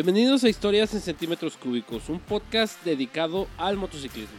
Bienvenidos 0.00 0.44
a 0.44 0.48
Historias 0.48 0.94
en 0.94 1.00
Centímetros 1.00 1.56
Cúbicos, 1.56 2.08
un 2.08 2.20
podcast 2.20 2.84
dedicado 2.84 3.48
al 3.56 3.76
motociclismo. 3.76 4.38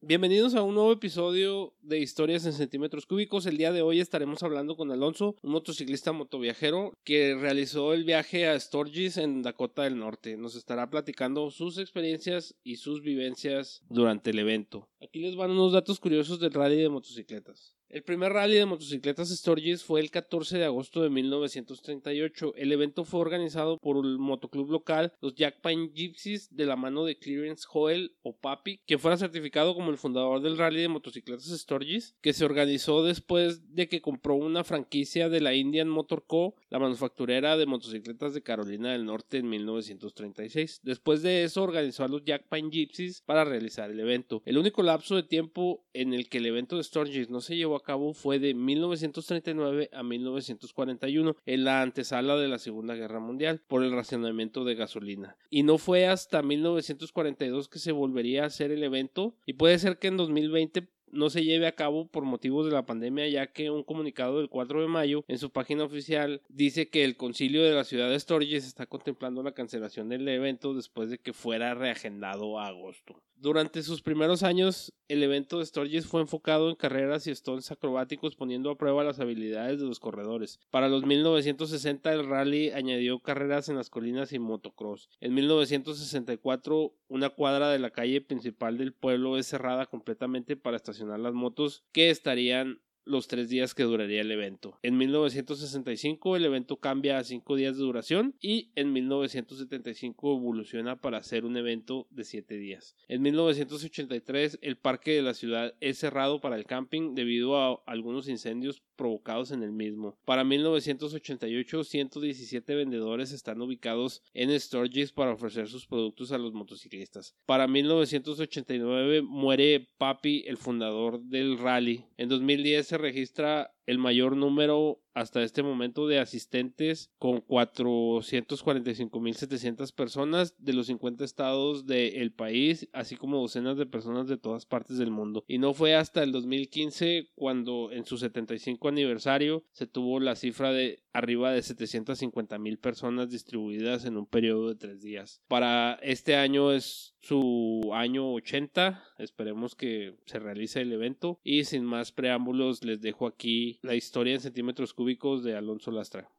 Bienvenidos 0.00 0.54
a 0.54 0.62
un 0.62 0.76
nuevo 0.76 0.92
episodio 0.92 1.74
de 1.80 1.98
Historias 1.98 2.46
en 2.46 2.52
Centímetros 2.52 3.06
Cúbicos. 3.06 3.44
El 3.46 3.56
día 3.56 3.72
de 3.72 3.82
hoy 3.82 3.98
estaremos 3.98 4.44
hablando 4.44 4.76
con 4.76 4.92
Alonso, 4.92 5.34
un 5.42 5.50
motociclista 5.50 6.12
motoviajero 6.12 6.92
que 7.02 7.34
realizó 7.34 7.92
el 7.92 8.04
viaje 8.04 8.46
a 8.46 8.60
Sturgis 8.60 9.16
en 9.16 9.42
Dakota 9.42 9.82
del 9.82 9.98
Norte. 9.98 10.36
Nos 10.36 10.54
estará 10.54 10.88
platicando 10.88 11.50
sus 11.50 11.76
experiencias 11.76 12.54
y 12.62 12.76
sus 12.76 13.02
vivencias 13.02 13.82
durante 13.88 14.30
el 14.30 14.38
evento. 14.38 14.88
Aquí 15.02 15.18
les 15.18 15.34
van 15.34 15.50
unos 15.50 15.72
datos 15.72 15.98
curiosos 15.98 16.38
del 16.38 16.52
rally 16.52 16.76
de 16.76 16.88
motocicletas. 16.88 17.77
El 17.90 18.02
primer 18.02 18.34
rally 18.34 18.56
de 18.56 18.66
motocicletas 18.66 19.30
Sturgis 19.30 19.82
fue 19.82 20.00
el 20.00 20.10
14 20.10 20.58
de 20.58 20.66
agosto 20.66 21.02
de 21.02 21.08
1938. 21.08 22.52
El 22.56 22.70
evento 22.70 23.04
fue 23.04 23.20
organizado 23.20 23.78
por 23.78 24.04
el 24.04 24.18
motoclub 24.18 24.70
local, 24.70 25.14
los 25.22 25.34
Jack 25.34 25.62
Pine 25.62 25.90
Gypsies, 25.94 26.54
de 26.54 26.66
la 26.66 26.76
mano 26.76 27.06
de 27.06 27.18
Clearance 27.18 27.64
Joel 27.66 28.14
o 28.20 28.36
Papi, 28.36 28.82
que 28.84 28.98
fuera 28.98 29.16
certificado 29.16 29.74
como 29.74 29.90
el 29.90 29.96
fundador 29.96 30.42
del 30.42 30.58
rally 30.58 30.82
de 30.82 30.88
motocicletas 30.88 31.46
Sturgis, 31.46 32.14
que 32.20 32.34
se 32.34 32.44
organizó 32.44 33.02
después 33.02 33.74
de 33.74 33.88
que 33.88 34.02
compró 34.02 34.34
una 34.34 34.64
franquicia 34.64 35.30
de 35.30 35.40
la 35.40 35.54
Indian 35.54 35.88
Motor 35.88 36.26
Co., 36.26 36.56
la 36.68 36.78
manufacturera 36.78 37.56
de 37.56 37.64
motocicletas 37.64 38.34
de 38.34 38.42
Carolina 38.42 38.92
del 38.92 39.06
Norte 39.06 39.38
en 39.38 39.48
1936. 39.48 40.80
Después 40.82 41.22
de 41.22 41.44
eso 41.44 41.62
organizó 41.62 42.04
a 42.04 42.08
los 42.08 42.22
Jack 42.22 42.48
Pine 42.50 42.68
Gypsies 42.70 43.22
para 43.22 43.46
realizar 43.46 43.90
el 43.90 44.00
evento. 44.00 44.42
El 44.44 44.58
único 44.58 44.82
lapso 44.82 45.16
de 45.16 45.22
tiempo 45.22 45.86
en 45.94 46.12
el 46.12 46.28
que 46.28 46.36
el 46.36 46.44
evento 46.44 46.76
de 46.76 46.84
Sturgis 46.84 47.30
no 47.30 47.40
se 47.40 47.56
llevó 47.56 47.77
a 47.78 47.82
cabo 47.82 48.12
fue 48.12 48.38
de 48.38 48.54
1939 48.54 49.90
a 49.92 50.02
1941 50.02 51.36
en 51.46 51.64
la 51.64 51.82
antesala 51.82 52.36
de 52.36 52.48
la 52.48 52.58
Segunda 52.58 52.94
Guerra 52.94 53.20
Mundial 53.20 53.62
por 53.66 53.82
el 53.82 53.92
racionamiento 53.92 54.64
de 54.64 54.74
gasolina. 54.74 55.36
Y 55.50 55.62
no 55.62 55.78
fue 55.78 56.06
hasta 56.06 56.42
1942 56.42 57.68
que 57.68 57.78
se 57.78 57.92
volvería 57.92 58.42
a 58.42 58.46
hacer 58.46 58.70
el 58.70 58.82
evento 58.82 59.34
y 59.46 59.54
puede 59.54 59.78
ser 59.78 59.98
que 59.98 60.08
en 60.08 60.16
2020 60.16 60.88
no 61.12 61.30
se 61.30 61.44
lleve 61.44 61.66
a 61.66 61.74
cabo 61.74 62.06
por 62.06 62.24
motivos 62.24 62.66
de 62.66 62.72
la 62.72 62.86
pandemia, 62.86 63.28
ya 63.28 63.46
que 63.48 63.70
un 63.70 63.82
comunicado 63.82 64.38
del 64.38 64.48
4 64.48 64.82
de 64.82 64.88
mayo 64.88 65.24
en 65.28 65.38
su 65.38 65.50
página 65.50 65.84
oficial 65.84 66.42
dice 66.48 66.88
que 66.88 67.04
el 67.04 67.16
concilio 67.16 67.64
de 67.64 67.72
la 67.72 67.84
ciudad 67.84 68.10
de 68.10 68.20
Sturgis 68.20 68.66
está 68.66 68.86
contemplando 68.86 69.42
la 69.42 69.52
cancelación 69.52 70.08
del 70.08 70.28
evento 70.28 70.74
después 70.74 71.10
de 71.10 71.18
que 71.18 71.32
fuera 71.32 71.74
reagendado 71.74 72.58
a 72.58 72.66
agosto. 72.66 73.22
Durante 73.40 73.84
sus 73.84 74.02
primeros 74.02 74.42
años, 74.42 74.92
el 75.06 75.22
evento 75.22 75.60
de 75.60 75.66
Sturgis 75.66 76.06
fue 76.06 76.20
enfocado 76.20 76.70
en 76.70 76.74
carreras 76.74 77.28
y 77.28 77.34
stunts 77.34 77.70
acrobáticos 77.70 78.34
poniendo 78.34 78.68
a 78.68 78.76
prueba 78.76 79.04
las 79.04 79.20
habilidades 79.20 79.78
de 79.78 79.86
los 79.86 80.00
corredores. 80.00 80.58
Para 80.70 80.88
los 80.88 81.06
1960 81.06 82.12
el 82.12 82.26
rally 82.26 82.70
añadió 82.70 83.20
carreras 83.20 83.68
en 83.68 83.76
las 83.76 83.90
colinas 83.90 84.32
y 84.32 84.40
motocross. 84.40 85.08
En 85.20 85.34
1964 85.34 86.92
una 87.06 87.30
cuadra 87.30 87.70
de 87.70 87.78
la 87.78 87.90
calle 87.90 88.20
principal 88.20 88.76
del 88.76 88.92
pueblo 88.92 89.38
es 89.38 89.46
cerrada 89.46 89.86
completamente 89.86 90.56
para 90.56 90.76
estacionar 90.76 91.20
las 91.20 91.32
motos 91.32 91.84
que 91.92 92.10
estarían 92.10 92.80
los 93.08 93.26
tres 93.26 93.48
días 93.48 93.74
que 93.74 93.82
duraría 93.82 94.20
el 94.20 94.30
evento. 94.30 94.78
En 94.82 94.96
1965 94.98 96.36
el 96.36 96.44
evento 96.44 96.76
cambia 96.76 97.18
a 97.18 97.24
cinco 97.24 97.56
días 97.56 97.76
de 97.76 97.82
duración 97.82 98.34
y 98.40 98.70
en 98.76 98.92
1975 98.92 100.36
evoluciona 100.36 101.00
para 101.00 101.22
ser 101.22 101.44
un 101.44 101.56
evento 101.56 102.06
de 102.10 102.24
siete 102.24 102.56
días. 102.56 102.94
En 103.08 103.22
1983 103.22 104.58
el 104.62 104.76
parque 104.76 105.12
de 105.12 105.22
la 105.22 105.34
ciudad 105.34 105.74
es 105.80 105.98
cerrado 105.98 106.40
para 106.40 106.56
el 106.56 106.66
camping 106.66 107.14
debido 107.14 107.56
a 107.56 107.82
algunos 107.86 108.28
incendios 108.28 108.82
provocados 108.98 109.52
en 109.52 109.62
el 109.62 109.72
mismo. 109.72 110.18
Para 110.26 110.44
1988 110.44 111.84
117 111.84 112.74
vendedores 112.74 113.32
están 113.32 113.62
ubicados 113.62 114.22
en 114.34 114.58
Sturgis 114.60 115.12
para 115.12 115.32
ofrecer 115.32 115.68
sus 115.68 115.86
productos 115.86 116.32
a 116.32 116.38
los 116.38 116.52
motociclistas. 116.52 117.34
Para 117.46 117.66
1989 117.66 119.22
muere 119.22 119.88
Papi, 119.96 120.44
el 120.46 120.58
fundador 120.58 121.22
del 121.22 121.56
rally. 121.56 122.04
En 122.18 122.28
2010 122.28 122.86
se 122.86 122.98
registra 122.98 123.72
el 123.88 123.98
mayor 123.98 124.36
número 124.36 125.00
hasta 125.14 125.42
este 125.42 125.62
momento 125.62 126.06
de 126.06 126.18
asistentes 126.18 127.10
con 127.18 127.38
445.700 127.38 129.94
personas 129.94 130.54
de 130.58 130.74
los 130.74 130.88
50 130.88 131.24
estados 131.24 131.86
del 131.86 132.30
país, 132.32 132.90
así 132.92 133.16
como 133.16 133.40
docenas 133.40 133.78
de 133.78 133.86
personas 133.86 134.28
de 134.28 134.36
todas 134.36 134.66
partes 134.66 134.98
del 134.98 135.10
mundo. 135.10 135.42
Y 135.48 135.56
no 135.56 135.72
fue 135.72 135.94
hasta 135.94 136.22
el 136.22 136.32
2015 136.32 137.30
cuando 137.34 137.90
en 137.90 138.04
su 138.04 138.18
75 138.18 138.88
aniversario 138.88 139.64
se 139.72 139.86
tuvo 139.86 140.20
la 140.20 140.36
cifra 140.36 140.70
de 140.70 141.02
arriba 141.18 141.52
de 141.52 141.60
750.000 141.60 142.80
personas 142.80 143.30
distribuidas 143.30 144.04
en 144.04 144.16
un 144.16 144.26
periodo 144.26 144.68
de 144.68 144.76
tres 144.76 145.00
días. 145.02 145.42
Para 145.48 145.94
este 146.02 146.36
año 146.36 146.72
es 146.72 147.16
su 147.20 147.90
año 147.92 148.32
80, 148.32 149.02
esperemos 149.18 149.74
que 149.74 150.16
se 150.26 150.38
realice 150.38 150.80
el 150.80 150.92
evento 150.92 151.40
y 151.42 151.64
sin 151.64 151.84
más 151.84 152.12
preámbulos 152.12 152.84
les 152.84 153.00
dejo 153.00 153.26
aquí 153.26 153.78
la 153.82 153.94
historia 153.94 154.34
en 154.34 154.40
centímetros 154.40 154.94
cúbicos 154.94 155.44
de 155.44 155.56
Alonso 155.56 155.90
Lastra. 155.90 156.30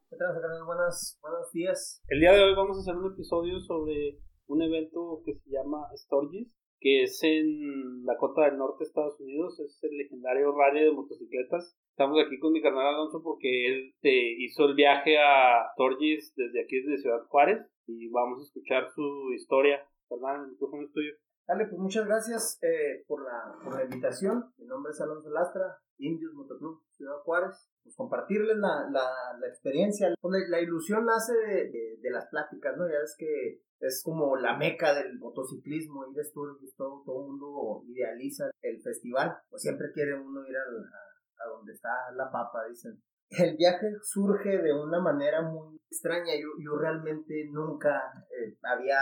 Buenas, 0.66 1.18
buenos 1.22 1.52
días. 1.52 2.02
El 2.08 2.20
día 2.20 2.32
de 2.32 2.42
hoy 2.42 2.54
vamos 2.54 2.76
a 2.78 2.80
hacer 2.80 2.96
un 2.96 3.12
episodio 3.12 3.60
sobre 3.60 4.18
un 4.46 4.62
evento 4.62 5.22
que 5.24 5.34
se 5.34 5.50
llama 5.50 5.86
Sturgis, 5.96 6.52
que 6.80 7.02
es 7.04 7.22
en 7.22 8.04
Dakota 8.04 8.46
del 8.46 8.58
Norte, 8.58 8.84
Estados 8.84 9.20
Unidos. 9.20 9.60
Es 9.60 9.78
el 9.82 9.96
legendario 9.96 10.52
rally 10.52 10.84
de 10.84 10.92
motocicletas. 10.92 11.76
Estamos 12.00 12.24
aquí 12.24 12.38
con 12.38 12.54
mi 12.54 12.62
carnal 12.62 12.94
Alonso 12.94 13.22
porque 13.22 13.66
él 13.66 13.94
hizo 14.38 14.64
el 14.64 14.74
viaje 14.74 15.18
a 15.18 15.70
Sturgis 15.74 16.32
desde 16.34 16.62
aquí, 16.62 16.80
desde 16.80 17.02
Ciudad 17.02 17.26
Juárez, 17.28 17.60
y 17.86 18.08
vamos 18.08 18.40
a 18.40 18.44
escuchar 18.44 18.88
su 18.94 19.30
historia. 19.34 19.86
Carnal, 20.08 20.44
el 20.44 20.52
micrófono 20.52 20.84
es 20.84 20.92
tuyo. 20.92 21.12
Dale, 21.46 21.66
pues 21.66 21.78
muchas 21.78 22.06
gracias 22.06 22.58
eh, 22.62 23.04
por, 23.06 23.22
la, 23.22 23.54
por 23.62 23.76
la 23.76 23.84
invitación. 23.84 24.50
Mi 24.56 24.64
nombre 24.64 24.92
es 24.92 25.00
Alonso 25.02 25.28
Lastra, 25.28 25.76
Indios 25.98 26.32
Motoclub 26.32 26.80
Ciudad 26.92 27.18
Juárez. 27.22 27.68
Pues 27.82 27.94
compartirles 27.96 28.56
la, 28.56 28.88
la, 28.90 29.36
la 29.38 29.46
experiencia. 29.46 30.14
Pues, 30.18 30.48
la, 30.48 30.58
ilusión 30.58 31.04
nace 31.04 31.34
de, 31.34 31.98
de, 32.00 32.10
las 32.10 32.28
pláticas, 32.28 32.78
¿no? 32.78 32.88
Ya 32.88 32.98
ves 32.98 33.14
que 33.18 33.60
es 33.78 34.02
como 34.02 34.36
la 34.36 34.56
meca 34.56 34.94
del 34.94 35.18
motociclismo, 35.18 36.06
ir 36.10 36.18
a 36.18 36.24
Sturgis, 36.24 36.74
todo, 36.76 37.02
todo 37.04 37.26
mundo 37.26 37.82
idealiza 37.88 38.50
el 38.62 38.80
festival. 38.80 39.36
Pues 39.50 39.60
siempre 39.60 39.92
quiere 39.92 40.14
uno 40.14 40.46
ir 40.46 40.56
a, 40.56 40.60
a, 40.60 41.09
a 41.44 41.48
donde 41.48 41.72
está 41.72 41.90
la 42.14 42.30
papa, 42.30 42.64
dicen 42.68 43.00
el 43.30 43.56
viaje 43.56 43.86
surge 44.02 44.58
de 44.58 44.72
una 44.72 45.00
manera 45.00 45.40
muy 45.42 45.76
extraña. 45.88 46.34
Yo, 46.34 46.48
yo 46.58 46.76
realmente 46.76 47.48
nunca 47.52 48.12
eh, 48.28 48.58
había 48.62 48.98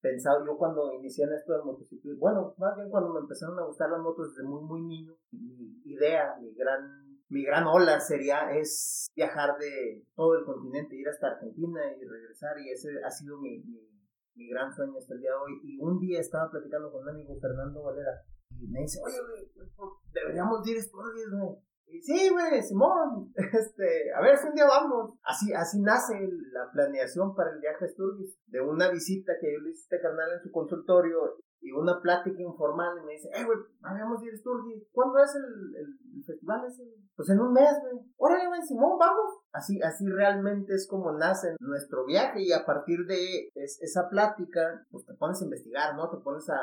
pensado, 0.00 0.44
yo 0.44 0.56
cuando 0.56 0.92
inicié 0.94 1.24
en 1.24 1.34
esto 1.34 1.52
del 1.52 1.64
motociclismo, 1.64 2.18
bueno, 2.18 2.54
más 2.58 2.76
bien 2.76 2.90
cuando 2.90 3.12
me 3.12 3.20
empezaron 3.20 3.58
a 3.58 3.64
gustar 3.64 3.90
las 3.90 4.00
motos 4.00 4.34
desde 4.34 4.48
muy, 4.48 4.64
muy 4.64 4.82
niño, 4.82 5.16
mi 5.30 5.80
idea, 5.84 6.34
mi 6.40 6.52
gran 6.54 7.12
mi 7.32 7.44
gran 7.44 7.66
ola 7.66 7.98
sería 7.98 8.52
es 8.52 9.06
viajar 9.16 9.56
de 9.58 10.04
todo 10.14 10.36
el 10.36 10.44
continente, 10.44 10.96
ir 10.96 11.08
hasta 11.08 11.28
Argentina 11.28 11.80
y 11.98 12.04
regresar 12.04 12.58
y 12.58 12.70
ese 12.70 12.90
ha 13.02 13.10
sido 13.10 13.40
mi, 13.40 13.62
mi, 14.34 14.48
gran 14.50 14.70
sueño 14.70 14.98
hasta 14.98 15.14
el 15.14 15.20
día 15.20 15.30
de 15.30 15.36
hoy. 15.36 15.60
Y 15.64 15.80
un 15.80 15.98
día 15.98 16.20
estaba 16.20 16.50
platicando 16.50 16.92
con 16.92 17.04
un 17.04 17.08
amigo, 17.08 17.34
Fernando 17.40 17.84
Valera, 17.84 18.20
y 18.62 18.68
me 18.68 18.80
dice, 18.80 19.00
oye, 19.04 19.16
deberíamos 20.12 20.66
ir 20.66 20.78
a 20.78 20.82
Sturgis, 20.82 21.30
güey 21.30 21.56
sí, 22.00 22.30
güey, 22.30 22.62
Simón, 22.62 23.32
este, 23.36 24.12
a 24.14 24.20
ver 24.22 24.38
si 24.38 24.48
un 24.48 24.54
día 24.54 24.66
vamos. 24.66 25.14
Así, 25.22 25.52
así 25.52 25.80
nace 25.80 26.14
la 26.52 26.70
planeación 26.72 27.34
para 27.34 27.50
el 27.50 27.60
viaje 27.60 27.84
a 27.84 27.88
Sturgis, 27.88 28.38
de 28.46 28.60
una 28.60 28.90
visita 28.90 29.32
que 29.40 29.52
yo 29.52 29.60
le 29.60 29.70
hice 29.70 29.82
a 29.82 29.84
este 29.84 30.00
carnal 30.00 30.32
en 30.32 30.42
su 30.42 30.50
consultorio 30.50 31.36
y 31.60 31.70
una 31.70 32.00
plática 32.00 32.42
informal 32.42 32.98
y 32.98 33.06
me 33.06 33.12
dice, 33.12 33.28
eh, 33.34 33.44
güey, 33.44 33.58
vamos 33.80 34.20
a 34.20 34.24
ir 34.24 34.34
a 34.34 34.36
Sturgis. 34.36 34.88
¿Cuándo 34.92 35.18
es 35.18 35.34
el, 35.36 35.76
el, 35.76 36.24
festival 36.24 36.64
ese? 36.66 36.82
Pues 37.14 37.28
en 37.30 37.40
un 37.40 37.52
mes, 37.52 37.72
güey. 37.82 38.04
Órale, 38.16 38.48
güey, 38.48 38.62
Simón, 38.62 38.98
vamos. 38.98 39.42
Así, 39.52 39.80
así 39.82 40.06
realmente 40.08 40.74
es 40.74 40.88
como 40.88 41.12
nace 41.12 41.54
nuestro 41.60 42.04
viaje 42.04 42.42
y 42.42 42.52
a 42.52 42.64
partir 42.64 43.06
de 43.06 43.50
esa 43.54 44.08
plática, 44.08 44.84
pues 44.90 45.04
te 45.04 45.14
pones 45.14 45.40
a 45.40 45.44
investigar, 45.44 45.94
¿no? 45.94 46.10
Te 46.10 46.16
pones 46.22 46.48
a 46.48 46.56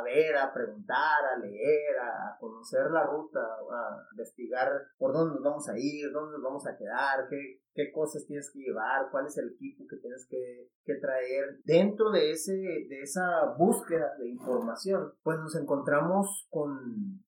ver, 0.00 0.36
a 0.36 0.52
preguntar, 0.52 1.24
a 1.34 1.36
leer, 1.36 1.98
a 1.98 2.36
conocer 2.38 2.90
la 2.90 3.04
ruta, 3.04 3.40
a 3.40 4.06
investigar 4.12 4.70
por 4.96 5.12
dónde 5.12 5.34
nos 5.34 5.44
vamos 5.44 5.68
a 5.68 5.76
ir, 5.76 6.10
dónde 6.10 6.38
nos 6.38 6.42
vamos 6.42 6.66
a 6.66 6.76
quedar, 6.76 7.28
qué, 7.28 7.60
qué 7.74 7.90
cosas 7.92 8.26
tienes 8.26 8.50
que 8.52 8.60
llevar, 8.60 9.10
cuál 9.10 9.26
es 9.26 9.36
el 9.38 9.50
equipo 9.50 9.86
que 9.88 9.96
tienes 9.96 10.26
que, 10.28 10.68
que, 10.84 10.94
traer. 10.96 11.60
Dentro 11.64 12.10
de, 12.10 12.32
ese, 12.32 12.52
de 12.52 13.00
esa 13.02 13.54
búsqueda 13.58 14.16
de 14.18 14.28
información, 14.28 15.12
pues 15.22 15.38
nos 15.38 15.56
encontramos 15.56 16.46
con 16.50 16.70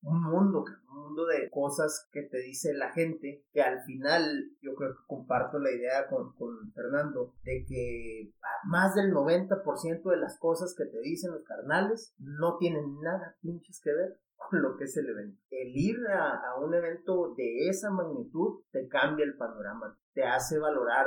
un 0.02 0.22
mundo, 0.22 0.64
un 0.90 1.02
mundo 1.02 1.26
de 1.26 1.48
cosas 1.50 2.08
que 2.12 2.22
te 2.22 2.38
dice 2.38 2.74
la 2.74 2.92
gente, 2.92 3.44
que 3.52 3.62
al 3.62 3.82
final 3.84 4.50
yo 4.60 4.74
creo 4.74 4.90
que 4.92 5.06
comparto 5.06 5.58
la 5.58 5.70
idea 5.70 6.06
con, 6.08 6.34
con 6.34 6.72
Fernando, 6.72 7.34
de 7.42 7.64
que 7.66 8.32
más 8.66 8.94
del 8.94 9.12
90% 9.12 10.10
de 10.10 10.16
las 10.16 10.38
cosas 10.38 10.74
que 10.76 10.84
te 10.84 11.00
dicen 11.00 11.32
los 11.32 11.44
carnales 11.44 12.14
no 12.18 12.56
tienen 12.58 13.00
nada 13.00 13.36
pinches 13.40 13.80
que 13.82 13.92
ver 13.92 14.18
lo 14.52 14.76
que 14.76 14.84
es 14.84 14.96
el 14.96 15.08
evento. 15.08 15.40
El 15.50 15.76
ir 15.76 15.96
a, 16.08 16.58
un 16.60 16.74
evento 16.74 17.34
de 17.36 17.68
esa 17.68 17.90
magnitud 17.90 18.62
te 18.70 18.88
cambia 18.88 19.24
el 19.24 19.36
panorama, 19.36 19.98
te 20.12 20.22
hace 20.22 20.58
valorar 20.58 21.06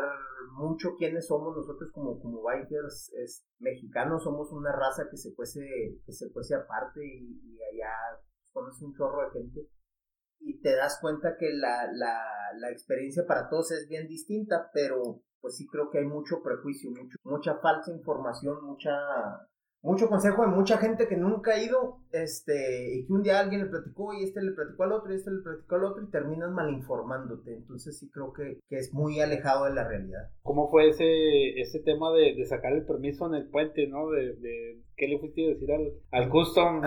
mucho 0.53 0.95
quiénes 0.97 1.27
somos 1.27 1.55
nosotros 1.55 1.91
como, 1.91 2.19
como 2.19 2.43
bikers 2.43 3.11
mexicanos, 3.59 4.23
somos 4.23 4.51
una 4.51 4.71
raza 4.71 5.07
que 5.09 5.17
se 5.17 5.31
fuese, 5.33 5.61
que 6.05 6.11
se 6.11 6.55
aparte 6.55 7.05
y, 7.05 7.39
y 7.43 7.59
allá 7.63 7.93
conoces 8.51 8.81
un 8.81 8.93
chorro 8.95 9.23
de 9.23 9.39
gente 9.39 9.69
y 10.39 10.61
te 10.61 10.75
das 10.75 10.99
cuenta 11.01 11.35
que 11.37 11.53
la, 11.53 11.91
la, 11.91 12.21
la 12.57 12.71
experiencia 12.71 13.25
para 13.25 13.49
todos 13.49 13.71
es 13.71 13.87
bien 13.87 14.07
distinta, 14.07 14.69
pero 14.73 15.21
pues 15.41 15.57
sí 15.57 15.67
creo 15.67 15.89
que 15.89 15.99
hay 15.99 16.05
mucho 16.05 16.41
prejuicio, 16.43 16.91
mucho, 16.91 17.17
mucha 17.23 17.55
falsa 17.59 17.91
información, 17.91 18.63
mucha 18.65 18.91
mucho 19.81 20.09
consejo 20.09 20.41
de 20.41 20.49
mucha 20.49 20.77
gente 20.77 21.07
que 21.07 21.15
nunca 21.15 21.53
ha 21.53 21.63
ido, 21.63 21.99
este, 22.11 22.95
y 22.95 23.05
que 23.05 23.13
un 23.13 23.23
día 23.23 23.39
alguien 23.39 23.61
le 23.61 23.69
platicó 23.69 24.13
y 24.13 24.23
este 24.23 24.41
le 24.41 24.51
platicó 24.51 24.83
al 24.83 24.91
otro 24.91 25.13
y 25.13 25.15
este 25.15 25.31
le 25.31 25.41
platicó 25.41 25.75
al 25.75 25.83
otro 25.85 26.03
y 26.03 26.09
terminas 26.09 26.51
malinformándote. 26.51 27.55
Entonces 27.55 27.97
sí 27.97 28.09
creo 28.09 28.33
que, 28.33 28.59
que 28.67 28.77
es 28.77 28.93
muy 28.93 29.19
alejado 29.21 29.65
de 29.65 29.73
la 29.73 29.87
realidad. 29.87 30.29
¿Cómo 30.43 30.69
fue 30.69 30.89
ese, 30.89 31.59
ese 31.59 31.79
tema 31.79 32.11
de, 32.11 32.35
de 32.35 32.45
sacar 32.45 32.73
el 32.73 32.85
permiso 32.85 33.27
en 33.27 33.35
el 33.35 33.49
puente, 33.49 33.87
no? 33.87 34.09
De, 34.09 34.35
de 34.35 34.81
¿Qué 34.95 35.07
le 35.07 35.19
fuiste 35.19 35.45
a 35.45 35.49
decir 35.49 35.71
al, 35.71 35.93
al 36.11 36.29
custom? 36.29 36.81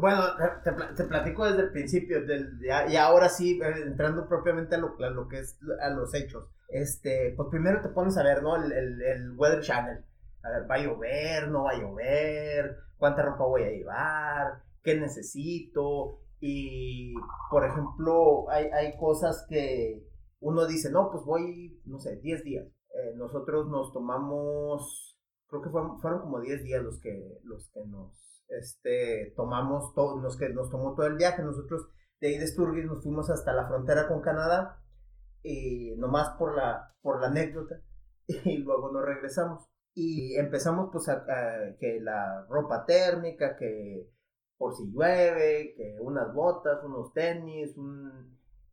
bueno, 0.00 0.22
te, 0.64 0.72
te, 0.96 1.04
platico 1.04 1.44
desde 1.44 1.62
el 1.64 1.72
principio 1.72 2.24
del, 2.24 2.58
y 2.88 2.96
ahora 2.96 3.28
sí, 3.28 3.60
eh, 3.62 3.82
entrando 3.86 4.26
propiamente 4.26 4.76
a 4.76 4.78
lo, 4.78 4.96
a 4.98 5.10
lo 5.10 5.28
que 5.28 5.40
es 5.40 5.58
a 5.82 5.90
los 5.90 6.14
hechos. 6.14 6.48
Este, 6.70 7.34
pues 7.36 7.48
primero 7.50 7.82
te 7.82 7.90
pones 7.90 8.16
a 8.16 8.22
ver, 8.22 8.42
¿no? 8.42 8.56
El, 8.56 8.72
el, 8.72 9.02
el 9.02 9.32
Weather 9.36 9.60
Channel 9.60 10.04
a 10.42 10.50
ver, 10.50 10.70
¿va 10.70 10.74
a 10.76 10.82
llover? 10.82 11.48
¿No 11.48 11.64
va 11.64 11.72
a 11.72 11.80
llover? 11.80 12.76
¿Cuánta 12.98 13.22
ropa 13.22 13.44
voy 13.44 13.62
a 13.62 13.70
llevar? 13.70 14.62
¿Qué 14.82 14.94
necesito? 14.98 16.20
Y, 16.40 17.14
por 17.50 17.64
ejemplo, 17.64 18.48
hay, 18.50 18.66
hay 18.66 18.96
cosas 18.96 19.46
que 19.48 20.06
uno 20.40 20.66
dice, 20.66 20.90
no, 20.90 21.10
pues 21.10 21.24
voy, 21.24 21.80
no 21.84 21.98
sé, 21.98 22.16
10 22.16 22.44
días. 22.44 22.66
Eh, 22.66 23.14
nosotros 23.16 23.68
nos 23.68 23.92
tomamos, 23.92 25.18
creo 25.48 25.62
que 25.62 25.70
fueron, 25.70 26.00
fueron 26.00 26.22
como 26.22 26.40
10 26.40 26.64
días 26.64 26.82
los 26.82 26.98
que, 27.00 27.38
los 27.44 27.70
que 27.70 27.84
nos 27.86 28.44
este, 28.48 29.32
tomamos, 29.36 29.94
todo, 29.94 30.20
los 30.20 30.36
que 30.36 30.48
nos 30.48 30.70
tomó 30.70 30.94
todo 30.94 31.06
el 31.06 31.16
viaje. 31.16 31.42
Nosotros 31.42 31.88
de 32.20 32.28
ahí 32.28 32.38
de 32.38 32.46
Sturgis 32.46 32.84
nos 32.84 33.02
fuimos 33.02 33.30
hasta 33.30 33.52
la 33.52 33.66
frontera 33.66 34.08
con 34.08 34.20
Canadá, 34.20 34.82
y 35.42 35.94
nomás 35.96 36.30
por 36.38 36.54
la, 36.54 36.94
por 37.00 37.20
la 37.20 37.28
anécdota, 37.28 37.80
y 38.26 38.58
luego 38.58 38.90
nos 38.92 39.04
regresamos. 39.04 39.64
Y 39.94 40.36
empezamos 40.36 40.90
pues 40.92 41.08
a, 41.08 41.24
que 41.78 42.00
la 42.00 42.46
ropa 42.48 42.84
térmica, 42.86 43.56
que 43.56 44.08
por 44.56 44.74
si 44.74 44.90
llueve, 44.90 45.74
que 45.76 45.96
unas 46.00 46.32
botas, 46.32 46.84
unos 46.84 47.12
tenis, 47.12 47.74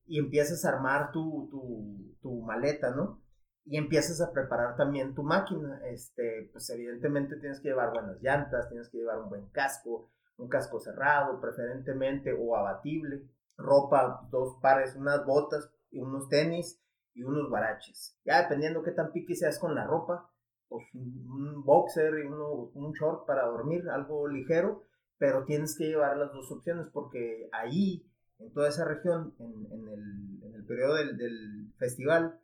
y 0.05 0.19
empiezas 0.19 0.63
a 0.65 0.69
armar 0.69 1.11
tu, 1.11 2.17
tu, 2.21 2.41
maleta, 2.41 2.91
¿no? 2.91 3.21
y 3.69 3.77
empiezas 3.77 4.21
a 4.21 4.31
preparar 4.31 4.77
también 4.77 5.13
tu 5.13 5.23
máquina. 5.23 5.81
Este, 5.85 6.49
pues 6.53 6.69
evidentemente 6.69 7.35
tienes 7.37 7.59
que 7.59 7.69
llevar 7.69 7.91
buenas 7.91 8.21
llantas, 8.21 8.69
tienes 8.69 8.89
que 8.89 8.99
llevar 8.99 9.19
un 9.19 9.29
buen 9.29 9.49
casco, 9.49 10.09
un 10.37 10.47
casco 10.47 10.79
cerrado 10.79 11.41
preferentemente 11.41 12.31
o 12.31 12.55
abatible, 12.55 13.27
ropa, 13.57 14.27
dos 14.31 14.57
pares, 14.61 14.95
unas 14.95 15.25
botas 15.25 15.69
unos 15.99 16.29
tenis 16.29 16.81
y 17.13 17.23
unos 17.23 17.49
guaraches. 17.49 18.17
Ya 18.25 18.41
dependiendo 18.41 18.83
qué 18.83 18.91
tan 18.91 19.11
pique 19.11 19.35
seas 19.35 19.59
con 19.59 19.75
la 19.75 19.85
ropa, 19.85 20.29
pues, 20.69 20.85
un 20.93 21.63
boxer 21.63 22.19
y 22.19 22.27
uno, 22.27 22.71
un 22.73 22.93
short 22.93 23.25
para 23.25 23.45
dormir, 23.45 23.89
algo 23.89 24.27
ligero, 24.27 24.83
pero 25.17 25.45
tienes 25.45 25.77
que 25.77 25.87
llevar 25.87 26.17
las 26.17 26.31
dos 26.31 26.51
opciones 26.51 26.87
porque 26.91 27.49
ahí, 27.51 28.05
en 28.39 28.51
toda 28.53 28.69
esa 28.69 28.85
región, 28.85 29.33
en, 29.39 29.87
el, 29.87 30.43
en 30.43 30.55
el, 30.55 30.65
periodo 30.65 30.95
del, 30.95 31.17
del, 31.17 31.73
festival, 31.77 32.39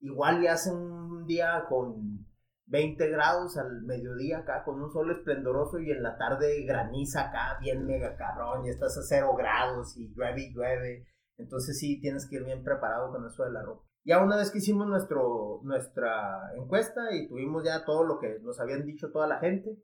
igual 0.00 0.42
ya 0.42 0.52
hace 0.52 0.72
un 0.72 1.26
día 1.26 1.64
con 1.68 2.26
20 2.66 3.08
grados 3.08 3.56
al 3.58 3.82
mediodía 3.82 4.38
acá, 4.38 4.64
con 4.64 4.82
un 4.82 4.90
sol 4.90 5.10
esplendoroso 5.10 5.78
y 5.80 5.90
en 5.90 6.02
la 6.02 6.16
tarde 6.16 6.64
graniza 6.64 7.28
acá, 7.28 7.58
bien 7.60 7.86
mega 7.86 8.16
cabrón, 8.16 8.64
y 8.64 8.70
estás 8.70 8.96
a 8.96 9.02
cero 9.02 9.34
grados 9.36 9.96
y 9.96 10.08
llueve 10.14 10.42
y 10.42 10.54
llueve. 10.54 11.06
Entonces 11.36 11.78
sí, 11.78 12.00
tienes 12.00 12.26
que 12.26 12.36
ir 12.36 12.44
bien 12.44 12.62
preparado 12.62 13.10
con 13.10 13.26
eso 13.26 13.44
de 13.44 13.52
la 13.52 13.62
ropa. 13.62 13.84
Ya 14.04 14.22
una 14.22 14.36
vez 14.36 14.50
que 14.50 14.58
hicimos 14.58 14.86
nuestro, 14.86 15.60
nuestra 15.62 16.52
encuesta 16.56 17.14
y 17.14 17.26
tuvimos 17.26 17.64
ya 17.64 17.84
todo 17.84 18.04
lo 18.04 18.18
que 18.18 18.38
nos 18.40 18.60
habían 18.60 18.84
dicho 18.84 19.10
toda 19.10 19.26
la 19.26 19.38
gente 19.38 19.78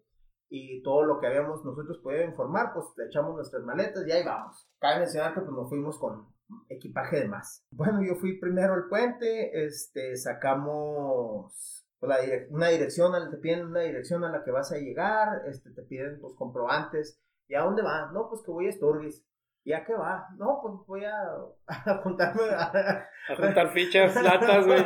y 0.50 0.82
todo 0.82 1.04
lo 1.04 1.20
que 1.20 1.26
habíamos 1.26 1.64
nosotros 1.64 1.98
podido 2.02 2.24
informar, 2.24 2.72
pues 2.74 2.86
echamos 3.08 3.34
nuestras 3.34 3.62
maletas 3.62 4.06
y 4.06 4.12
ahí 4.12 4.24
vamos. 4.24 4.68
Cabe 4.78 5.00
mencionar 5.00 5.32
que 5.32 5.40
pues 5.40 5.52
nos 5.52 5.68
fuimos 5.68 5.98
con 5.98 6.26
equipaje 6.68 7.20
de 7.20 7.28
más. 7.28 7.64
Bueno, 7.70 8.02
yo 8.02 8.16
fui 8.16 8.38
primero 8.38 8.74
al 8.74 8.88
puente, 8.88 9.64
este, 9.64 10.16
sacamos 10.16 11.86
pues, 11.98 12.18
una 12.50 12.68
dirección, 12.68 13.12
te 13.30 13.36
piden 13.38 13.66
una 13.66 13.80
dirección 13.80 14.24
a 14.24 14.30
la 14.30 14.44
que 14.44 14.50
vas 14.50 14.72
a 14.72 14.78
llegar, 14.78 15.42
este, 15.46 15.70
te 15.70 15.82
piden 15.82 16.20
pues 16.20 16.34
comprobantes. 16.34 17.20
¿Y 17.48 17.54
a 17.54 17.62
dónde 17.62 17.82
vas? 17.82 18.12
No, 18.12 18.28
pues 18.28 18.42
que 18.42 18.50
voy 18.50 18.68
a 18.68 18.72
Sturgis. 18.72 19.24
¿Y 19.62 19.72
a 19.72 19.84
qué 19.84 19.94
va? 19.94 20.26
No, 20.36 20.58
pues 20.62 20.74
voy 20.86 21.04
a, 21.04 21.12
apuntarme 21.92 22.42
a... 22.50 23.06
a 23.28 23.36
juntar 23.36 23.68
fichas, 23.72 24.14
latas, 24.22 24.66
güey. 24.66 24.84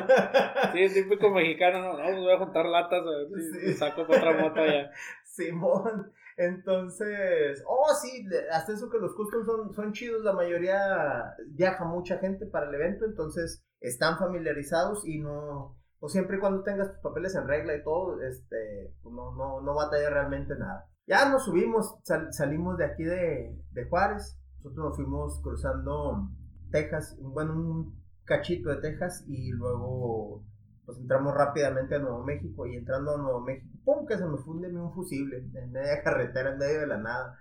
Sí, 0.73 1.03
típico 1.03 1.31
mexicano, 1.31 1.81
no, 1.81 1.93
no, 1.99 2.05
pues 2.05 2.19
voy 2.19 2.33
a 2.33 2.39
juntar 2.39 2.67
latas, 2.67 3.03
güey. 3.03 3.43
Sí. 3.43 3.75
Saco 3.75 4.03
otra 4.03 4.33
moto 4.37 4.61
allá. 4.61 4.91
Simón. 5.25 6.13
Entonces, 6.37 7.63
oh, 7.67 7.95
sí, 7.95 8.27
hasta 8.51 8.73
eso 8.73 8.91
que 8.91 8.99
los 8.99 9.15
customs 9.15 9.47
son, 9.47 9.73
son 9.73 9.93
chidos, 9.93 10.25
la 10.25 10.33
mayoría 10.33 11.35
viaja 11.47 11.85
mucha 11.85 12.19
gente 12.19 12.47
para 12.47 12.69
el 12.69 12.75
evento, 12.75 13.05
entonces 13.05 13.65
están 13.81 14.19
familiarizados 14.19 15.07
y 15.07 15.21
no, 15.21 15.79
pues 16.01 16.13
siempre 16.13 16.39
y 16.39 16.41
cuando 16.41 16.65
tengas 16.65 16.91
tus 16.91 17.01
papeles 17.01 17.37
en 17.37 17.47
regla 17.47 17.77
y 17.77 17.85
todo, 17.85 18.21
este, 18.21 18.93
pues 19.03 19.15
no, 19.15 19.33
no, 19.37 19.61
no 19.61 19.75
batalla 19.75 20.11
realmente 20.11 20.57
nada. 20.57 20.89
Ya 21.07 21.29
nos 21.29 21.45
subimos, 21.45 21.99
salimos 22.31 22.79
de 22.79 22.87
aquí 22.87 23.05
de, 23.05 23.57
de 23.71 23.89
Juárez, 23.89 24.37
nosotros 24.65 24.87
nos 24.87 24.97
fuimos 24.97 25.41
cruzando 25.43 26.31
Texas, 26.71 27.19
bueno, 27.21 27.53
un 27.53 28.03
cachito 28.25 28.71
de 28.71 28.77
Texas 28.77 29.23
y 29.29 29.53
luego 29.53 30.43
pues 30.87 30.99
entramos 30.99 31.35
rápidamente 31.35 31.95
a 31.95 31.99
Nuevo 31.99 32.25
México 32.25 32.67
y 32.67 32.77
entrando 32.77 33.15
a 33.15 33.19
Nuevo 33.19 33.41
México, 33.43 33.79
¡pum! 33.85 34.07
que 34.07 34.17
se 34.17 34.25
me 34.25 34.39
funde 34.39 34.69
un 34.75 34.93
fusible 34.95 35.39
en 35.39 35.71
media 35.71 36.03
carretera, 36.05 36.53
en 36.53 36.59
medio 36.59 36.81
de 36.81 36.87
la 36.87 36.99
nada. 36.99 37.39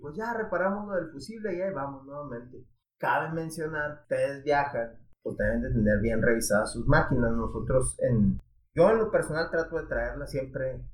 Pues 0.00 0.16
ya 0.16 0.34
reparamos 0.34 0.88
lo 0.88 0.94
del 0.96 1.12
fusible 1.12 1.56
y 1.56 1.60
ahí 1.60 1.72
vamos 1.72 2.04
nuevamente. 2.04 2.66
Cabe 2.98 3.32
mencionar, 3.32 4.00
ustedes 4.02 4.42
viajan, 4.42 4.98
pues 5.22 5.36
deben 5.36 5.62
de 5.62 5.70
tener 5.70 6.00
bien 6.00 6.22
revisadas 6.22 6.72
sus 6.72 6.86
máquinas. 6.86 7.32
Nosotros 7.32 7.96
en... 8.00 8.40
Yo 8.74 8.90
en 8.90 8.98
lo 8.98 9.10
personal 9.12 9.50
trato 9.50 9.76
de 9.76 9.86
traerla 9.86 10.26
siempre 10.26 10.84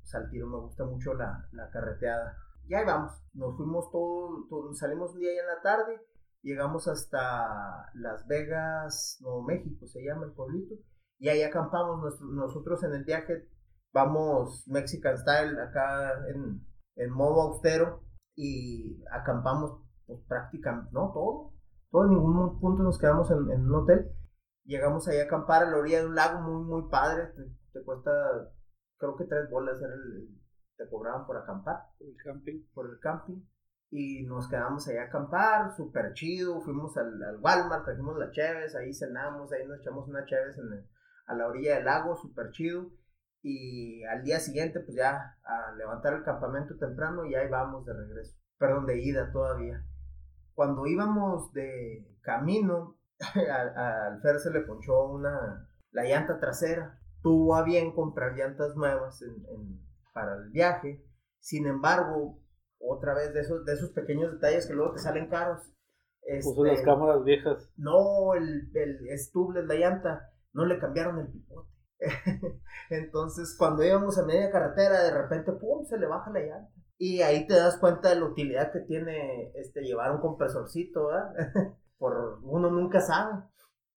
pues, 0.00 0.14
al 0.16 0.28
tiro, 0.28 0.48
me 0.48 0.58
gusta 0.58 0.84
mucho 0.84 1.14
la, 1.14 1.48
la 1.52 1.70
carreteada 1.70 2.36
y 2.66 2.74
ahí 2.74 2.84
vamos. 2.84 3.12
Nos 3.34 3.56
fuimos 3.56 3.90
todo, 3.90 4.74
salimos 4.74 5.14
un 5.14 5.20
día 5.20 5.34
ya 5.34 5.40
en 5.42 5.46
la 5.46 5.62
tarde, 5.62 6.00
llegamos 6.42 6.88
hasta 6.88 7.90
Las 7.94 8.26
Vegas, 8.26 9.18
Nuevo 9.20 9.42
México, 9.42 9.86
se 9.86 10.02
llama 10.04 10.26
el 10.26 10.32
pueblito, 10.32 10.74
y 11.18 11.28
ahí 11.28 11.42
acampamos. 11.42 12.20
nosotros 12.20 12.82
en 12.84 12.94
el 12.94 13.04
viaje 13.04 13.48
vamos 13.92 14.66
Mexican 14.68 15.18
Style 15.18 15.58
acá 15.60 16.12
en, 16.28 16.64
en 16.96 17.10
modo 17.10 17.42
austero 17.42 18.02
y 18.36 19.02
acampamos 19.10 19.80
pues, 20.06 20.20
prácticamente, 20.26 20.90
¿no? 20.92 21.12
Todo. 21.12 21.52
Todo 21.90 22.04
en 22.04 22.10
ningún 22.10 22.60
punto 22.60 22.82
nos 22.82 22.98
quedamos 22.98 23.30
en, 23.30 23.38
un 23.38 23.74
hotel. 23.74 24.12
Llegamos 24.64 25.08
ahí 25.08 25.18
a 25.18 25.24
acampar 25.24 25.62
a 25.62 25.70
la 25.70 25.78
orilla 25.78 26.00
de 26.00 26.06
un 26.06 26.14
lago 26.14 26.40
muy, 26.40 26.64
muy 26.64 26.90
padre. 26.90 27.32
Te, 27.72 27.82
cuesta, 27.82 28.10
creo 28.98 29.16
que 29.16 29.24
tres 29.24 29.50
bolas 29.50 29.80
era 29.80 29.94
el, 29.94 30.39
te 30.80 30.88
cobraban 30.88 31.26
por 31.26 31.36
acampar. 31.36 31.76
Por 31.98 32.08
el 32.08 32.16
camping. 32.16 32.62
Por 32.72 32.90
el 32.90 32.98
camping. 33.00 33.42
Y 33.90 34.22
nos 34.24 34.48
quedamos 34.48 34.86
ahí 34.88 34.96
a 34.96 35.04
acampar, 35.04 35.72
súper 35.76 36.14
chido. 36.14 36.60
Fuimos 36.60 36.96
al, 36.96 37.22
al, 37.22 37.38
Walmart, 37.40 37.84
trajimos 37.84 38.16
las 38.16 38.30
cheves, 38.30 38.74
ahí 38.76 38.94
cenamos, 38.94 39.52
ahí 39.52 39.66
nos 39.66 39.80
echamos 39.80 40.08
unas 40.08 40.26
cheves 40.26 40.56
en 40.58 40.88
a 41.26 41.34
la 41.34 41.46
orilla 41.46 41.76
del 41.76 41.84
lago, 41.84 42.16
súper 42.16 42.50
chido. 42.50 42.90
Y 43.42 44.02
al 44.04 44.22
día 44.22 44.40
siguiente, 44.40 44.80
pues 44.80 44.96
ya 44.96 45.36
a 45.44 45.72
levantar 45.76 46.14
el 46.14 46.24
campamento 46.24 46.76
temprano 46.76 47.24
y 47.24 47.34
ahí 47.34 47.48
vamos 47.48 47.84
de 47.84 47.94
regreso. 47.94 48.36
Perdón, 48.58 48.86
de 48.86 49.02
ida 49.02 49.30
todavía. 49.32 49.84
Cuando 50.54 50.86
íbamos 50.86 51.52
de 51.52 52.16
camino, 52.22 52.98
al, 53.18 54.20
Fer 54.22 54.38
se 54.38 54.50
le 54.50 54.60
ponchó 54.60 55.08
una, 55.10 55.68
la 55.90 56.04
llanta 56.04 56.38
trasera. 56.38 56.98
Tuvo 57.22 57.56
a 57.56 57.64
bien 57.64 57.92
comprar 57.92 58.34
llantas 58.34 58.74
nuevas 58.76 59.20
en 59.22 59.89
para 60.20 60.36
el 60.36 60.50
viaje. 60.50 61.02
Sin 61.38 61.66
embargo, 61.66 62.38
otra 62.78 63.14
vez 63.14 63.32
de 63.32 63.40
esos, 63.40 63.64
de 63.64 63.72
esos 63.72 63.90
pequeños 63.90 64.32
detalles 64.32 64.66
que 64.66 64.74
luego 64.74 64.92
te 64.92 65.00
salen 65.00 65.28
caros. 65.28 65.60
Puso 66.42 66.64
las 66.64 66.74
este, 66.74 66.84
cámaras 66.84 67.24
viejas. 67.24 67.70
No, 67.76 68.34
el, 68.34 68.70
el 68.74 69.08
estuble, 69.08 69.64
la 69.66 69.74
llanta, 69.74 70.30
no 70.52 70.66
le 70.66 70.78
cambiaron 70.78 71.18
el 71.18 71.28
pipote. 71.28 71.70
Entonces, 72.90 73.56
cuando 73.58 73.82
íbamos 73.82 74.18
a 74.18 74.26
media 74.26 74.50
carretera, 74.50 75.02
de 75.02 75.12
repente, 75.12 75.52
¡pum! 75.52 75.84
se 75.86 75.98
le 75.98 76.06
baja 76.06 76.30
la 76.30 76.40
llanta. 76.40 76.72
Y 76.98 77.22
ahí 77.22 77.46
te 77.46 77.54
das 77.54 77.78
cuenta 77.78 78.10
de 78.10 78.16
la 78.16 78.26
utilidad 78.26 78.72
que 78.72 78.80
tiene 78.80 79.52
este, 79.54 79.80
llevar 79.80 80.12
un 80.12 80.20
compresorcito, 80.20 81.06
¿verdad? 81.06 81.32
Por 81.98 82.40
uno 82.42 82.70
nunca 82.70 83.00
sabe. 83.00 83.42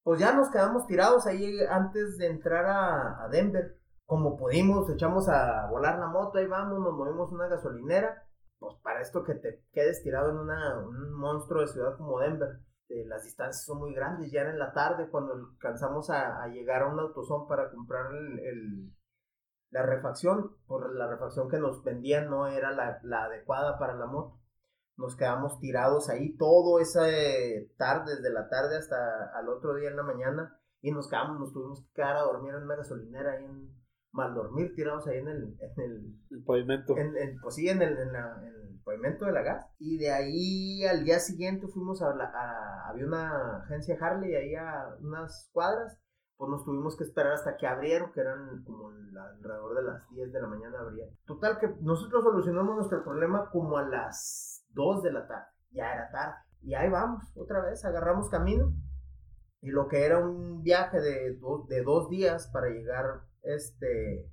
Pues 0.03 0.19
ya 0.19 0.33
nos 0.33 0.49
quedamos 0.49 0.87
tirados 0.87 1.27
ahí 1.27 1.59
antes 1.69 2.17
de 2.17 2.27
entrar 2.27 2.65
a, 2.65 3.25
a 3.25 3.29
Denver. 3.29 3.77
Como 4.13 4.37
pudimos, 4.37 4.87
echamos 4.91 5.27
a 5.27 5.65
volar 5.71 5.97
la 5.97 6.05
moto, 6.05 6.37
ahí 6.37 6.45
vamos, 6.45 6.79
nos 6.79 6.93
movimos 6.93 7.31
una 7.31 7.47
gasolinera. 7.47 8.23
Pues 8.59 8.75
para 8.83 9.01
esto 9.01 9.23
que 9.23 9.33
te 9.33 9.65
quedes 9.71 10.03
tirado 10.03 10.29
en 10.29 10.37
una, 10.37 10.77
un 10.77 11.13
monstruo 11.13 11.61
de 11.61 11.67
ciudad 11.67 11.97
como 11.97 12.19
Denver. 12.19 12.59
Eh, 12.89 13.05
las 13.07 13.23
distancias 13.23 13.65
son 13.65 13.79
muy 13.79 13.95
grandes. 13.95 14.31
Ya 14.31 14.41
era 14.41 14.51
en 14.51 14.59
la 14.59 14.71
tarde 14.71 15.09
cuando 15.09 15.33
alcanzamos 15.33 16.11
a, 16.11 16.47
llegar 16.49 16.83
a 16.83 16.93
un 16.93 16.99
autosón 16.99 17.47
para 17.47 17.71
comprar 17.71 18.13
el, 18.13 18.93
la 19.71 19.81
refacción, 19.81 20.57
por 20.67 20.93
la 20.93 21.07
refacción 21.07 21.49
que 21.49 21.57
nos 21.57 21.83
vendían 21.83 22.29
no 22.29 22.45
era 22.45 22.69
la, 22.69 22.99
la 23.01 23.23
adecuada 23.23 23.79
para 23.79 23.95
la 23.95 24.05
moto. 24.05 24.39
Nos 24.95 25.15
quedamos 25.15 25.59
tirados 25.59 26.09
ahí 26.09 26.37
todo 26.37 26.79
esa 26.79 27.07
tarde, 27.77 28.17
desde 28.17 28.31
la 28.31 28.47
tarde 28.47 28.77
hasta 28.77 29.31
al 29.33 29.49
otro 29.49 29.73
día 29.73 29.89
en 29.89 29.95
la 29.95 30.03
mañana, 30.03 30.61
y 30.81 30.91
nos 30.91 31.09
quedamos, 31.09 31.39
nos 31.39 31.51
tuvimos 31.51 31.81
que 31.81 31.93
quedar 31.95 32.17
a 32.17 32.21
dormir 32.21 32.53
en 32.53 32.61
una 32.61 32.75
gasolinera 32.75 33.31
ahí 33.31 33.45
en 33.45 33.82
mal 34.13 34.33
dormir, 34.33 34.73
tirados 34.75 35.07
ahí 35.07 35.17
en 35.17 35.27
el, 35.27 35.43
en 35.59 35.83
el, 35.83 36.15
el 36.31 36.43
pavimento. 36.43 36.97
En, 36.97 37.17
en, 37.17 37.39
pues 37.41 37.55
sí, 37.55 37.67
en 37.67 37.81
el, 37.81 37.97
en, 37.97 38.13
la, 38.13 38.41
en 38.41 38.55
el 38.55 38.79
pavimento 38.83 39.25
de 39.25 39.31
la 39.33 39.41
gas. 39.41 39.65
Y 39.79 39.97
de 39.97 40.11
ahí 40.11 40.85
al 40.85 41.03
día 41.03 41.19
siguiente 41.19 41.67
fuimos 41.67 42.01
a, 42.01 42.15
la, 42.15 42.25
a 42.25 42.89
había 42.89 43.05
una 43.05 43.57
agencia 43.63 43.97
Harley 43.99 44.35
ahí 44.35 44.55
a 44.55 44.95
unas 45.01 45.49
cuadras 45.51 45.99
pues 46.37 46.49
nos 46.49 46.65
tuvimos 46.65 46.97
que 46.97 47.03
esperar 47.03 47.33
hasta 47.33 47.55
que 47.57 47.67
abrieron, 47.67 48.11
que 48.11 48.21
eran 48.21 48.63
como 48.63 48.89
alrededor 48.89 49.75
de 49.75 49.83
las 49.83 50.09
10 50.09 50.33
de 50.33 50.41
la 50.41 50.47
mañana 50.47 50.79
abrían. 50.79 51.09
Total 51.25 51.59
que 51.59 51.73
nosotros 51.81 52.23
solucionamos 52.23 52.75
nuestro 52.75 53.03
problema 53.03 53.49
como 53.49 53.77
a 53.77 53.83
las 53.83 54.65
2 54.73 55.03
de 55.03 55.13
la 55.13 55.27
tarde, 55.27 55.45
ya 55.71 55.93
era 55.93 56.09
tarde. 56.11 56.35
Y 56.61 56.73
ahí 56.73 56.89
vamos, 56.89 57.23
otra 57.37 57.61
vez, 57.61 57.85
agarramos 57.85 58.29
camino. 58.29 58.73
Y 59.61 59.69
lo 59.69 59.87
que 59.87 60.05
era 60.05 60.19
un 60.19 60.63
viaje 60.63 60.99
de, 60.99 61.39
de 61.69 61.83
dos 61.83 62.09
días 62.09 62.49
para 62.51 62.67
llegar 62.67 63.21
este, 63.43 64.29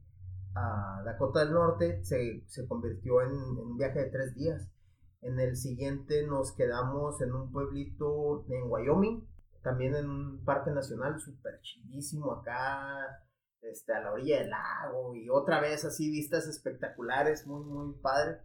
a 0.54 1.02
Dakota 1.04 1.40
del 1.40 1.52
Norte 1.52 2.02
se, 2.04 2.44
se 2.46 2.66
convirtió 2.66 3.22
en, 3.22 3.32
un 3.32 3.76
viaje 3.76 4.00
de 4.00 4.10
tres 4.10 4.34
días. 4.34 4.68
En 5.22 5.38
el 5.38 5.56
siguiente 5.56 6.26
nos 6.26 6.52
quedamos 6.52 7.20
en 7.20 7.34
un 7.34 7.52
pueblito 7.52 8.46
en 8.48 8.70
Wyoming, 8.70 9.28
también 9.62 9.94
en 9.94 10.08
un 10.08 10.44
parque 10.44 10.70
nacional 10.70 11.20
súper 11.20 11.60
chidísimo 11.60 12.32
acá, 12.32 13.22
este, 13.60 13.92
a 13.92 14.00
la 14.00 14.12
orilla 14.12 14.38
del 14.38 14.50
lago, 14.50 15.14
y 15.14 15.28
otra 15.28 15.60
vez 15.60 15.84
así 15.84 16.10
vistas 16.10 16.46
espectaculares, 16.46 17.46
muy, 17.46 17.62
muy 17.64 17.94
padre. 18.00 18.38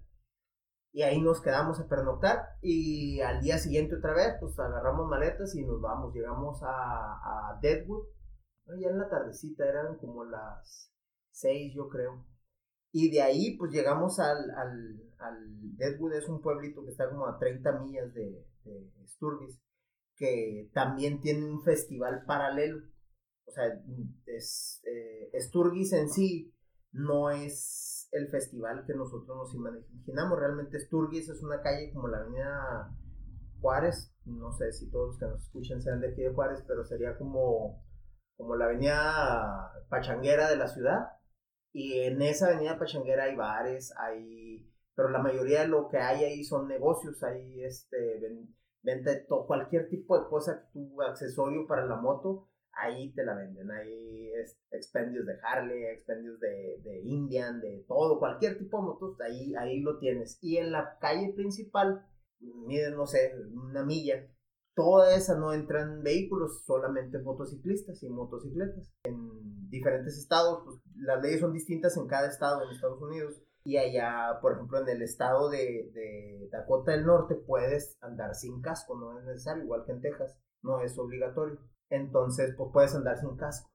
Y 0.92 1.02
ahí 1.04 1.22
nos 1.22 1.42
quedamos 1.42 1.80
a 1.80 1.88
pernoctar 1.90 2.58
y 2.62 3.20
al 3.20 3.42
día 3.42 3.58
siguiente 3.58 3.96
otra 3.98 4.14
vez, 4.14 4.36
pues 4.40 4.58
agarramos 4.58 5.10
maletas 5.10 5.54
y 5.54 5.66
nos 5.66 5.82
vamos, 5.82 6.14
llegamos 6.14 6.62
a 6.64 7.60
Deadwood, 7.62 8.06
ya 8.80 8.90
en 8.90 9.00
la 9.00 9.10
tardecita, 9.10 9.68
eran 9.68 9.98
como 9.98 10.26
las 10.26 10.92
seis 11.32 11.74
yo 11.76 11.90
creo. 11.90 12.26
Y 12.92 13.12
de 13.12 13.22
ahí 13.22 13.58
pues 13.58 13.72
llegamos 13.72 14.20
al, 14.20 14.50
al, 14.52 15.14
al 15.20 15.78
Deadwood, 15.78 16.14
es 16.14 16.30
un 16.30 16.42
pueblito 16.42 16.84
que 16.84 16.92
está 16.92 17.10
como 17.10 17.28
a 17.28 17.38
30 17.38 17.80
millas 17.80 18.14
de, 18.14 18.46
de 18.64 19.08
Sturgis 19.08 19.60
que 20.16 20.70
también 20.74 21.20
tiene 21.22 21.46
un 21.46 21.62
festival 21.64 22.24
paralelo. 22.26 22.82
O 23.48 23.52
sea, 23.52 23.66
es, 24.26 24.82
eh, 24.86 25.30
Sturgis 25.40 25.94
en 25.94 26.10
sí 26.10 26.54
no 26.92 27.30
es 27.30 28.08
el 28.12 28.30
festival 28.30 28.86
que 28.86 28.94
nosotros 28.94 29.36
nos 29.38 29.54
imaginamos. 29.54 30.40
Realmente 30.40 30.80
Sturgis 30.80 31.30
es 31.30 31.44
una 31.44 31.62
calle 31.62 31.92
como 31.94 32.08
la 32.08 32.20
avenida 32.20 32.96
Juárez. 33.60 34.14
No 34.26 34.52
sé 34.54 34.72
si 34.72 34.90
todos 34.90 35.08
los 35.08 35.20
que 35.20 35.26
nos 35.26 35.44
escuchan 35.44 35.82
sean 35.82 36.00
de 36.00 36.10
aquí 36.10 36.22
de 36.22 36.34
Juárez, 36.34 36.64
pero 36.68 36.84
sería 36.84 37.18
como, 37.18 37.84
como 38.38 38.56
la 38.56 38.66
avenida 38.66 39.72
pachanguera 39.90 40.50
de 40.50 40.58
la 40.58 40.68
ciudad. 40.68 41.10
Y 41.74 42.00
en 42.00 42.22
esa 42.22 42.48
avenida 42.48 42.80
pachanguera 42.80 43.26
hay 43.26 43.36
bares, 43.36 43.94
hay... 43.98 44.72
Pero 44.96 45.10
la 45.10 45.22
mayoría 45.22 45.62
de 45.62 45.68
lo 45.68 45.90
que 45.90 45.98
hay 45.98 46.24
ahí 46.24 46.44
son 46.46 46.70
negocios, 46.70 47.22
hay 47.22 47.64
este 47.64 48.22
venta 48.82 49.12
de 49.12 49.26
todo, 49.28 49.48
cualquier 49.48 49.90
tipo 49.90 50.18
de 50.18 50.30
cosa 50.30 50.70
tu 50.72 51.02
accesorio 51.02 51.66
para 51.68 51.86
la 51.86 51.98
moto, 51.98 52.48
ahí 52.72 53.12
te 53.14 53.26
la 53.26 53.36
venden. 53.36 53.70
Hay 53.72 54.32
expendios 54.72 55.26
de 55.26 55.34
Harley, 55.44 55.86
expendios 55.86 56.40
de, 56.40 56.80
de, 56.84 57.02
Indian, 57.04 57.60
de 57.60 57.84
todo, 57.88 58.20
cualquier 58.20 58.58
tipo 58.58 58.78
de 58.78 58.84
motos, 58.84 59.20
ahí, 59.22 59.54
ahí 59.56 59.82
lo 59.82 59.98
tienes. 59.98 60.38
Y 60.42 60.58
en 60.58 60.72
la 60.72 60.98
calle 61.00 61.34
principal, 61.34 62.06
miden, 62.40 62.96
no 62.96 63.08
sé, 63.08 63.34
una 63.54 63.84
milla, 63.84 64.28
toda 64.76 65.16
esa 65.16 65.36
no 65.36 65.54
entran 65.54 66.04
vehículos, 66.04 66.64
solamente 66.66 67.20
motociclistas 67.20 68.04
y 68.04 68.10
motocicletas. 68.10 68.92
En 69.06 69.70
diferentes 69.70 70.18
estados, 70.18 70.62
pues 70.66 70.78
las 70.98 71.22
leyes 71.22 71.40
son 71.40 71.54
distintas 71.54 71.98
en 71.98 72.08
cada 72.08 72.28
estado 72.28 72.62
en 72.62 72.70
Estados 72.70 73.02
Unidos 73.02 73.42
y 73.64 73.78
allá, 73.78 74.40
por 74.42 74.54
ejemplo, 74.54 74.80
en 74.80 74.90
el 74.90 75.02
estado 75.02 75.50
de, 75.50 75.90
de, 75.94 76.50
Dakota 76.52 76.92
del 76.92 77.06
Norte 77.06 77.34
puedes 77.36 77.98
andar 78.02 78.36
sin 78.36 78.62
casco, 78.62 78.96
no 78.96 79.18
es 79.18 79.26
necesario, 79.26 79.64
igual 79.64 79.84
que 79.86 79.94
en 79.94 80.02
Texas, 80.02 80.38
no 80.62 80.82
es 80.82 80.98
obligatorio. 81.00 81.58
Entonces, 81.90 82.54
pues 82.56 82.70
puedes 82.72 82.94
andar 82.94 83.18
sin 83.18 83.36
casco. 83.38 83.72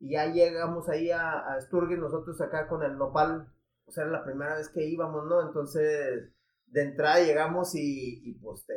Y 0.00 0.14
ya 0.14 0.26
llegamos 0.26 0.88
ahí 0.88 1.10
a, 1.10 1.38
a 1.38 1.60
Sturgis, 1.60 1.98
nosotros 1.98 2.40
acá 2.40 2.66
con 2.66 2.82
el 2.82 2.96
nopal, 2.96 3.52
pues 3.84 3.98
era 3.98 4.08
la 4.08 4.24
primera 4.24 4.56
vez 4.56 4.68
que 4.70 4.88
íbamos, 4.88 5.24
¿no? 5.26 5.46
Entonces, 5.46 6.32
de 6.66 6.82
entrada 6.82 7.20
llegamos 7.20 7.74
y, 7.74 8.28
y 8.28 8.34
pues 8.34 8.64
te, 8.66 8.74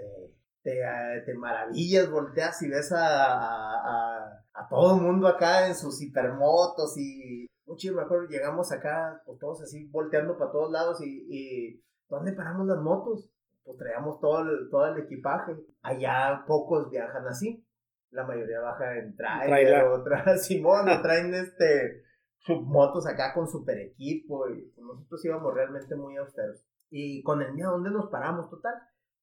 te, 0.63 0.81
te, 1.25 1.33
maravillas, 1.35 2.09
volteas 2.09 2.61
y 2.61 2.69
ves 2.69 2.91
a, 2.91 3.05
a, 3.05 4.43
a 4.53 4.67
todo 4.69 4.95
el 4.95 5.01
mundo 5.01 5.27
acá 5.27 5.67
en 5.67 5.75
sus 5.75 6.01
hipermotos 6.01 6.97
y 6.97 7.47
muy 7.65 7.77
chido, 7.77 7.95
me 7.95 8.03
acuerdo, 8.03 8.27
llegamos 8.27 8.71
acá, 8.71 9.21
pues 9.25 9.39
todos 9.39 9.61
así 9.61 9.87
volteando 9.87 10.37
para 10.37 10.51
todos 10.51 10.71
lados 10.71 11.01
y, 11.01 11.25
y 11.29 11.83
¿dónde 12.09 12.33
paramos 12.33 12.67
las 12.67 12.79
motos? 12.79 13.29
Pues 13.63 13.77
traíamos 13.77 14.19
todo 14.19 14.41
el, 14.41 14.69
todo 14.69 14.87
el 14.87 15.03
equipaje. 15.03 15.55
Allá 15.81 16.43
pocos 16.45 16.89
viajan 16.89 17.25
así. 17.27 17.65
La 18.11 18.25
mayoría 18.25 18.59
baja 18.59 18.97
en 18.97 19.15
trailer, 19.15 19.85
otra 19.85 20.37
Simón, 20.37 20.85
traen 21.01 21.33
este 21.33 22.03
motos 22.49 23.07
acá 23.07 23.33
con 23.33 23.47
super 23.47 23.77
equipo 23.79 24.49
y 24.49 24.61
pues, 24.75 24.85
nosotros 24.85 25.23
íbamos 25.23 25.53
realmente 25.53 25.95
muy 25.95 26.17
austeros. 26.17 26.65
Y 26.89 27.23
con 27.23 27.41
el 27.41 27.53
miedo, 27.53 27.71
¿dónde 27.71 27.89
nos 27.89 28.09
paramos? 28.09 28.49
Total, 28.49 28.73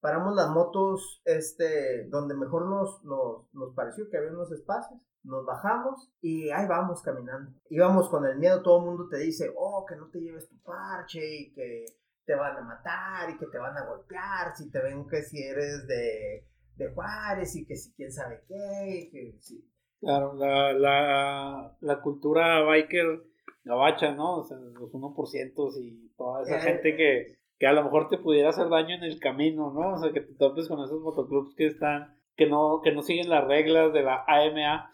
paramos 0.01 0.35
las 0.35 0.49
motos 0.49 1.21
este, 1.25 2.07
donde 2.09 2.35
mejor 2.35 2.67
nos, 2.67 3.03
nos, 3.03 3.53
nos 3.53 3.73
pareció 3.73 4.09
que 4.09 4.17
había 4.17 4.31
unos 4.31 4.51
espacios 4.51 4.99
nos 5.23 5.45
bajamos 5.45 6.11
y 6.21 6.49
ahí 6.49 6.67
vamos 6.67 7.01
caminando. 7.01 7.51
Íbamos 7.69 8.09
con 8.09 8.25
el 8.25 8.37
miedo, 8.37 8.61
todo 8.61 8.79
el 8.79 8.85
mundo 8.85 9.07
te 9.09 9.17
dice, 9.17 9.51
oh, 9.55 9.85
que 9.85 9.95
no 9.95 10.09
te 10.09 10.19
lleves 10.19 10.49
tu 10.49 10.59
parche 10.61 11.21
y 11.41 11.53
que 11.53 11.85
te 12.25 12.35
van 12.35 12.57
a 12.57 12.61
matar 12.61 13.29
y 13.29 13.37
que 13.37 13.47
te 13.47 13.57
van 13.57 13.77
a 13.77 13.85
golpear 13.85 14.55
si 14.55 14.69
te 14.71 14.81
ven 14.81 15.07
que 15.07 15.21
si 15.23 15.41
eres 15.41 15.87
de, 15.87 16.47
de 16.75 16.93
Juárez 16.93 17.55
y 17.55 17.65
que 17.65 17.75
si 17.75 17.93
quién 17.93 18.11
sabe 18.11 18.43
qué. 18.47 19.09
Que, 19.11 19.35
sí. 19.39 19.67
Claro, 19.99 20.33
la, 20.33 20.73
la, 20.73 21.77
la 21.79 22.01
cultura 22.01 22.63
biker 22.63 23.23
gabacha, 23.63 24.13
¿no? 24.15 24.39
O 24.39 24.43
sea, 24.43 24.57
los 24.57 24.91
1% 24.91 25.73
y 25.79 26.09
toda 26.17 26.41
esa 26.41 26.57
eh, 26.57 26.61
gente 26.61 26.95
que, 26.95 27.37
que 27.61 27.67
a 27.67 27.73
lo 27.73 27.83
mejor 27.83 28.09
te 28.09 28.17
pudiera 28.17 28.49
hacer 28.49 28.69
daño 28.69 28.95
en 28.95 29.03
el 29.03 29.19
camino, 29.19 29.71
¿no? 29.71 29.93
O 29.93 29.97
sea, 29.99 30.11
que 30.11 30.21
te 30.21 30.33
topes 30.33 30.67
con 30.67 30.83
esos 30.83 30.99
motoclubs 30.99 31.53
que 31.53 31.67
están 31.67 32.17
que 32.35 32.49
no, 32.49 32.81
que 32.83 32.91
no 32.91 33.03
siguen 33.03 33.29
las 33.29 33.45
reglas 33.45 33.93
de 33.93 34.01
la 34.01 34.25
AMA. 34.27 34.91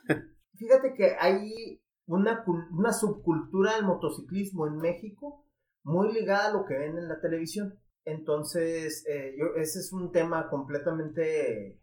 Fíjate 0.54 0.94
que 0.94 1.16
hay 1.18 1.82
una, 2.08 2.44
una 2.78 2.92
subcultura 2.92 3.76
del 3.76 3.86
motociclismo 3.86 4.68
en 4.68 4.80
México 4.80 5.46
muy 5.84 6.12
ligada 6.12 6.50
a 6.50 6.52
lo 6.52 6.66
que 6.66 6.78
ven 6.78 6.98
en 6.98 7.08
la 7.08 7.22
televisión. 7.22 7.80
Entonces, 8.04 9.06
eh, 9.08 9.34
yo, 9.40 9.56
ese 9.56 9.80
es 9.80 9.94
un 9.94 10.12
tema 10.12 10.50
completamente 10.50 11.80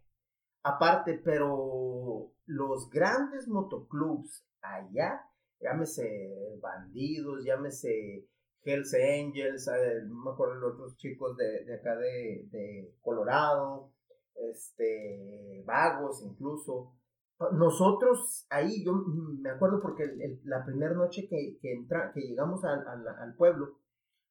aparte, 0.64 1.18
pero 1.24 2.30
los 2.44 2.90
grandes 2.90 3.48
motoclubs 3.48 4.46
allá, 4.60 5.22
llámese 5.60 6.58
bandidos, 6.60 7.42
llámese 7.42 8.28
Hells 8.64 8.94
Angels, 8.94 9.70
no 10.06 10.24
me 10.24 10.30
acuerdo 10.30 10.54
los 10.54 10.74
otros 10.74 10.96
chicos 10.96 11.36
de, 11.36 11.64
de 11.64 11.74
acá 11.74 11.96
de, 11.96 12.48
de 12.50 12.94
Colorado, 13.02 13.92
este, 14.34 15.62
vagos 15.66 16.22
incluso. 16.22 16.92
Nosotros 17.52 18.46
ahí, 18.48 18.84
yo 18.84 18.92
me 18.94 19.50
acuerdo 19.50 19.80
porque 19.82 20.04
la 20.44 20.64
primera 20.64 20.94
noche 20.94 21.26
que, 21.28 21.58
que, 21.60 21.72
entra, 21.72 22.12
que 22.12 22.20
llegamos 22.20 22.64
al, 22.64 22.86
al, 22.86 23.34
pueblo, 23.34 23.80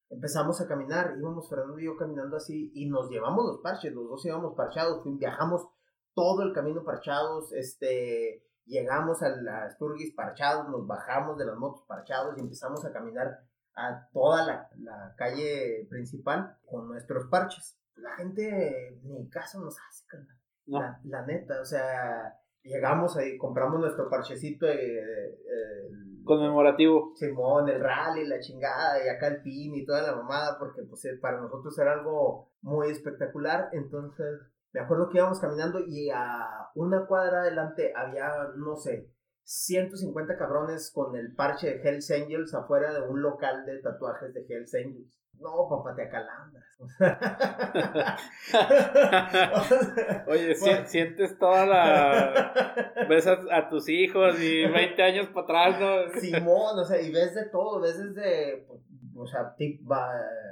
empezamos 0.09 0.61
a 0.61 0.67
caminar, 0.67 1.15
íbamos 1.19 1.49
Fernando 1.49 1.77
y 1.79 1.85
yo 1.85 1.97
caminando 1.97 2.37
así 2.37 2.71
y 2.73 2.89
nos 2.89 3.09
llevamos 3.09 3.45
los 3.45 3.61
parches, 3.61 3.93
los 3.93 4.07
dos 4.07 4.25
íbamos 4.25 4.55
parchados, 4.55 5.03
viajamos 5.19 5.67
todo 6.15 6.43
el 6.43 6.53
camino 6.53 6.83
parchados, 6.83 7.51
este, 7.53 8.43
llegamos 8.65 9.21
a, 9.21 9.29
la 9.29 9.69
Sturgis 9.71 10.15
parchados, 10.15 10.69
nos 10.69 10.87
bajamos 10.87 11.37
de 11.37 11.45
las 11.45 11.57
motos 11.57 11.83
parchados 11.85 12.37
y 12.37 12.41
empezamos 12.41 12.83
a 12.85 12.93
caminar 12.93 13.43
a 13.75 14.07
toda 14.11 14.45
la, 14.45 14.69
la 14.79 15.13
calle 15.17 15.87
principal 15.89 16.57
con 16.65 16.87
nuestros 16.87 17.27
parches. 17.27 17.79
La 17.95 18.15
gente 18.15 18.99
ni 19.03 19.29
caso 19.29 19.59
nos 19.59 19.75
hace, 19.79 20.05
carnal. 20.07 20.37
No. 20.65 20.79
La, 20.79 20.99
la 21.03 21.25
neta, 21.25 21.61
o 21.61 21.65
sea, 21.65 22.37
llegamos 22.63 23.17
ahí, 23.17 23.37
compramos 23.37 23.79
nuestro 23.79 24.09
parchecito 24.09 24.65
de, 24.65 24.99
el- 24.99 26.23
Conmemorativo. 26.25 27.11
Simón, 27.15 27.67
el 27.67 27.81
rally, 27.81 28.25
la 28.25 28.39
chingada, 28.39 29.03
y 29.05 29.09
acá 29.09 29.27
el 29.27 29.41
pin 29.41 29.75
y 29.75 29.85
toda 29.85 30.01
la 30.03 30.15
mamada, 30.15 30.57
porque 30.57 30.81
pues 30.83 31.03
eh, 31.05 31.17
para 31.21 31.41
nosotros 31.41 31.77
era 31.77 31.91
algo 31.93 32.49
muy 32.61 32.89
espectacular. 32.89 33.67
Entonces, 33.73 34.39
me 34.71 34.79
acuerdo 34.79 35.09
que 35.09 35.17
íbamos 35.17 35.41
caminando 35.41 35.79
y 35.85 36.09
a 36.09 36.69
una 36.75 37.05
cuadra 37.07 37.41
adelante 37.41 37.91
había, 37.93 38.31
no 38.55 38.77
sé, 38.77 39.11
150 39.43 40.37
cabrones 40.37 40.91
con 40.93 41.15
el 41.15 41.33
parche 41.35 41.67
de 41.77 41.81
Hells 41.89 42.09
Angels 42.11 42.53
afuera 42.53 42.93
de 42.93 43.01
un 43.07 43.21
local 43.21 43.65
de 43.65 43.79
tatuajes 43.81 44.33
de 44.33 44.45
Hells 44.47 44.73
Angels. 44.75 45.19
No, 45.39 45.67
papá, 45.69 45.95
te 45.95 46.03
acalambras. 46.03 46.63
Oye, 50.27 50.55
si- 50.55 50.61
Bueno. 50.69 50.85
sientes 50.87 51.37
toda 51.37 51.65
la. 51.65 52.93
Ves 53.09 53.27
a, 53.27 53.39
a 53.51 53.69
tus 53.69 53.89
hijos 53.89 54.39
y 54.39 54.65
20 54.65 55.01
años 55.03 55.27
para 55.33 55.45
atrás, 55.71 55.79
¿no? 55.79 56.19
Simón, 56.19 56.79
o 56.79 56.85
sea, 56.85 57.01
y 57.01 57.11
ves 57.11 57.35
de 57.35 57.45
todo, 57.49 57.81
ves 57.81 57.97
desde, 57.97 58.67
o 59.15 59.25
sea, 59.27 59.55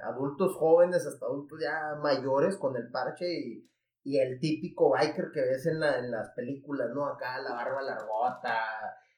adultos 0.04 0.56
jóvenes 0.56 1.06
hasta 1.06 1.26
adultos 1.26 1.60
ya 1.62 1.96
mayores 2.02 2.58
con 2.58 2.76
el 2.76 2.90
parche 2.92 3.26
y, 3.32 3.68
y 4.04 4.20
el 4.20 4.40
típico 4.40 4.90
biker 4.92 5.32
que 5.34 5.42
ves 5.42 5.66
en, 5.68 5.80
la- 5.80 5.98
en 6.00 6.12
las 6.12 6.30
películas, 6.32 6.90
¿no? 6.94 7.06
Acá 7.08 7.40
la 7.40 7.54
barba 7.54 7.82
largota, 7.82 8.60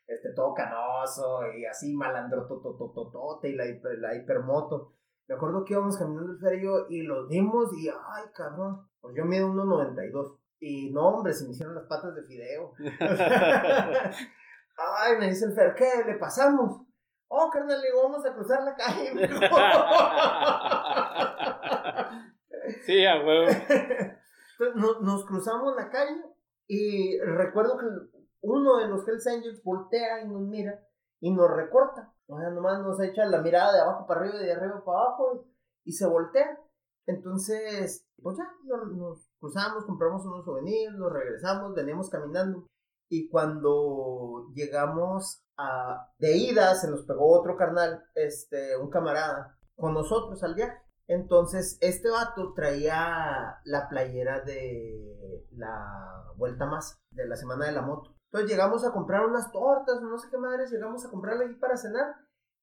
este, 0.08 0.34
todo 0.34 0.54
canoso 0.54 1.42
y 1.54 1.66
así 1.66 1.94
malandro 1.94 2.48
totototote 2.48 3.50
y 3.50 3.56
la, 3.56 3.66
hiper- 3.66 3.98
la 4.00 4.16
hipermoto. 4.16 4.94
Me 5.28 5.36
acuerdo 5.36 5.64
que 5.64 5.74
íbamos 5.74 5.98
caminando 5.98 6.32
el 6.34 6.40
ferio 6.40 6.88
y 6.90 7.04
los 7.04 7.28
vimos 7.30 7.72
y, 7.78 7.88
ay, 7.88 8.26
cabrón, 8.36 8.88
pues 9.00 9.16
yo 9.16 9.24
mido 9.26 9.48
1.92. 9.50 10.38
Y 10.60 10.92
no, 10.92 11.08
hombre, 11.10 11.34
se 11.34 11.46
me 11.46 11.52
hicieron 11.52 11.76
las 11.76 11.86
patas 11.86 12.14
de 12.16 12.24
fideo. 12.24 12.74
Ay, 14.76 15.18
me 15.20 15.28
dice 15.28 15.46
el 15.46 15.54
Fer, 15.54 15.76
¿qué? 15.76 16.04
¿Le 16.06 16.16
pasamos? 16.16 16.82
Oh, 17.28 17.50
carnal, 17.52 17.80
le 17.82 17.88
digo, 17.88 18.04
vamos 18.04 18.26
a 18.26 18.34
cruzar 18.34 18.64
la 18.64 18.76
calle. 18.76 19.12
sí, 22.86 23.06
a 23.06 23.18
huevo. 23.24 23.48
Entonces, 24.66 24.76
no- 24.76 25.00
nos 25.02 25.26
cruzamos 25.26 25.76
la 25.76 25.90
calle 25.90 26.22
y 26.68 27.20
recuerdo 27.20 27.78
que 27.78 27.86
uno 28.42 28.78
de 28.78 28.88
los 28.88 29.08
Hells 29.08 29.28
Angels 29.28 29.64
voltea 29.64 30.22
y 30.24 30.28
nos 30.28 30.42
mira 30.42 30.80
y 31.20 31.32
nos 31.32 31.50
recorta. 31.50 32.14
O 32.28 32.40
sea, 32.40 32.50
nomás 32.50 32.82
nos 32.82 33.00
echa 33.02 33.26
la 33.26 33.42
mirada 33.42 33.74
de 33.74 33.82
abajo 33.82 34.06
para 34.08 34.22
arriba 34.22 34.42
y 34.42 34.46
de 34.46 34.54
arriba 34.54 34.84
para 34.86 35.00
abajo 35.00 35.46
y 35.84 35.92
se 35.94 36.08
voltea. 36.08 36.60
Entonces, 37.06 38.06
pues 38.22 38.38
ya, 38.38 38.50
nos, 38.66 38.92
nos 38.96 39.30
cruzamos, 39.40 39.86
compramos 39.86 40.26
unos 40.26 40.46
souvenirs, 40.46 40.94
nos 40.96 41.12
regresamos, 41.12 41.74
veníamos 41.74 42.10
caminando. 42.10 42.68
Y 43.10 43.30
cuando 43.30 44.48
llegamos 44.56 45.44
a, 45.58 46.10
de 46.18 46.38
ida, 46.38 46.74
se 46.76 46.90
nos 46.90 47.04
pegó 47.06 47.38
otro 47.40 47.56
carnal, 47.58 48.04
este, 48.16 48.78
un 48.78 48.90
camarada, 48.90 49.58
con 49.76 49.94
nosotros 49.94 50.42
al 50.44 50.56
viaje. 50.56 50.78
Entonces, 51.08 51.78
este 51.82 52.10
vato 52.10 52.54
traía 52.54 53.60
la 53.66 53.90
playera 53.90 54.42
de 54.42 55.48
la 55.52 56.26
Vuelta 56.38 56.66
Más, 56.66 57.02
de 57.12 57.28
la 57.28 57.36
Semana 57.36 57.66
de 57.66 57.74
la 57.74 57.82
Moto. 57.82 58.16
Entonces 58.32 58.50
llegamos 58.50 58.86
a 58.86 58.92
comprar 58.92 59.26
unas 59.26 59.52
tortas, 59.52 60.02
no 60.02 60.18
sé 60.18 60.28
qué 60.32 60.38
madres, 60.38 60.72
llegamos 60.72 61.06
a 61.06 61.10
comprarle 61.10 61.46
ahí 61.46 61.56
para 61.56 61.78
cenar. 61.78 62.16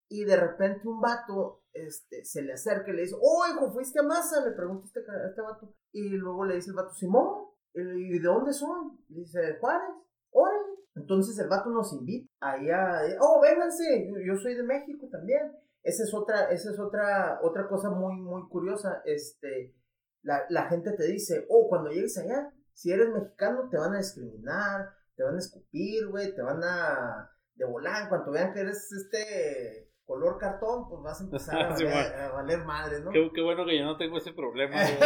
Y 0.08 0.24
de 0.24 0.36
repente 0.36 0.88
un 0.88 1.00
vato 1.00 1.62
este, 1.72 2.24
se 2.24 2.42
le 2.42 2.54
acerca 2.54 2.90
y 2.90 2.94
le 2.94 3.02
dice, 3.02 3.14
oh, 3.20 3.44
hijo, 3.48 3.70
¿fuiste 3.72 4.00
a 4.00 4.02
masa? 4.02 4.44
Le 4.44 4.52
pregunta 4.56 4.86
este, 4.86 5.04
ca- 5.04 5.26
este 5.28 5.40
vato. 5.40 5.72
Y 5.92 6.08
luego 6.08 6.44
le 6.44 6.56
dice 6.56 6.70
el 6.70 6.76
vato, 6.76 6.92
Simón, 6.94 7.46
¿y 7.74 8.18
de 8.18 8.24
dónde 8.24 8.52
son? 8.52 8.98
Le 9.08 9.20
dice, 9.20 9.38
de 9.40 9.58
Juárez, 9.60 9.94
órale. 10.32 10.80
Entonces 10.96 11.38
el 11.38 11.48
vato 11.48 11.70
nos 11.70 11.92
invita 11.92 12.28
ahí 12.40 12.68
a, 12.70 13.02
oh, 13.20 13.40
vénganse, 13.40 14.10
yo 14.26 14.34
soy 14.36 14.56
de 14.56 14.64
México 14.64 15.06
también. 15.12 15.52
Esa 15.82 16.02
es 16.04 16.12
otra, 16.14 16.50
esa 16.50 16.70
es 16.70 16.78
otra, 16.78 17.38
otra 17.42 17.66
cosa 17.68 17.90
muy, 17.90 18.16
muy 18.16 18.48
curiosa. 18.48 19.00
Este, 19.04 19.74
la, 20.22 20.42
la 20.50 20.68
gente 20.68 20.92
te 20.92 21.06
dice, 21.06 21.46
oh, 21.48 21.68
cuando 21.68 21.90
llegues 21.90 22.18
allá, 22.18 22.52
si 22.72 22.92
eres 22.92 23.08
mexicano, 23.08 23.68
te 23.70 23.78
van 23.78 23.94
a 23.94 23.98
discriminar, 23.98 24.90
te 25.16 25.22
van 25.24 25.34
a 25.36 25.38
escupir, 25.38 26.06
güey, 26.08 26.34
te 26.34 26.42
van 26.42 26.62
a 26.64 27.30
de 27.54 27.64
volar. 27.66 28.02
En 28.02 28.08
cuanto 28.08 28.30
vean 28.30 28.52
que 28.52 28.60
eres 28.60 28.90
este 28.92 29.90
color 30.04 30.38
cartón, 30.38 30.88
pues 30.88 31.02
vas 31.02 31.20
a 31.20 31.24
empezar 31.24 31.60
a, 31.60 31.76
Sí, 31.76 31.84
valer, 31.84 32.14
a 32.20 32.32
valer 32.32 32.64
madre, 32.64 33.00
¿no? 33.00 33.10
Qué, 33.10 33.30
qué 33.34 33.42
bueno 33.42 33.64
que 33.64 33.78
yo 33.78 33.84
no 33.84 33.96
tengo 33.96 34.18
ese 34.18 34.32
problema. 34.32 34.74
güey. 34.82 34.98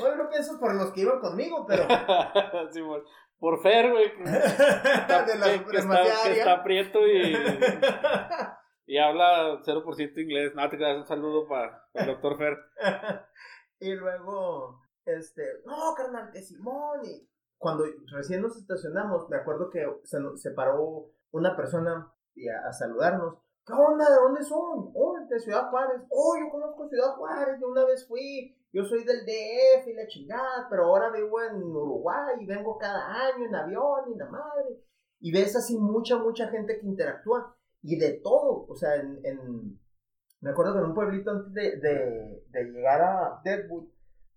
Bueno, 0.00 0.24
no 0.24 0.28
pienso 0.30 0.58
por 0.58 0.74
los 0.74 0.92
que 0.92 1.02
iban 1.02 1.20
conmigo, 1.20 1.64
pero. 1.66 1.84
Sí, 2.72 2.80
bueno. 2.80 3.04
Por 3.38 3.62
Fer, 3.62 3.90
güey. 3.92 4.10
que- 4.16 4.24
que, 4.24 5.64
que 5.70 5.76
está, 5.78 6.02
que 6.24 6.38
está 6.38 6.62
prieto 6.64 6.98
y, 7.06 7.36
y 8.88 8.96
habla 8.96 9.60
0% 9.62 10.18
inglés. 10.18 10.54
No, 10.54 10.68
te 10.70 10.78
creas 10.78 10.96
un 10.96 11.06
saludo 11.06 11.46
para 11.46 11.84
el 11.92 12.06
doctor 12.06 12.38
Fer. 12.38 12.56
y 13.80 13.94
luego, 13.94 14.80
este, 15.04 15.42
no, 15.66 15.94
carnal, 15.94 16.30
que 16.32 16.40
Simón. 16.40 17.04
Y 17.04 17.28
cuando 17.58 17.84
recién 18.10 18.40
nos 18.40 18.56
estacionamos, 18.56 19.28
me 19.28 19.36
acuerdo 19.36 19.68
que 19.68 19.84
se, 20.04 20.16
se 20.36 20.52
paró 20.52 21.12
una 21.32 21.54
persona 21.54 22.10
a, 22.10 22.68
a 22.68 22.72
saludarnos. 22.72 23.36
¿Qué 23.66 23.74
onda? 23.74 24.08
¿De 24.08 24.16
dónde 24.16 24.42
son? 24.42 24.90
Oh, 24.94 25.18
de 25.28 25.38
Ciudad 25.38 25.68
Juárez. 25.68 26.00
Oh, 26.08 26.34
yo 26.40 26.50
conozco 26.50 26.88
Ciudad 26.88 27.14
Juárez. 27.16 27.58
Yo 27.60 27.68
una 27.68 27.84
vez 27.84 28.08
fui. 28.08 28.56
Yo 28.72 28.84
soy 28.84 29.04
del 29.04 29.26
DF 29.26 29.86
y 29.86 29.92
la 29.92 30.06
chingada, 30.06 30.66
pero 30.70 30.84
ahora 30.84 31.10
vivo 31.10 31.42
en 31.42 31.62
Uruguay 31.62 32.36
y 32.40 32.46
vengo 32.46 32.78
cada 32.78 33.26
año 33.26 33.44
en 33.44 33.54
avión 33.54 34.14
y 34.14 34.16
la 34.16 34.30
madre. 34.30 34.82
Y 35.20 35.30
ves 35.30 35.54
así 35.56 35.76
mucha, 35.76 36.16
mucha 36.16 36.48
gente 36.48 36.78
que 36.78 36.86
interactúa 36.86 37.57
y 37.82 37.98
de 37.98 38.20
todo. 38.22 38.66
O 38.68 38.74
sea, 38.76 38.96
en, 38.96 39.20
en- 39.24 39.80
me 40.40 40.50
acuerdo 40.50 40.72
que 40.74 40.78
en 40.80 40.84
un 40.86 40.94
pueblito 40.94 41.30
antes 41.30 41.52
de, 41.52 41.76
de, 41.80 42.64
llegar 42.72 43.00
a 43.02 43.40
Deadwood, 43.44 43.88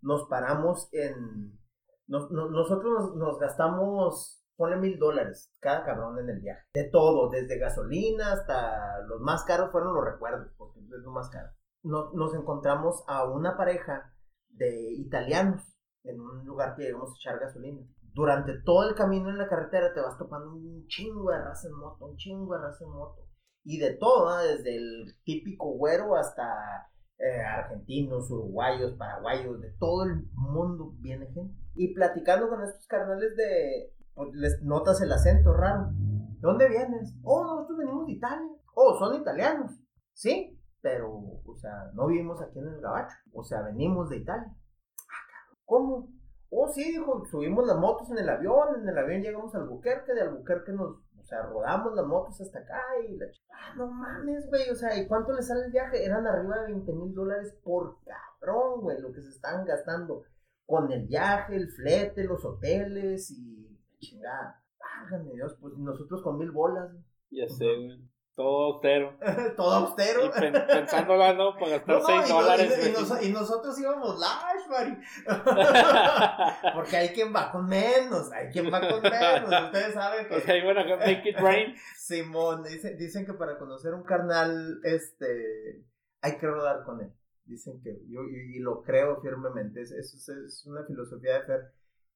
nos 0.02 0.28
paramos 0.28 0.90
en... 0.94 1.60
nos- 2.08 2.32
nos- 2.32 2.52
nosotros 2.52 2.92
nos, 2.92 3.16
nos 3.16 3.40
gastamos, 3.40 4.44
ponle 4.56 4.78
mil 4.78 4.98
dólares 4.98 5.52
cada 5.60 5.84
cabrón 5.86 6.20
en 6.20 6.30
el 6.30 6.40
viaje. 6.42 6.64
De 6.74 6.90
todo, 6.90 7.30
desde 7.30 7.60
gasolina 7.60 8.34
hasta 8.34 9.00
los 9.08 9.22
más 9.22 9.44
caros 9.44 9.72
fueron 9.72 9.94
los 9.94 10.06
recuerdos, 10.06 10.52
porque 10.58 10.80
es 10.80 10.86
lo 11.04 11.12
más 11.12 11.30
caro. 11.30 11.50
Nos, 11.84 12.14
nos 12.14 12.34
encontramos 12.36 13.04
a 13.08 13.26
una 13.30 13.58
pareja 13.58 14.14
de 14.50 14.92
italianos 14.94 15.62
en 16.04 16.20
un 16.20 16.46
lugar 16.46 16.76
que 16.76 16.84
llegamos 16.84 17.12
a 17.12 17.16
echar 17.16 17.40
gasolina. 17.40 17.82
Durante 18.14 18.60
todo 18.66 18.90
el 18.90 18.96
camino 18.96 19.30
en 19.30 19.38
la 19.38 19.48
carretera 19.48 19.94
te 19.94 20.02
vas 20.02 20.18
topando 20.18 20.52
un 20.52 20.86
chingo 20.88 21.32
de 21.32 21.38
raza 21.40 21.68
en 21.68 21.76
moto, 21.76 22.06
un 22.08 22.18
chingo 22.18 22.54
de 22.56 22.62
raza 22.62 22.84
en 22.84 22.90
moto. 22.92 23.22
Y 23.64 23.80
de 23.80 23.94
todo, 23.94 24.38
desde 24.40 24.76
el 24.76 25.16
típico 25.24 25.72
güero 25.74 26.16
hasta 26.16 26.90
eh, 27.18 27.42
argentinos, 27.42 28.32
uruguayos, 28.32 28.94
paraguayos, 28.94 29.62
de 29.62 29.72
todo 29.80 30.06
el 30.06 30.28
mundo 30.34 30.94
viene 31.00 31.28
gente. 31.28 31.56
Y 31.76 31.94
platicando 31.94 32.50
con 32.50 32.64
estos 32.64 32.88
carnales 32.88 33.36
de, 33.36 33.94
pues 34.16 34.34
les 34.34 34.62
notas 34.64 35.02
el 35.02 35.12
acento 35.12 35.54
raro. 35.54 35.90
¿De 35.92 36.40
dónde 36.42 36.68
vienes? 36.68 37.16
Oh, 37.24 37.44
nosotros 37.44 37.78
venimos 37.78 38.08
de 38.08 38.14
Italia. 38.14 38.50
Oh, 38.74 38.98
son 38.98 39.22
italianos. 39.22 39.72
Sí, 40.14 40.60
pero, 40.82 41.12
o 41.12 41.56
sea, 41.56 41.92
no 41.94 42.08
vivimos 42.08 42.42
aquí 42.42 42.60
en 42.60 42.68
el 42.68 42.82
Gabacho. 42.82 43.16
O 43.34 43.44
sea, 43.44 43.62
venimos 43.62 44.10
de 44.10 44.18
Italia. 44.18 44.52
Ah, 44.52 45.56
¿Cómo? 45.66 46.10
Oh, 46.50 46.68
sí, 46.68 46.84
dijo, 46.84 47.24
subimos 47.30 47.66
las 47.66 47.78
motos 47.78 48.10
en 48.12 48.18
el 48.18 48.30
avión, 48.30 48.82
en 48.82 48.90
el 48.90 48.98
avión 48.98 49.22
llegamos 49.22 49.56
al 49.56 49.62
Albuquerque, 49.62 50.14
de 50.14 50.22
Albuquerque 50.22 50.74
nos, 50.74 50.98
sea, 51.32 51.44
rodamos 51.44 51.96
las 51.96 52.06
motos 52.06 52.42
hasta 52.42 52.60
acá 52.60 52.82
y 53.08 53.18
la 53.18 53.26
Ah, 53.54 53.74
no 53.78 53.88
mames, 53.88 54.50
güey, 54.50 54.70
o 54.70 54.76
sea, 54.76 54.98
¿y 54.98 55.08
cuánto 55.08 55.34
le 55.34 55.42
sale 55.42 55.66
el 55.66 55.72
viaje? 55.72 56.04
Eran 56.04 56.26
arriba 56.28 56.60
de 56.60 56.74
20 56.74 56.94
mil 56.94 57.14
dólares 57.14 57.58
por 57.64 57.98
cabrón, 58.04 58.82
güey, 58.82 59.00
lo 59.00 59.14
que 59.14 59.22
se 59.22 59.30
estaban 59.30 59.66
gastando 59.66 60.24
con 60.66 60.92
el 60.92 61.08
viaje, 61.08 61.56
el 61.56 61.70
flete, 61.70 62.24
los 62.24 62.44
hoteles 62.44 63.30
y 63.32 63.78
chingada. 64.00 64.64
Válgame 64.80 65.34
Dios, 65.34 65.56
pues 65.62 65.78
nosotros 65.78 66.22
con 66.22 66.38
mil 66.38 66.52
bolas. 66.52 66.92
Ya 67.30 67.48
sé, 67.48 67.66
güey. 67.66 68.02
Todo 68.36 68.74
austero. 68.76 69.18
todo 69.58 69.72
austero. 69.72 70.26
Y 70.26 70.30
pen- 70.30 70.54
pensándola, 70.68 71.34
¿no? 71.34 71.54
Para 71.56 71.72
gastar 71.78 72.00
No, 72.00 72.06
6 72.06 72.22
y, 72.26 72.32
dólares. 72.32 72.72
y- 72.72 72.88
y 72.88 72.92
güey. 72.92 73.04
nos- 73.04 73.24
y 73.26 73.30
nosotros 73.32 73.80
íbamos 73.80 74.20
large, 74.20 74.70
Mari. 74.70 74.98
Porque 76.74 76.98
hay 76.98 77.10
quien 77.10 77.34
va 77.36 77.52
con 77.52 77.68
menos, 77.68 78.32
hay 78.32 78.50
quien 78.50 78.72
va 78.72 78.80
con 78.80 79.02
menos. 79.02 79.66
Ustedes 79.66 79.94
saben 79.94 80.28
que 80.28 80.36
O 80.36 80.40
sea, 80.40 80.58
iban 80.58 80.78
a 80.78 80.96
make 80.98 81.30
it 81.30 81.38
rain. 81.38 81.76
Simón, 81.98 82.64
dice- 82.64 82.96
dicen 82.96 83.26
que 83.26 83.34
para 83.34 83.58
conocer 83.58 83.94
un 83.94 84.04
carnal, 84.04 84.80
este, 84.84 85.84
hay 86.22 86.38
que 86.38 86.48
rodar 86.48 86.84
con 86.84 87.02
él. 87.02 87.14
Dicen 87.46 87.82
que 87.84 87.92
yo, 88.08 88.22
y, 88.24 88.58
y 88.58 88.60
lo 88.60 88.82
creo 88.82 89.20
firmemente. 89.22 89.82
Es, 89.82 89.92
es, 89.92 90.30
es 90.30 90.66
una 90.66 90.86
filosofía 90.86 91.40
de 91.40 91.46
Fer 91.46 91.62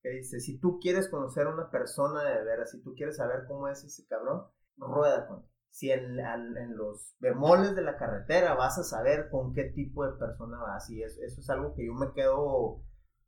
que 0.02 0.10
dice: 0.10 0.40
si 0.40 0.60
tú 0.60 0.80
quieres 0.80 1.10
conocer 1.10 1.48
a 1.48 1.54
una 1.54 1.70
persona 1.70 2.24
de 2.24 2.44
veras, 2.44 2.72
si 2.72 2.82
tú 2.82 2.94
quieres 2.96 3.18
saber 3.18 3.44
cómo 3.48 3.68
es 3.68 3.84
ese 3.84 4.06
cabrón, 4.08 4.44
rueda 4.78 5.28
con 5.28 5.40
él. 5.40 5.46
Si 5.76 5.92
en, 5.92 6.18
en, 6.18 6.78
los 6.78 7.18
bemoles 7.20 7.76
de 7.76 7.82
la 7.82 7.98
carretera 7.98 8.54
vas 8.54 8.80
a 8.80 8.84
saber 8.84 9.28
con 9.30 9.54
qué 9.54 9.66
tipo 9.66 10.06
de 10.06 10.18
persona 10.18 10.58
vas. 10.58 10.90
Y 10.90 11.04
eso, 11.04 11.22
eso 11.22 11.42
es 11.42 11.50
algo 11.50 11.76
que 11.76 11.86
yo 11.86 11.94
me 11.94 12.14
quedo 12.14 12.82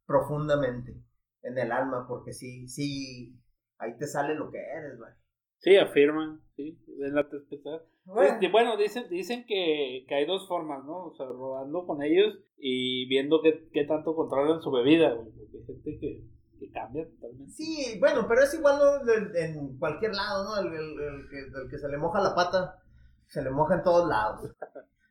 profundamente 0.05 0.95
en 1.41 1.57
el 1.57 1.73
alma, 1.73 2.07
porque 2.07 2.31
sí, 2.31 2.69
sí, 2.69 3.37
ahí 3.79 3.97
te 3.97 4.07
sale 4.07 4.33
lo 4.33 4.49
que 4.49 4.59
eres, 4.59 4.97
güey. 4.97 5.11
Sí, 5.57 5.75
afirman, 5.75 6.39
sí, 6.55 6.79
en 6.87 7.15
la 7.15 7.27
bueno. 8.05 8.31
Este, 8.31 8.49
bueno, 8.49 8.77
dicen, 8.77 9.09
dicen 9.09 9.45
que, 9.45 10.05
que, 10.07 10.15
hay 10.15 10.25
dos 10.25 10.47
formas, 10.47 10.85
¿no? 10.85 11.07
O 11.07 11.15
sea, 11.15 11.25
rodando 11.25 11.85
con 11.85 12.01
ellos 12.01 12.39
y 12.55 13.09
viendo 13.09 13.41
qué, 13.41 13.67
qué 13.73 13.83
tanto 13.83 14.15
controlan 14.15 14.61
su 14.61 14.71
bebida, 14.71 15.11
güey. 15.11 15.31
Porque 15.31 15.57
hay 15.57 15.65
gente 15.65 15.99
que, 15.99 16.23
que 16.57 16.71
cambia 16.71 17.07
totalmente. 17.09 17.51
Sí, 17.51 17.97
bueno, 17.99 18.25
pero 18.27 18.41
es 18.41 18.53
igual 18.53 18.79
en 19.35 19.77
cualquier 19.77 20.13
lado, 20.13 20.43
¿no? 20.43 20.57
El, 20.57 21.29
que, 21.29 21.39
el, 21.39 21.69
que, 21.69 21.77
se 21.77 21.87
le 21.87 21.97
moja 21.97 22.19
la 22.19 22.35
pata, 22.35 22.81
se 23.27 23.41
le 23.41 23.49
moja 23.49 23.75
en 23.75 23.83
todos 23.83 24.07
lados. 24.07 24.49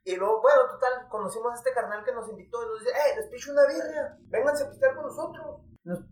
Y 0.05 0.15
luego, 0.17 0.41
bueno, 0.41 0.61
total, 0.71 1.09
conocimos 1.09 1.53
a 1.53 1.55
este 1.57 1.73
carnal 1.73 2.05
que 2.05 2.15
nos 2.15 2.29
invitó 2.29 2.63
y 2.63 2.67
nos 2.67 2.79
dice, 2.79 2.93
¡eh, 2.93 3.17
les 3.17 3.29
picho 3.29 3.51
una 3.51 3.67
birria! 3.67 4.17
¡Vénganse 4.29 4.65
a 4.65 4.71
pistear 4.71 4.95
con 4.95 5.05
nosotros! 5.05 5.63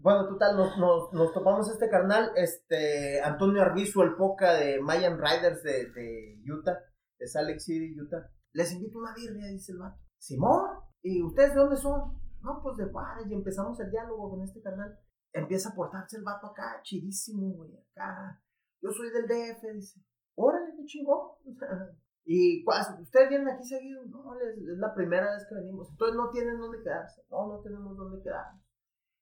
bueno, 0.00 0.28
total, 0.28 0.56
nos, 0.56 0.78
nos, 0.78 1.12
nos, 1.12 1.32
topamos 1.32 1.68
este 1.68 1.88
carnal, 1.88 2.30
este, 2.36 3.20
Antonio 3.20 3.62
Arbizu, 3.62 4.02
el 4.02 4.14
poca 4.14 4.54
de 4.54 4.80
Mayan 4.80 5.18
Riders 5.18 5.62
de, 5.64 5.90
de 5.90 6.42
Utah, 6.48 6.78
de 7.18 7.26
Salt 7.26 7.48
Lake 7.48 7.60
City, 7.60 8.00
Utah. 8.00 8.30
Les 8.52 8.72
invito 8.72 8.98
una 8.98 9.14
birria, 9.14 9.48
dice 9.48 9.72
el 9.72 9.78
vato. 9.78 9.98
Simón, 10.18 10.78
¿y 11.02 11.22
ustedes 11.22 11.54
de 11.54 11.60
dónde 11.60 11.76
son? 11.76 12.20
No, 12.42 12.60
pues 12.62 12.76
de 12.76 12.84
Juárez, 12.86 13.26
y 13.28 13.34
empezamos 13.34 13.78
el 13.80 13.90
diálogo 13.90 14.30
con 14.30 14.42
este 14.42 14.60
carnal. 14.62 14.98
Empieza 15.34 15.68
a 15.68 15.74
portarse 15.74 16.16
el 16.16 16.24
vato 16.24 16.46
acá, 16.46 16.80
chidísimo, 16.82 17.54
güey, 17.56 17.76
acá. 17.76 18.40
Yo 18.80 18.90
soy 18.90 19.10
del 19.10 19.26
DF, 19.26 19.62
dice. 19.74 20.00
Órale, 20.36 20.72
qué 20.76 20.84
chingón. 20.86 21.32
y 22.24 22.64
ustedes 22.66 23.28
vienen 23.28 23.48
aquí 23.48 23.64
seguido. 23.64 24.02
No, 24.06 24.34
es, 24.36 24.56
la 24.78 24.94
primera 24.94 25.30
vez 25.34 25.46
que 25.46 25.56
venimos. 25.56 25.90
Entonces 25.90 26.16
no 26.16 26.30
tienen 26.30 26.58
dónde 26.58 26.82
quedarse. 26.82 27.22
No, 27.30 27.48
no 27.48 27.60
tenemos 27.60 27.94
dónde 27.96 28.22
quedarnos 28.22 28.64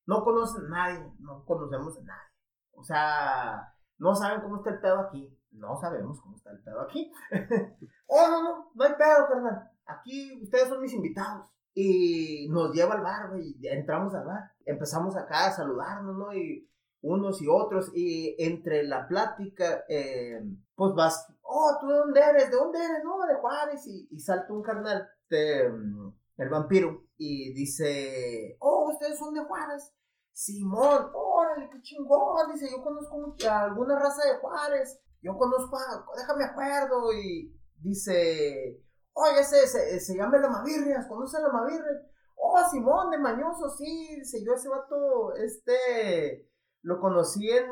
no 0.06 0.24
conocen 0.24 0.66
a 0.66 0.68
nadie, 0.68 1.12
no 1.18 1.44
conocemos 1.44 1.96
a 1.98 2.02
nadie. 2.02 2.30
O 2.72 2.82
sea, 2.82 3.74
no 3.98 4.14
saben 4.14 4.40
cómo 4.40 4.56
está 4.56 4.70
el 4.70 4.80
pedo 4.80 5.00
aquí. 5.00 5.38
No 5.52 5.76
sabemos 5.76 6.20
cómo 6.20 6.36
está 6.36 6.50
el 6.50 6.62
pedo 6.62 6.80
aquí. 6.80 7.12
oh, 8.06 8.28
no, 8.28 8.42
no, 8.42 8.72
no 8.74 8.84
hay 8.84 8.94
pedo, 8.94 9.28
carnal. 9.28 9.70
Aquí 9.84 10.40
ustedes 10.42 10.68
son 10.68 10.80
mis 10.80 10.94
invitados. 10.94 11.46
Y 11.74 12.48
nos 12.50 12.72
lleva 12.74 12.94
al 12.94 13.02
bar, 13.02 13.30
güey. 13.30 13.56
Entramos 13.62 14.14
al 14.14 14.26
bar. 14.26 14.52
Empezamos 14.64 15.16
acá 15.16 15.46
a 15.46 15.52
saludarnos, 15.52 16.16
¿no? 16.16 16.34
Y 16.34 16.68
unos 17.00 17.40
y 17.42 17.46
otros. 17.48 17.90
Y 17.94 18.36
entre 18.38 18.84
la 18.84 19.06
plática, 19.08 19.84
eh, 19.88 20.40
pues 20.74 20.94
vas, 20.94 21.26
oh, 21.42 21.76
¿tú 21.80 21.88
de 21.88 21.96
dónde 21.96 22.20
eres? 22.20 22.50
¿De 22.50 22.56
dónde 22.56 22.78
eres? 22.78 23.04
No, 23.04 23.26
de 23.26 23.34
Juárez. 23.34 23.86
Y, 23.86 24.18
salta 24.18 24.52
un 24.52 24.62
carnal, 24.62 25.08
mm, 25.30 26.08
el 26.38 26.48
vampiro, 26.48 27.04
y 27.16 27.52
dice, 27.52 28.56
oh, 28.60 28.90
ustedes 28.90 29.18
son 29.18 29.34
de 29.34 29.44
Juárez. 29.44 29.92
Simón, 30.32 31.10
órale, 31.14 31.68
qué 31.70 31.80
chingón. 31.82 32.52
Dice, 32.52 32.68
yo 32.70 32.82
conozco 32.82 33.34
alguna 33.48 33.98
raza 33.98 34.24
de 34.26 34.38
Juárez. 34.38 34.98
Yo 35.20 35.36
conozco 35.36 35.76
a, 35.76 36.04
déjame 36.16 36.44
acuerdo. 36.44 37.12
Y 37.12 37.54
dice, 37.76 38.80
oye, 39.12 39.40
ese, 39.40 39.66
se, 39.66 40.00
se 40.00 40.16
llama 40.16 40.38
la 40.38 40.48
Mavirrias, 40.48 41.06
¿conoce 41.06 41.36
a 41.36 41.40
la 41.40 41.48
Mavirrias? 41.48 42.02
Oh, 42.36 42.58
Simón, 42.70 43.10
de 43.10 43.18
Mañoso, 43.18 43.68
sí. 43.70 44.16
Dice, 44.16 44.44
yo 44.44 44.54
ese 44.54 44.68
vato, 44.68 45.34
este, 45.36 46.50
lo 46.82 47.00
conocí 47.00 47.48
en 47.50 47.70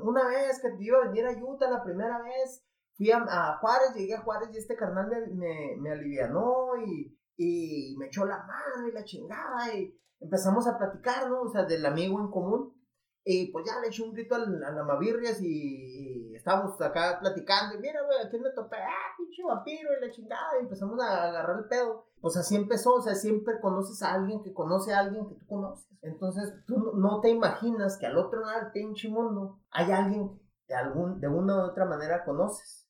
una 0.00 0.26
vez 0.26 0.60
que 0.60 0.68
iba 0.80 0.98
a 0.98 1.08
venir 1.08 1.26
a 1.26 1.32
Utah 1.32 1.70
la 1.70 1.84
primera 1.84 2.20
vez. 2.22 2.64
Fui 2.96 3.12
a, 3.12 3.58
Juárez, 3.60 3.94
llegué 3.94 4.14
a 4.14 4.22
Juárez 4.22 4.48
y 4.52 4.58
este 4.58 4.74
carnal 4.74 5.08
me, 5.08 5.20
me, 5.34 5.76
me 5.78 5.92
alivianó 5.92 6.76
y 6.84 7.18
y 7.38 7.94
me 7.96 8.06
echó 8.06 8.26
la 8.26 8.38
mano 8.38 8.88
y 8.88 8.92
la 8.92 9.04
chingada 9.04 9.72
y 9.74 9.96
empezamos 10.20 10.66
a 10.66 10.76
platicar, 10.76 11.30
¿no? 11.30 11.42
O 11.42 11.48
sea, 11.48 11.64
del 11.64 11.86
amigo 11.86 12.20
en 12.20 12.30
común. 12.30 12.74
Y 13.24 13.52
pues 13.52 13.64
ya 13.64 13.80
le 13.80 13.88
eché 13.88 14.02
un 14.02 14.12
grito 14.12 14.34
a, 14.34 14.38
la 14.38 14.84
Mavirrias 14.84 15.40
y, 15.40 16.27
estábamos 16.48 16.80
acá 16.80 17.18
platicando. 17.20 17.74
Y 17.76 17.80
mira, 17.80 18.02
güey, 18.02 18.18
aquí 18.24 18.38
me 18.38 18.50
topé, 18.50 18.76
ah, 18.76 19.14
pinche 19.16 19.42
vampiro 19.42 19.90
y 19.96 20.06
la 20.06 20.10
chingada. 20.10 20.58
Y 20.58 20.62
empezamos 20.62 20.98
a 21.00 21.28
agarrar 21.28 21.58
el 21.58 21.68
pedo. 21.68 22.06
Pues 22.20 22.36
así 22.36 22.56
empezó, 22.56 22.94
o 22.94 23.02
sea, 23.02 23.14
siempre 23.14 23.60
conoces 23.60 24.02
a 24.02 24.14
alguien 24.14 24.42
que 24.42 24.52
conoce 24.52 24.92
a 24.92 25.00
alguien 25.00 25.28
que 25.28 25.34
tú 25.34 25.46
conoces. 25.46 25.86
Entonces, 26.02 26.52
tú 26.66 26.92
no 26.96 27.20
te 27.20 27.28
imaginas 27.28 27.98
que 27.98 28.06
al 28.06 28.16
otro 28.16 28.40
lado 28.40 28.60
del 28.62 28.72
pinche 28.72 29.08
mundo 29.08 29.60
hay 29.70 29.92
alguien 29.92 30.40
de, 30.66 30.74
algún, 30.74 31.20
de 31.20 31.28
una 31.28 31.56
u 31.56 31.60
otra 31.68 31.84
manera 31.84 32.24
conoces. 32.24 32.86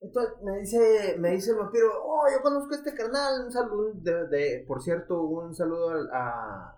Entonces 0.00 0.34
me 0.42 0.58
dice, 0.58 1.16
me 1.18 1.30
dice 1.30 1.52
el 1.52 1.58
vampiro, 1.58 1.86
oh, 2.04 2.24
yo 2.28 2.42
conozco 2.42 2.74
este 2.74 2.92
carnal, 2.92 3.44
un 3.44 3.52
saludo, 3.52 3.92
de, 3.94 4.64
por 4.66 4.82
cierto, 4.82 5.22
un 5.22 5.54
saludo 5.54 6.08
a, 6.12 6.76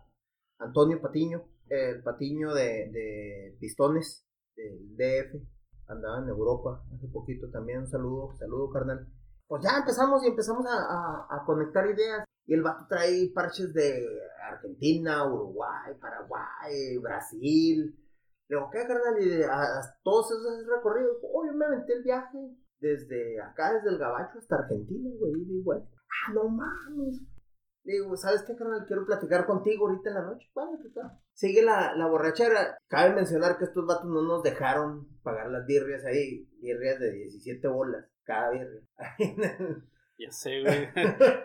Antonio 0.59 1.01
Patiño, 1.01 1.43
el 1.69 2.03
Patiño 2.03 2.53
de, 2.53 2.91
de, 2.91 3.57
Pistones, 3.59 4.27
del 4.55 4.95
DF, 4.97 5.54
andaba 5.89 6.19
en 6.19 6.29
Europa 6.29 6.83
hace 6.95 7.09
poquito 7.09 7.51
también, 7.51 7.81
un 7.81 7.87
saludo, 7.87 8.35
saludo 8.39 8.71
carnal. 8.71 9.07
Pues 9.47 9.63
ya 9.63 9.79
empezamos 9.79 10.25
y 10.25 10.29
empezamos 10.29 10.67
a, 10.67 11.27
a, 11.31 11.45
conectar 11.45 11.89
ideas. 11.89 12.25
Y 12.47 12.55
el 12.55 12.63
vato 12.63 12.87
trae 12.89 13.31
parches 13.35 13.73
de 13.73 14.07
Argentina, 14.51 15.27
Uruguay, 15.27 15.95
Paraguay, 16.01 16.99
Brasil. 16.99 17.95
Le 18.49 18.57
digo, 18.57 18.71
¿qué 18.71 18.87
carnal? 18.87 19.21
Y 19.21 19.43
a, 19.43 19.81
todos 20.03 20.31
esos 20.31 20.67
recorridos, 20.67 21.17
oh, 21.33 21.45
me 21.53 21.65
aventé 21.65 21.95
el 21.95 22.03
viaje 22.03 22.39
desde 22.81 23.41
acá, 23.41 23.73
desde 23.75 23.91
el 23.91 23.99
Gabacho 23.99 24.39
hasta 24.39 24.57
Argentina, 24.57 25.11
güey, 25.19 25.33
y 25.33 25.45
digo, 25.45 25.73
ah, 25.73 26.33
no 26.35 26.49
mames. 26.49 27.23
Digo, 27.85 28.17
¿sabes 28.17 28.43
qué, 28.43 28.57
carnal? 28.57 28.85
Quiero 28.87 29.05
platicar 29.07 29.47
contigo 29.47 29.87
ahorita 29.87 30.11
en 30.11 30.15
la 30.15 30.23
noche. 30.23 30.51
Bueno, 30.55 30.79
¿qué 30.83 30.89
tal? 30.91 31.19
Sigue 31.33 31.63
la, 31.63 31.95
la 31.95 32.07
borrachera. 32.07 32.77
Cabe 32.89 33.15
mencionar 33.15 33.59
que 33.59 33.65
estos 33.65 33.87
vatos 33.87 34.07
no 34.07 34.23
nos 34.23 34.43
dejaron 34.43 35.09
pagar 35.23 35.51
las 35.51 35.67
birrias 35.67 36.05
ahí, 36.05 36.49
birrias 36.61 36.99
de 36.99 37.13
17 37.13 37.69
bolas, 37.69 38.07
cada 38.25 38.51
birria. 38.51 38.83
Ya 40.17 40.31
sé, 40.31 40.61
güey. 40.61 40.89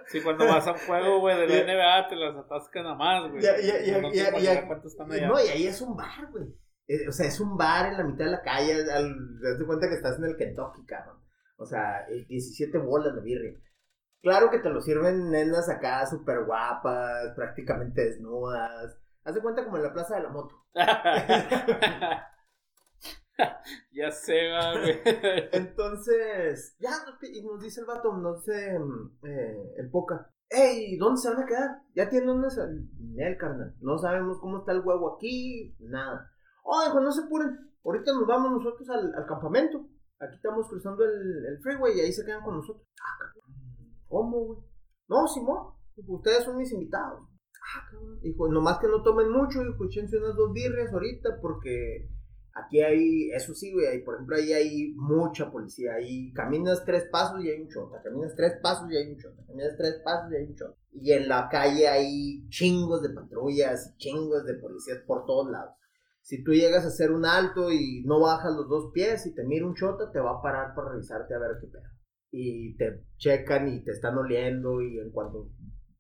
Sí, 0.05 0.21
cuando 0.21 0.45
vas 0.45 0.67
a 0.67 0.73
un 0.73 0.77
juego, 0.77 1.19
güey, 1.21 1.35
de 1.39 1.47
la 1.47 1.63
NBA 1.63 2.07
te 2.07 2.15
las 2.15 2.35
atascan 2.35 2.85
a 2.85 2.93
más, 2.93 3.31
güey. 3.31 3.41
Ya, 3.41 3.59
ya, 3.59 3.81
ya, 3.81 3.99
no 3.99 4.13
ya, 4.13 4.37
ya, 4.37 4.53
están 4.85 5.11
allá. 5.11 5.27
No, 5.27 5.43
y 5.43 5.47
ahí 5.47 5.65
es 5.65 5.81
un 5.81 5.95
bar, 5.95 6.29
güey. 6.31 6.45
Eh, 6.87 7.07
o 7.07 7.11
sea, 7.11 7.27
es 7.27 7.39
un 7.39 7.57
bar 7.57 7.87
en 7.87 7.97
la 7.97 8.03
mitad 8.03 8.25
de 8.25 8.31
la 8.31 8.41
calle. 8.43 8.73
Al, 8.91 9.15
te 9.41 9.47
das 9.47 9.63
cuenta 9.65 9.89
que 9.89 9.95
estás 9.95 10.19
en 10.19 10.25
el 10.25 10.37
Kentucky, 10.37 10.85
cabrón. 10.85 11.17
O 11.57 11.65
sea, 11.65 12.05
17 12.07 12.77
bolas 12.77 13.15
de 13.15 13.21
birria. 13.21 13.59
Claro 14.21 14.51
que 14.51 14.59
te 14.59 14.69
lo 14.69 14.81
sirven 14.81 15.31
nenas 15.31 15.69
acá 15.69 16.05
súper 16.05 16.43
guapas, 16.45 17.33
prácticamente 17.35 18.03
desnudas. 18.03 18.97
Haz 19.23 19.35
de 19.35 19.41
cuenta 19.41 19.63
como 19.63 19.77
en 19.77 19.83
la 19.83 19.93
plaza 19.93 20.15
de 20.15 20.23
la 20.23 20.29
moto. 20.29 20.65
ya 23.91 24.11
sé, 24.11 24.49
güey. 24.51 25.01
Entonces, 25.53 26.75
ya 26.79 26.91
y 27.21 27.41
nos 27.43 27.61
dice 27.61 27.79
el 27.81 27.85
vato, 27.85 28.11
nos 28.13 28.43
dice 28.45 28.77
eh, 29.23 29.73
el 29.77 29.89
poca. 29.89 30.29
Ey, 30.49 30.97
¿dónde 30.97 31.21
se 31.21 31.29
van 31.29 31.43
a 31.43 31.45
quedar? 31.45 31.81
Ya 31.95 32.09
tienen 32.09 32.29
una 32.29 32.47
el 33.17 33.37
carnal. 33.37 33.75
No 33.81 33.97
sabemos 33.99 34.39
cómo 34.39 34.59
está 34.59 34.71
el 34.71 34.81
huevo 34.81 35.15
aquí, 35.15 35.75
nada. 35.79 36.29
Oh, 36.63 36.99
no 36.99 37.11
se 37.11 37.21
apuren. 37.23 37.71
Ahorita 37.85 38.11
nos 38.13 38.27
vamos 38.27 38.51
nosotros 38.51 38.89
al, 38.89 39.13
al 39.15 39.25
campamento. 39.27 39.87
Aquí 40.19 40.35
estamos 40.35 40.67
cruzando 40.67 41.05
el, 41.05 41.45
el 41.45 41.59
freeway 41.61 41.97
y 41.97 42.01
ahí 42.01 42.11
se 42.11 42.25
quedan 42.25 42.43
con 42.43 42.57
nosotros. 42.57 42.85
Ah, 42.99 43.31
¿Cómo, 44.09 44.45
güey? 44.45 44.59
No, 45.07 45.27
Simón, 45.27 45.73
ustedes 46.07 46.43
son 46.43 46.57
mis 46.57 46.71
invitados. 46.71 47.21
Ah, 47.75 47.87
cabrón. 47.91 48.19
Dijo, 48.21 48.47
nomás 48.49 48.79
que 48.79 48.87
no 48.87 49.01
tomen 49.03 49.31
mucho, 49.31 49.63
dijo, 49.63 49.85
échense 49.85 50.17
unas 50.17 50.35
dos 50.35 50.51
birrias 50.51 50.91
ahorita 50.91 51.39
porque 51.41 52.09
aquí 52.53 52.81
hay, 52.81 53.29
eso 53.31 53.53
sí, 53.53 53.71
güey, 53.71 54.03
por 54.03 54.15
ejemplo, 54.15 54.35
ahí 54.35 54.53
hay 54.53 54.93
mucha 54.95 55.51
policía. 55.51 55.93
Ahí 55.93 56.33
caminas 56.33 56.83
tres 56.85 57.07
pasos 57.11 57.43
y 57.43 57.49
hay 57.49 57.61
un 57.61 57.69
chota, 57.69 58.01
caminas 58.03 58.35
tres 58.35 58.53
pasos 58.61 58.91
y 58.91 58.97
hay 58.97 59.11
un 59.11 59.17
chota, 59.17 59.43
caminas 59.45 59.75
tres 59.77 60.01
pasos 60.03 60.31
y 60.31 60.35
hay 60.35 60.45
un 60.45 60.55
chota. 60.55 60.75
Y 60.91 61.11
en 61.11 61.27
la 61.27 61.47
calle 61.49 61.87
hay 61.87 62.47
chingos 62.49 63.01
de 63.01 63.09
patrullas, 63.09 63.95
chingos 63.97 64.45
de 64.45 64.55
policías 64.55 64.99
por 65.05 65.25
todos 65.25 65.51
lados. 65.51 65.75
Si 66.21 66.43
tú 66.43 66.51
llegas 66.51 66.83
a 66.85 66.89
hacer 66.89 67.11
un 67.11 67.25
alto 67.25 67.71
y 67.71 68.03
no 68.05 68.19
bajas 68.19 68.53
los 68.53 68.67
dos 68.69 68.91
pies 68.93 69.25
y 69.25 69.33
te 69.33 69.43
mira 69.43 69.65
un 69.65 69.75
chota, 69.75 70.11
te 70.11 70.19
va 70.19 70.37
a 70.37 70.41
parar 70.41 70.75
para 70.75 70.91
revisarte 70.91 71.33
a 71.33 71.39
ver 71.39 71.57
qué 71.59 71.67
pedo. 71.67 71.98
Y 72.31 72.75
te 72.77 73.03
checan 73.17 73.67
y 73.69 73.83
te 73.83 73.91
están 73.91 74.17
oliendo 74.17 74.81
y 74.81 74.99
en 74.99 75.11
cuanto 75.11 75.49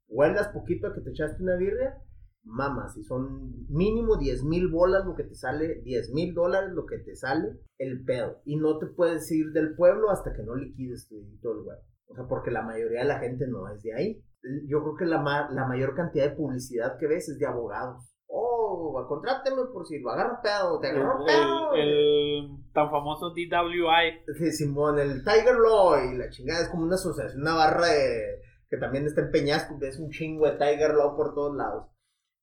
huelas 0.07 0.49
poquito 0.49 0.87
a 0.87 0.93
que 0.93 1.01
te 1.01 1.11
echaste 1.11 1.41
una 1.41 1.55
birria, 1.55 1.97
mamas, 2.43 2.93
si 2.93 3.03
son 3.03 3.65
mínimo 3.67 4.17
10 4.17 4.43
mil 4.43 4.69
bolas 4.69 5.05
lo 5.05 5.15
que 5.15 5.23
te 5.23 5.35
sale, 5.35 5.81
10 5.83 6.13
mil 6.13 6.33
dólares 6.33 6.71
lo 6.71 6.85
que 6.85 6.99
te 6.99 7.15
sale, 7.15 7.59
el 7.77 8.03
pedo. 8.03 8.41
Y 8.45 8.57
no 8.57 8.77
te 8.77 8.87
puedes 8.87 9.31
ir 9.31 9.51
del 9.51 9.75
pueblo 9.75 10.09
hasta 10.09 10.33
que 10.33 10.43
no 10.43 10.55
liquides 10.55 11.09
todo 11.41 11.53
el 11.53 11.65
huevo. 11.65 11.81
O 12.07 12.15
sea, 12.15 12.27
porque 12.27 12.51
la 12.51 12.63
mayoría 12.63 13.01
de 13.01 13.07
la 13.07 13.19
gente 13.19 13.47
no 13.47 13.67
es 13.69 13.81
de 13.83 13.93
ahí. 13.93 14.23
Yo 14.67 14.81
creo 14.81 14.95
que 14.95 15.05
la, 15.05 15.49
la 15.51 15.67
mayor 15.67 15.95
cantidad 15.95 16.29
de 16.29 16.35
publicidad 16.35 16.97
que 16.97 17.07
ves 17.07 17.29
es 17.29 17.37
de 17.37 17.45
abogados 17.45 18.09
oh, 18.29 19.05
contrátelo 19.07 19.71
por 19.71 19.85
si 19.85 19.99
lo 19.99 20.11
agarra 20.11 20.41
pedo, 20.41 20.79
te 20.79 20.87
agarró 20.87 21.25
pedo. 21.25 21.73
El, 21.73 22.58
tan 22.73 22.89
famoso 22.89 23.31
DWI. 23.31 24.35
Sí, 24.37 24.51
Simón, 24.51 24.99
el 24.99 25.23
Tiger 25.23 25.55
Law 25.55 26.11
y 26.11 26.17
la 26.17 26.29
chingada 26.29 26.61
es 26.61 26.69
como 26.69 26.83
una 26.83 26.95
asociación, 26.95 27.41
una 27.41 27.55
barra 27.55 27.87
de, 27.87 28.41
que 28.69 28.77
también 28.77 29.05
está 29.05 29.21
en 29.21 29.31
Peñasco, 29.31 29.77
es 29.81 29.99
un 29.99 30.11
chingo 30.11 30.45
de 30.45 30.57
Tiger 30.57 30.93
Law 30.93 31.15
por 31.15 31.33
todos 31.33 31.55
lados. 31.55 31.87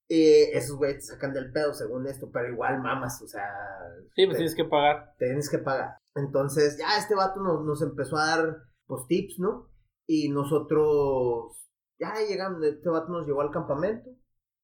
Eh, 0.09 0.51
esos 0.53 0.77
güeyes 0.77 0.99
te 0.99 1.13
sacan 1.13 1.33
del 1.33 1.51
pedo 1.51 1.73
según 1.73 2.07
esto, 2.07 2.29
pero 2.31 2.51
igual 2.51 2.81
mamas, 2.81 3.21
o 3.21 3.27
sea. 3.27 3.43
Sí, 4.15 4.25
pues 4.25 4.37
tienes 4.37 4.55
que 4.55 4.63
pagar. 4.63 5.13
Tienes 5.17 5.49
que 5.49 5.57
pagar. 5.57 5.97
Entonces, 6.15 6.77
ya 6.77 6.97
este 6.97 7.13
vato 7.13 7.41
nos, 7.41 7.65
nos 7.65 7.81
empezó 7.81 8.15
a 8.17 8.27
dar, 8.27 8.57
pues, 8.85 9.05
tips, 9.07 9.39
¿no? 9.39 9.69
Y 10.05 10.29
nosotros, 10.29 11.69
ya 11.99 12.13
llegamos, 12.27 12.63
este 12.63 12.89
vato 12.89 13.11
nos 13.11 13.27
llevó 13.27 13.41
al 13.41 13.51
campamento, 13.51 14.09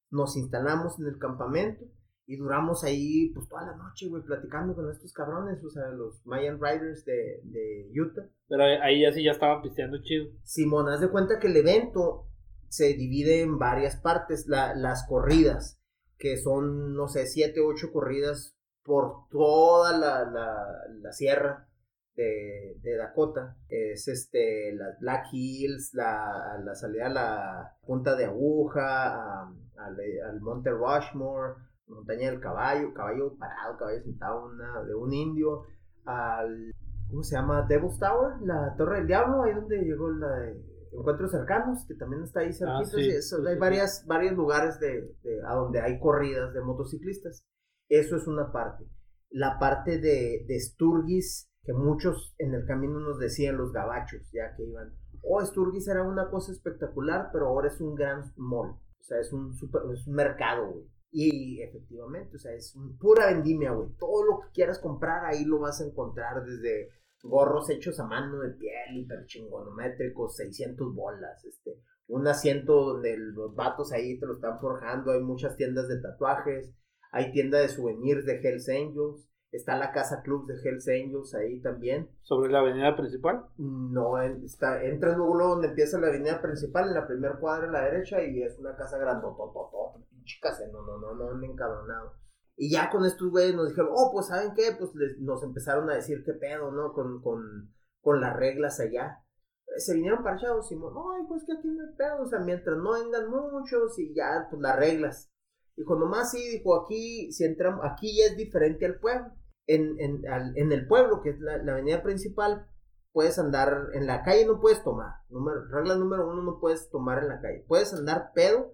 nos 0.09 0.37
instalamos 0.37 0.97
en 0.99 1.07
el 1.07 1.19
campamento 1.19 1.83
y 2.25 2.37
duramos 2.37 2.83
ahí, 2.83 3.31
pues, 3.33 3.47
toda 3.47 3.65
la 3.65 3.75
noche, 3.75 4.07
güey, 4.07 4.23
platicando 4.23 4.75
con 4.75 4.89
estos 4.89 5.11
cabrones, 5.13 5.63
o 5.63 5.69
sea, 5.69 5.89
los 5.89 6.25
Mayan 6.25 6.59
Riders 6.61 7.03
de, 7.05 7.41
de 7.43 7.91
Utah. 7.99 8.29
Pero 8.47 8.63
ahí 8.63 9.01
ya 9.01 9.11
sí 9.11 9.23
ya 9.23 9.31
estaban 9.31 9.61
pisteando 9.61 10.01
chido. 10.01 10.27
Simón, 10.43 10.87
haz 10.87 11.01
de 11.01 11.09
cuenta 11.09 11.39
que 11.39 11.47
el 11.47 11.57
evento 11.57 12.27
se 12.69 12.93
divide 12.93 13.41
en 13.41 13.59
varias 13.59 13.97
partes. 13.97 14.47
La, 14.47 14.73
las 14.73 15.05
corridas, 15.07 15.79
que 16.17 16.37
son, 16.37 16.95
no 16.95 17.07
sé, 17.07 17.27
siete, 17.27 17.59
ocho 17.59 17.91
corridas 17.91 18.55
por 18.83 19.27
toda 19.29 19.97
la, 19.97 20.25
la, 20.25 20.57
la 21.01 21.11
sierra 21.11 21.67
de, 22.15 22.77
de, 22.81 22.97
Dakota. 22.97 23.57
Es 23.69 24.07
este, 24.07 24.73
las 24.73 24.99
Black 24.99 25.27
Hills, 25.31 25.93
la, 25.93 26.59
la 26.63 26.75
salida 26.75 27.07
a 27.07 27.09
la 27.09 27.77
punta 27.85 28.15
de 28.15 28.25
aguja, 28.25 29.41
al, 29.77 29.97
al, 30.27 30.41
monte 30.41 30.69
Rushmore, 30.69 31.55
montaña 31.87 32.31
del 32.31 32.39
caballo, 32.39 32.93
caballo 32.93 33.35
parado, 33.37 33.77
caballo 33.77 34.01
sentado 34.03 34.45
una, 34.45 34.83
de 34.83 34.95
un 34.95 35.13
indio, 35.13 35.63
al, 36.05 36.71
¿cómo 37.09 37.23
se 37.23 37.35
llama? 37.35 37.65
Devil's 37.67 37.99
Tower, 37.99 38.35
la 38.41 38.75
Torre 38.77 38.97
del 38.99 39.07
Diablo, 39.07 39.43
ahí 39.43 39.53
donde 39.53 39.77
llegó 39.83 40.09
la 40.11 40.51
encuentros 40.91 41.31
cercanos, 41.31 41.85
que 41.87 41.95
también 41.95 42.23
está 42.23 42.41
ahí 42.41 42.49
Ah, 42.49 42.83
cerquita. 42.83 43.21
sí, 43.21 43.35
hay 43.47 43.57
varias, 43.57 44.05
varios 44.05 44.33
lugares 44.35 44.79
de, 44.79 45.11
de- 45.23 45.41
a 45.45 45.55
donde 45.55 45.81
hay 45.81 45.99
corridas 45.99 46.53
de 46.53 46.61
motociclistas. 46.61 47.43
Eso 47.89 48.15
es 48.15 48.27
una 48.27 48.51
parte. 48.51 48.85
La 49.31 49.57
parte 49.57 49.97
de, 49.97 50.45
de 50.47 50.59
Sturgis, 50.59 51.49
que 51.63 51.73
muchos 51.73 52.35
en 52.37 52.53
el 52.53 52.65
camino 52.67 52.99
nos 52.99 53.17
decían 53.17 53.57
los 53.57 53.71
gabachos, 53.71 54.29
ya 54.31 54.55
que 54.55 54.63
iban. 54.65 54.93
Oh, 55.23 55.43
Sturgis 55.43 55.87
era 55.87 56.03
una 56.03 56.29
cosa 56.29 56.51
espectacular, 56.51 57.29
pero 57.33 57.47
ahora 57.47 57.69
es 57.69 57.81
un 57.81 57.95
gran 57.95 58.21
mall. 58.35 58.69
O 58.99 59.03
sea, 59.03 59.19
es 59.19 59.33
un, 59.33 59.53
super- 59.55 59.81
es 59.91 60.05
un 60.07 60.13
mercado, 60.13 60.69
güey. 60.73 60.85
Y 61.15 61.61
efectivamente, 61.61 62.37
o 62.37 62.39
sea, 62.39 62.53
es 62.53 62.75
un- 62.75 62.97
pura 62.97 63.27
vendimia, 63.27 63.71
güey. 63.71 63.89
Todo 63.99 64.25
lo 64.25 64.39
que 64.39 64.47
quieras 64.51 64.79
comprar 64.79 65.23
ahí 65.25 65.45
lo 65.45 65.59
vas 65.59 65.79
a 65.79 65.85
encontrar 65.85 66.43
desde 66.43 66.89
gorros 67.21 67.69
hechos 67.69 67.99
a 67.99 68.07
mano 68.07 68.39
de 68.39 68.49
piel, 68.49 68.97
hiper 68.97 69.25
chingonométricos, 69.27 70.35
600 70.35 70.93
bolas, 70.93 71.45
este, 71.45 71.79
un 72.07 72.27
asiento 72.27 72.73
donde 72.83 73.15
los 73.17 73.55
vatos 73.55 73.93
ahí 73.93 74.19
te 74.19 74.25
lo 74.25 74.33
están 74.33 74.59
forjando, 74.59 75.11
hay 75.11 75.21
muchas 75.21 75.55
tiendas 75.55 75.87
de 75.87 76.01
tatuajes, 76.01 76.73
hay 77.11 77.31
tienda 77.31 77.59
de 77.59 77.69
souvenirs 77.69 78.25
de 78.25 78.41
Hells 78.41 78.67
Angels, 78.67 79.29
está 79.51 79.77
la 79.77 79.91
casa 79.91 80.23
club 80.23 80.47
de 80.47 80.55
Hells 80.67 80.87
Angels 80.87 81.35
ahí 81.35 81.61
también. 81.61 82.09
Sobre 82.23 82.51
la 82.51 82.59
avenida 82.59 82.95
principal. 82.97 83.45
No, 83.57 84.19
está, 84.19 84.83
entras 84.83 85.15
luego, 85.15 85.35
luego 85.35 85.51
donde 85.53 85.67
empieza 85.69 85.99
la 85.99 86.07
avenida 86.07 86.41
principal, 86.41 86.89
en 86.89 86.95
la 86.95 87.07
primera 87.07 87.37
cuadra 87.39 87.69
a 87.69 87.71
la 87.71 87.83
derecha, 87.83 88.21
y 88.23 88.41
es 88.41 88.57
una 88.57 88.75
casa 88.75 88.97
grandotototota, 88.97 89.99
pinche 90.23 90.39
casa, 90.41 90.63
no, 90.71 90.81
no, 90.85 90.97
no, 90.99 91.13
no, 91.15 91.35
me 91.35 91.47
encabronado. 91.47 92.13
Y 92.55 92.71
ya 92.71 92.89
con 92.89 93.03
estos 93.05 93.29
güeyes 93.31 93.55
nos 93.55 93.69
dijeron, 93.69 93.91
oh, 93.93 94.11
pues, 94.13 94.27
¿saben 94.27 94.53
qué? 94.55 94.75
Pues 94.77 94.91
les- 94.95 95.19
nos 95.19 95.43
empezaron 95.43 95.89
a 95.89 95.95
decir 95.95 96.23
qué 96.25 96.33
pedo, 96.33 96.71
¿no? 96.71 96.93
Con, 96.93 97.21
con, 97.21 97.73
con 98.01 98.21
las 98.21 98.35
reglas 98.35 98.79
allá. 98.79 99.19
Eh, 99.67 99.79
Se 99.79 99.95
vinieron 99.95 100.23
parchados 100.23 100.71
y, 100.71 100.75
no, 100.77 100.91
pues 101.27 101.43
que 101.45 101.53
aquí 101.53 101.67
no 101.67 101.81
hay 101.83 101.95
pedo, 101.97 102.21
o 102.21 102.27
sea, 102.27 102.39
mientras 102.39 102.77
no 102.77 102.91
vengan 102.93 103.29
muchos 103.29 103.97
y 103.99 104.13
ya, 104.15 104.47
pues 104.49 104.61
las 104.61 104.77
reglas. 104.77 105.29
Dijo, 105.75 105.95
nomás 105.95 106.31
sí, 106.31 106.47
dijo, 106.57 106.75
aquí, 106.79 107.31
si 107.31 107.43
entramos, 107.45 107.83
aquí 107.83 108.17
ya 108.17 108.25
es 108.31 108.37
diferente 108.37 108.85
al 108.85 108.99
pueblo. 108.99 109.27
En, 109.65 109.99
en, 109.99 110.21
en 110.55 110.71
el 110.71 110.87
pueblo, 110.87 111.21
que 111.21 111.31
es 111.31 111.39
la, 111.39 111.57
la 111.57 111.71
avenida 111.73 112.03
principal, 112.03 112.67
puedes 113.13 113.39
andar 113.39 113.87
en 113.93 114.05
la 114.05 114.21
calle, 114.23 114.45
no 114.45 114.59
puedes 114.59 114.83
tomar. 114.83 115.13
Número, 115.29 115.65
regla 115.69 115.95
número 115.95 116.27
uno, 116.29 116.43
no 116.43 116.59
puedes 116.59 116.89
tomar 116.89 117.19
en 117.23 117.29
la 117.29 117.41
calle. 117.41 117.63
Puedes 117.67 117.93
andar 117.93 118.31
pedo, 118.35 118.73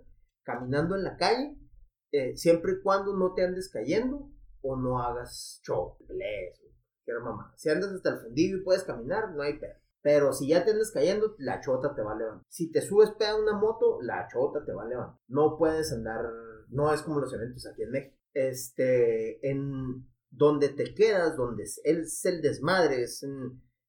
caminando 0.49 0.95
en 0.95 1.03
la 1.03 1.15
calle, 1.15 1.55
eh, 2.12 2.35
siempre 2.35 2.73
y 2.73 2.81
cuando 2.81 3.15
no 3.15 3.33
te 3.35 3.43
andes 3.43 3.69
cayendo 3.69 4.31
o 4.62 4.75
no 4.75 4.99
hagas 4.99 5.62
show, 5.63 5.95
cualquier 5.97 7.23
mamá. 7.23 7.53
Si 7.55 7.69
andas 7.69 7.91
hasta 7.91 8.09
el 8.09 8.19
fundillo 8.19 8.57
y 8.57 8.63
puedes 8.63 8.83
caminar, 8.83 9.31
no 9.35 9.43
hay 9.43 9.59
pedo. 9.59 9.75
Pero 10.01 10.33
si 10.33 10.47
ya 10.47 10.65
te 10.65 10.71
andas 10.71 10.91
cayendo, 10.91 11.35
la 11.38 11.62
chota 11.62 11.93
te 11.93 12.01
va 12.01 12.13
a 12.13 12.17
levantar. 12.17 12.45
Si 12.49 12.71
te 12.71 12.81
subes 12.81 13.12
pedo 13.12 13.38
a 13.38 13.41
una 13.41 13.53
moto, 13.59 13.99
la 14.01 14.27
chota 14.27 14.65
te 14.65 14.71
va 14.71 14.83
a. 14.83 15.19
No 15.27 15.55
puedes 15.57 15.93
andar, 15.93 16.25
no 16.69 16.91
es 16.91 17.01
como 17.03 17.19
los 17.19 17.33
eventos 17.33 17.67
aquí 17.67 17.83
en 17.83 17.91
México. 17.91 18.17
Este, 18.33 19.47
en 19.47 20.07
donde 20.31 20.69
te 20.69 20.95
quedas, 20.95 21.38
donde 21.38 21.63
es, 21.63 21.79
es 21.83 22.25
el 22.25 22.41
desmadre, 22.41 23.03
es 23.03 23.23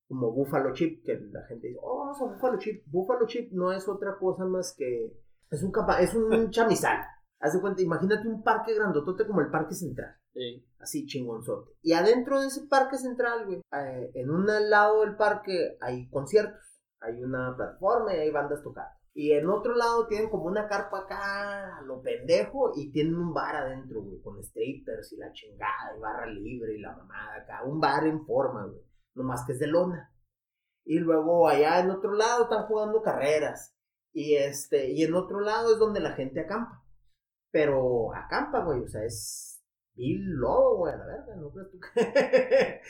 como 0.08 0.32
Buffalo 0.32 0.74
Chip, 0.74 1.04
que 1.04 1.18
la 1.32 1.46
gente 1.46 1.68
dice, 1.68 1.78
oh, 1.80 1.98
vamos 2.00 2.20
a 2.20 2.34
Buffalo 2.34 2.58
Chip. 2.58 2.84
Buffalo 2.86 3.26
Chip 3.26 3.52
no 3.52 3.72
es 3.72 3.88
otra 3.88 4.18
cosa 4.18 4.44
más 4.44 4.74
que, 4.76 5.16
es 5.50 5.62
un, 5.62 5.72
capa, 5.72 6.00
es 6.00 6.14
un 6.14 6.50
chamizal. 6.50 6.98
Haz 7.40 7.54
de 7.54 7.60
cuenta, 7.60 7.82
imagínate 7.82 8.28
un 8.28 8.42
parque 8.42 8.74
grandotote 8.74 9.26
como 9.26 9.40
el 9.40 9.50
Parque 9.50 9.74
Central 9.74 10.14
Sí. 10.32 10.64
así 10.78 11.06
chingonzote. 11.06 11.72
Y 11.82 11.92
adentro 11.92 12.40
de 12.40 12.46
ese 12.48 12.66
parque 12.68 12.96
central, 12.98 13.46
güey, 13.46 13.60
eh, 13.72 14.10
en 14.14 14.30
un 14.30 14.46
lado 14.46 15.00
del 15.00 15.16
parque 15.16 15.76
hay 15.80 16.08
conciertos, 16.10 16.80
hay 17.00 17.22
una 17.22 17.56
plataforma 17.56 18.14
y 18.14 18.18
hay 18.18 18.30
bandas 18.30 18.62
tocando. 18.62 18.90
Y 19.12 19.32
en 19.32 19.48
otro 19.48 19.74
lado 19.74 20.06
tienen 20.06 20.30
como 20.30 20.44
una 20.44 20.68
carpa 20.68 21.00
acá, 21.00 21.80
lo 21.84 22.00
pendejo, 22.00 22.72
y 22.76 22.92
tienen 22.92 23.16
un 23.16 23.34
bar 23.34 23.56
adentro, 23.56 24.02
güey, 24.02 24.20
con 24.22 24.40
strippers 24.42 25.12
y 25.12 25.16
la 25.16 25.32
chingada, 25.32 25.96
y 25.96 26.00
barra 26.00 26.26
libre 26.26 26.76
y 26.76 26.80
la 26.80 26.94
mamada 26.96 27.36
acá. 27.42 27.64
Un 27.64 27.80
bar 27.80 28.06
en 28.06 28.24
forma, 28.24 28.66
güey, 28.66 28.82
nomás 29.16 29.44
que 29.44 29.52
es 29.52 29.58
de 29.58 29.66
lona. 29.66 30.12
Y 30.84 30.98
luego 31.00 31.48
allá 31.48 31.80
en 31.80 31.90
otro 31.90 32.12
lado 32.12 32.44
están 32.44 32.66
jugando 32.66 33.02
carreras. 33.02 33.74
Y 34.12 34.34
este, 34.36 34.90
y 34.90 35.02
en 35.04 35.14
otro 35.14 35.40
lado 35.40 35.72
es 35.72 35.78
donde 35.78 36.00
la 36.00 36.12
gente 36.12 36.40
acampa. 36.40 36.84
Pero 37.52 38.14
acampa, 38.14 38.64
güey, 38.64 38.80
o 38.80 38.88
sea, 38.88 39.04
es 39.04 39.60
Bill 39.94 40.24
Lobo, 40.36 40.78
güey, 40.78 40.94
a 40.94 40.96
la 40.96 41.06
verga, 41.06 41.36
¿no 41.36 41.50
crees 41.50 41.70
tú 41.70 41.78
que? 41.80 42.80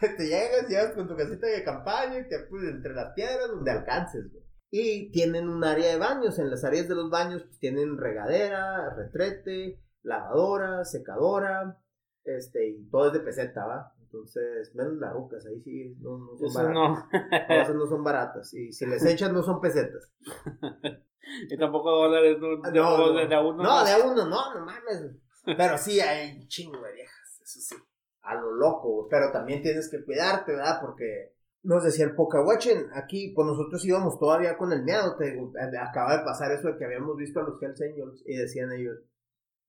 te 0.16 0.26
llegas, 0.26 0.68
llegas 0.68 0.92
con 0.94 1.06
tu 1.06 1.16
casita 1.16 1.46
de 1.46 1.64
campaña 1.64 2.18
y 2.18 2.28
te 2.28 2.38
pones 2.40 2.70
entre 2.70 2.94
las 2.94 3.12
piedras 3.14 3.48
donde 3.48 3.70
alcances, 3.70 4.30
güey. 4.32 4.44
Y 4.72 5.10
tienen 5.10 5.48
un 5.48 5.64
área 5.64 5.90
de 5.90 5.98
baños, 5.98 6.38
en 6.38 6.50
las 6.50 6.64
áreas 6.64 6.88
de 6.88 6.94
los 6.94 7.10
baños 7.10 7.42
pues 7.42 7.58
tienen 7.58 7.98
regadera, 7.98 8.94
retrete, 8.94 9.82
lavadora, 10.02 10.84
secadora, 10.84 11.78
este, 12.24 12.68
y 12.68 12.88
todo 12.88 13.08
es 13.08 13.12
de 13.14 13.20
peseta, 13.20 13.66
¿va? 13.66 13.94
Entonces, 14.12 14.74
menos 14.74 14.94
las 14.94 15.12
rucas, 15.12 15.46
ahí 15.46 15.60
sí 15.60 15.94
no, 16.00 16.18
no 16.18 16.36
son 16.36 16.46
Eso 16.46 16.58
baratas. 16.58 16.74
no. 16.74 17.08
No, 17.48 17.54
esas 17.62 17.74
no 17.76 17.86
son 17.86 18.02
baratas. 18.04 18.54
Y 18.54 18.72
si 18.72 18.86
les 18.86 19.04
echas, 19.04 19.32
no 19.32 19.40
son 19.42 19.60
pesetas. 19.60 20.10
y 21.48 21.56
tampoco 21.56 21.90
dólares, 21.90 22.36
no. 22.40 22.56
No, 22.56 23.12
de, 23.12 23.34
a 23.34 23.40
uno. 23.40 23.62
no, 23.62 23.84
de 23.84 23.92
a 23.92 23.98
uno, 23.98 24.26
no, 24.26 24.54
no 24.54 24.66
mames. 24.66 25.16
Pero 25.44 25.78
sí 25.78 26.00
hay 26.00 26.38
un 26.40 26.48
chingo 26.48 26.82
de 26.82 26.92
viejas, 26.92 27.40
eso 27.42 27.60
sí. 27.60 27.76
A 28.22 28.34
lo 28.34 28.52
loco, 28.52 29.06
pero 29.08 29.30
también 29.30 29.62
tienes 29.62 29.88
que 29.88 30.04
cuidarte, 30.04 30.52
¿verdad? 30.52 30.78
Porque 30.80 31.34
nos 31.62 31.84
decía 31.84 32.04
el 32.04 32.14
Pocahuachen, 32.16 32.88
aquí, 32.94 33.32
pues 33.34 33.46
nosotros 33.46 33.84
íbamos 33.84 34.18
todavía 34.18 34.58
con 34.58 34.72
el 34.72 34.82
miedo. 34.82 35.16
Te 35.16 35.30
digo, 35.30 35.52
eh, 35.56 35.78
acaba 35.78 36.16
de 36.18 36.24
pasar 36.24 36.50
eso 36.52 36.68
de 36.68 36.76
que 36.76 36.84
habíamos 36.84 37.16
visto 37.16 37.38
a 37.40 37.44
los 37.44 37.62
Hells 37.62 37.80
Angels 37.80 38.22
y 38.26 38.36
decían 38.36 38.72
ellos, 38.72 38.98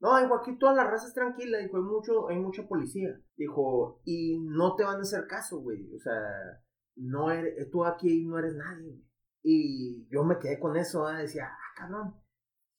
no, 0.02 0.16
aquí 0.36 0.58
toda 0.58 0.74
la 0.74 0.90
raza 0.90 1.08
es 1.08 1.14
tranquila, 1.14 1.60
dijo, 1.60 1.78
hay, 1.78 1.84
mucho, 1.84 2.28
hay 2.28 2.40
mucha 2.40 2.68
policía. 2.68 3.22
Dijo, 3.38 4.02
y 4.04 4.40
no 4.40 4.76
te 4.76 4.84
van 4.84 4.98
a 4.98 5.02
hacer 5.02 5.28
caso, 5.28 5.60
güey. 5.62 5.94
O 5.94 6.00
sea, 6.00 6.14
no 6.96 7.30
eres, 7.30 7.70
tú 7.70 7.86
aquí 7.86 8.26
no 8.26 8.40
eres 8.40 8.56
nadie, 8.56 8.90
güey. 8.90 9.06
Y 9.44 10.08
yo 10.10 10.24
me 10.24 10.40
quedé 10.40 10.60
con 10.60 10.76
eso, 10.76 11.08
decía, 11.08 11.50
ah, 11.52 11.74
cabrón. 11.78 12.16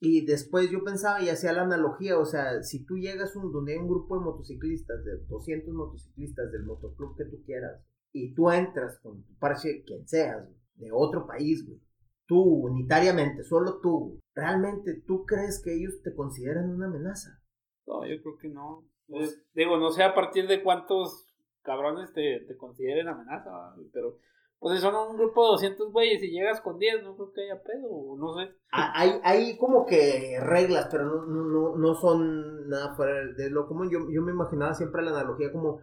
Y 0.00 0.26
después 0.26 0.68
yo 0.70 0.82
pensaba 0.82 1.22
y 1.22 1.28
hacía 1.28 1.52
la 1.52 1.62
analogía, 1.62 2.18
o 2.18 2.24
sea, 2.24 2.60
si 2.64 2.84
tú 2.84 2.96
llegas 2.96 3.36
un, 3.36 3.52
donde 3.52 3.74
hay 3.74 3.78
un 3.78 3.88
grupo 3.88 4.18
de 4.18 4.24
motociclistas, 4.24 5.04
de 5.04 5.18
200 5.28 5.72
motociclistas 5.72 6.50
del 6.50 6.64
motoclub 6.64 7.16
que 7.16 7.24
tú 7.26 7.40
quieras, 7.44 7.80
y 8.12 8.34
tú 8.34 8.50
entras 8.50 8.98
con 8.98 9.22
tu 9.22 9.34
parche, 9.38 9.84
quien 9.84 10.06
seas, 10.08 10.48
de 10.74 10.90
otro 10.92 11.24
país, 11.24 11.64
güey, 11.64 11.80
tú 12.26 12.42
unitariamente, 12.42 13.44
solo 13.44 13.80
tú, 13.80 14.20
realmente 14.34 15.02
tú 15.06 15.24
crees 15.24 15.60
que 15.62 15.74
ellos 15.74 16.00
te 16.02 16.14
consideran 16.14 16.70
una 16.70 16.86
amenaza. 16.86 17.40
No, 17.86 18.06
yo 18.06 18.20
creo 18.22 18.36
que 18.40 18.48
no. 18.48 18.84
Es- 19.08 19.42
digo, 19.54 19.76
no 19.78 19.90
sé 19.90 20.02
a 20.02 20.14
partir 20.14 20.46
de 20.46 20.62
cuántos 20.62 21.26
cabrones 21.62 22.12
te, 22.12 22.40
te 22.46 22.56
consideren 22.56 23.08
amenaza, 23.08 23.50
pero 23.92 24.18
Pues 24.58 24.76
si 24.76 24.80
son 24.80 24.94
un 24.94 25.16
grupo 25.16 25.42
de 25.44 25.50
200 25.52 25.90
güeyes 25.92 26.22
y 26.22 26.30
llegas 26.30 26.60
con 26.60 26.78
10, 26.78 27.02
no 27.02 27.16
creo 27.16 27.32
que 27.32 27.42
haya 27.42 27.60
pedo, 27.64 28.16
no 28.16 28.34
sé. 28.38 28.54
Ah, 28.70 28.92
Hay, 28.94 29.10
hay 29.24 29.56
como 29.58 29.84
que 29.84 30.38
reglas, 30.40 30.86
pero 30.88 31.04
no, 31.04 31.26
no, 31.26 31.44
no, 31.48 31.76
no 31.76 31.94
son 31.96 32.68
nada 32.68 32.94
fuera 32.94 33.26
de 33.36 33.50
lo 33.50 33.66
común. 33.66 33.90
Yo, 33.90 33.98
yo 34.08 34.22
me 34.22 34.30
imaginaba 34.30 34.72
siempre 34.74 35.02
la 35.02 35.10
analogía 35.10 35.50
como 35.50 35.80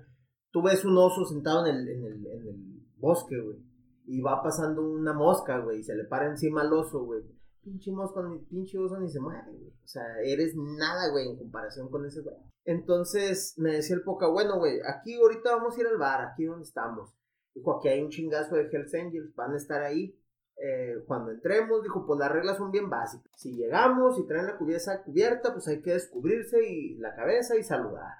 tú 0.51 0.61
ves 0.63 0.85
un 0.85 0.97
oso 0.97 1.25
sentado 1.25 1.65
en 1.65 1.75
el, 1.75 1.87
en 1.89 2.05
el, 2.05 2.25
en 2.27 2.47
el 2.47 2.55
bosque, 2.95 3.37
güey, 3.41 3.57
y 4.05 4.21
va 4.21 4.41
pasando 4.41 4.81
una 4.81 5.11
mosca, 5.13 5.59
güey, 5.59 5.79
y 5.79 5.83
se 5.83 5.95
le 5.95 6.05
para 6.05 6.27
encima 6.27 6.61
al 6.61 6.71
oso, 6.71 7.03
güey. 7.03 7.21
Pinche 7.63 7.91
mosca, 7.91 8.21
ni 8.23 8.39
pinche 8.39 8.77
oso 8.77 8.99
ni 8.99 9.09
se 9.09 9.19
mueve, 9.19 9.51
güey. 9.51 9.73
O 9.83 9.87
sea, 9.87 10.03
eres 10.23 10.55
nada, 10.55 11.09
güey, 11.11 11.29
en 11.29 11.37
comparación 11.37 11.89
con 11.89 12.05
ese 12.05 12.21
güey. 12.21 12.35
Entonces 12.65 13.55
me 13.57 13.73
decía 13.73 13.95
el 13.95 14.03
poca, 14.03 14.27
bueno, 14.27 14.57
güey, 14.57 14.79
aquí 14.85 15.15
ahorita 15.15 15.55
vamos 15.55 15.77
a 15.77 15.81
ir 15.81 15.87
al 15.87 15.97
bar, 15.97 16.21
aquí 16.21 16.45
donde 16.45 16.63
estamos. 16.63 17.15
Dijo, 17.53 17.77
aquí 17.77 17.87
hay 17.87 18.01
un 18.01 18.09
chingazo 18.09 18.55
de 18.55 18.69
Hells 18.71 18.93
Angels, 18.93 19.35
van 19.35 19.53
a 19.53 19.57
estar 19.57 19.81
ahí. 19.81 20.15
Eh, 20.61 21.03
cuando 21.07 21.31
entremos, 21.31 21.83
dijo, 21.83 22.05
pues 22.05 22.19
las 22.19 22.31
reglas 22.31 22.57
son 22.57 22.71
bien 22.71 22.89
básicas. 22.89 23.31
Si 23.35 23.55
llegamos 23.55 24.19
y 24.19 24.27
traen 24.27 24.47
la 24.47 24.57
cubierta 24.57 25.03
cubierta, 25.03 25.53
pues 25.53 25.67
hay 25.67 25.81
que 25.81 25.93
descubrirse 25.93 26.63
y 26.67 26.95
la 26.95 27.15
cabeza 27.15 27.57
y 27.57 27.63
saludar. 27.63 28.13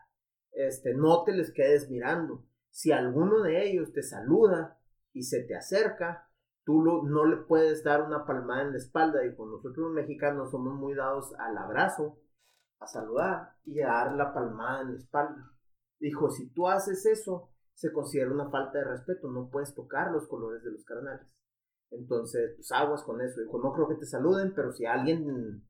Este, 0.52 0.94
no 0.94 1.24
te 1.24 1.34
les 1.34 1.52
quedes 1.52 1.90
mirando. 1.90 2.46
Si 2.70 2.92
alguno 2.92 3.42
de 3.42 3.70
ellos 3.70 3.92
te 3.92 4.04
saluda 4.04 4.80
y 5.14 5.24
se 5.24 5.44
te 5.44 5.56
acerca, 5.56 6.29
tú 6.70 6.84
lo- 6.84 7.02
no 7.04 7.26
le 7.26 7.38
puedes 7.38 7.84
dar 7.84 8.04
una 8.04 8.26
palmada 8.28 8.62
en 8.62 8.74
la 8.74 8.78
espalda. 8.78 9.22
Dijo, 9.22 9.44
nosotros 9.48 9.78
los 9.88 9.92
mexicanos 9.94 10.52
somos 10.52 10.76
muy 10.76 10.94
dados 10.94 11.34
al 11.40 11.58
abrazo, 11.58 12.20
a 12.80 12.86
saludar 12.86 13.56
y 13.66 13.82
a 13.82 13.88
dar 13.88 14.14
la 14.16 14.34
palmada 14.36 14.82
en 14.82 14.92
la 14.94 14.98
espalda. 15.00 15.52
Dijo, 16.00 16.30
si 16.30 16.50
tú 16.52 16.68
haces 16.68 17.06
eso, 17.08 17.50
se 17.74 17.92
considera 17.92 18.32
una 18.32 18.52
falta 18.52 18.78
de 18.80 18.86
respeto, 18.86 19.30
no 19.32 19.50
puedes 19.50 19.74
tocar 19.74 20.12
los 20.12 20.28
colores 20.28 20.64
de 20.64 20.72
los 20.72 20.86
carnales. 20.86 21.26
Entonces, 21.92 22.54
pues 22.58 22.72
aguas 22.72 23.04
con 23.04 23.20
eso. 23.22 23.42
Dijo, 23.42 23.60
no 23.64 23.74
creo 23.74 23.88
que 23.88 23.96
te 23.96 24.06
saluden, 24.06 24.54
pero 24.56 24.72
si 24.74 24.86
alguien, 24.86 25.66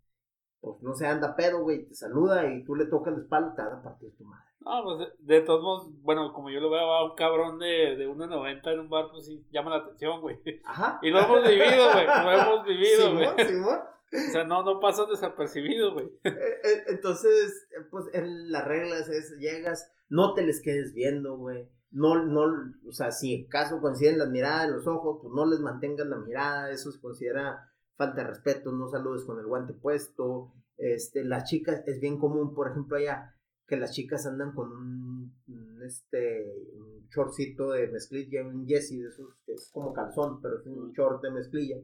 pues 0.62 0.82
no 0.84 0.96
se 0.96 1.08
anda 1.08 1.36
pedo, 1.38 1.62
güey, 1.64 1.88
te 1.88 1.96
saluda 1.96 2.46
y 2.54 2.66
tú 2.66 2.76
le 2.76 2.88
tocas 2.88 3.14
la 3.16 3.22
espalda, 3.22 3.56
te 3.56 3.64
van 3.64 3.80
a 3.80 3.84
partir 3.84 4.16
tu 4.18 4.26
madre. 4.26 4.49
No, 4.70 4.84
pues 4.84 5.00
de, 5.00 5.40
de 5.40 5.42
todos 5.42 5.64
modos, 5.64 5.92
bueno, 6.04 6.32
como 6.32 6.52
yo 6.52 6.60
lo 6.60 6.70
veo 6.70 6.82
a 6.82 7.10
un 7.10 7.16
cabrón 7.16 7.58
de, 7.58 7.96
de 7.96 8.08
1.90 8.08 8.72
en 8.72 8.80
un 8.82 8.90
bar, 8.90 9.06
pues 9.12 9.26
sí 9.26 9.44
llama 9.52 9.72
la 9.72 9.78
atención, 9.78 10.22
güey. 10.22 10.38
Ajá. 10.64 11.00
Y 11.04 11.10
lo 11.10 11.20
hemos 11.20 11.42
vivido, 11.42 11.92
güey, 11.92 12.06
lo 12.06 12.32
hemos 12.32 12.66
vivido, 12.66 13.14
güey. 13.16 13.28
O 13.28 14.32
sea, 14.32 14.44
no, 14.44 14.64
no 14.64 14.80
pasas 14.80 15.10
desapercibido, 15.10 15.94
güey. 15.94 16.06
Eh, 16.24 16.30
eh, 16.64 16.84
Entonces, 16.88 17.68
pues 17.90 18.06
en 18.14 18.52
las 18.52 18.68
reglas 18.68 19.10
es, 19.10 19.38
llegas, 19.40 19.92
no 20.08 20.36
te 20.36 20.44
les 20.44 20.62
quedes 20.62 20.94
viendo, 20.94 21.38
güey. 21.38 21.68
No, 21.90 22.24
no, 22.24 22.44
o 22.88 22.92
sea, 22.92 23.12
si 23.12 23.34
en 23.34 23.48
caso 23.48 23.82
coinciden 23.82 24.20
las 24.20 24.30
miradas 24.30 24.66
en 24.66 24.76
los 24.76 24.86
ojos, 24.86 25.18
pues 25.22 25.34
no 25.34 25.48
les 25.48 25.62
mantengas 25.62 26.06
la 26.06 26.18
mirada, 26.18 26.70
eso 26.70 26.92
se 26.92 27.02
considera 27.02 27.72
falta 27.96 28.22
de 28.22 28.28
respeto, 28.28 28.72
no 28.72 28.88
saludes 28.88 29.26
con 29.26 29.40
el 29.40 29.48
guante 29.48 29.74
puesto. 29.74 30.54
Este, 30.78 31.24
las 31.26 31.50
chicas, 31.50 31.82
es 31.88 32.00
bien 32.00 32.20
común, 32.20 32.54
por 32.54 32.70
ejemplo, 32.70 32.98
allá, 32.98 33.36
que 33.70 33.78
las 33.78 33.94
chicas 33.94 34.26
andan 34.26 34.54
con 34.54 34.72
un, 34.72 35.34
un, 35.48 35.84
este, 35.86 36.46
un 36.76 37.08
shortcito 37.08 37.72
de 37.72 37.88
mezclilla, 37.88 38.44
un 38.44 38.66
Jesse 38.68 39.00
de 39.00 39.08
esos, 39.08 39.36
que 39.46 39.54
es 39.54 39.70
como 39.72 39.94
calzón, 39.94 40.42
pero 40.42 40.60
es 40.60 40.66
un 40.66 40.92
short 40.92 41.22
de 41.24 41.32
mezclilla, 41.32 41.78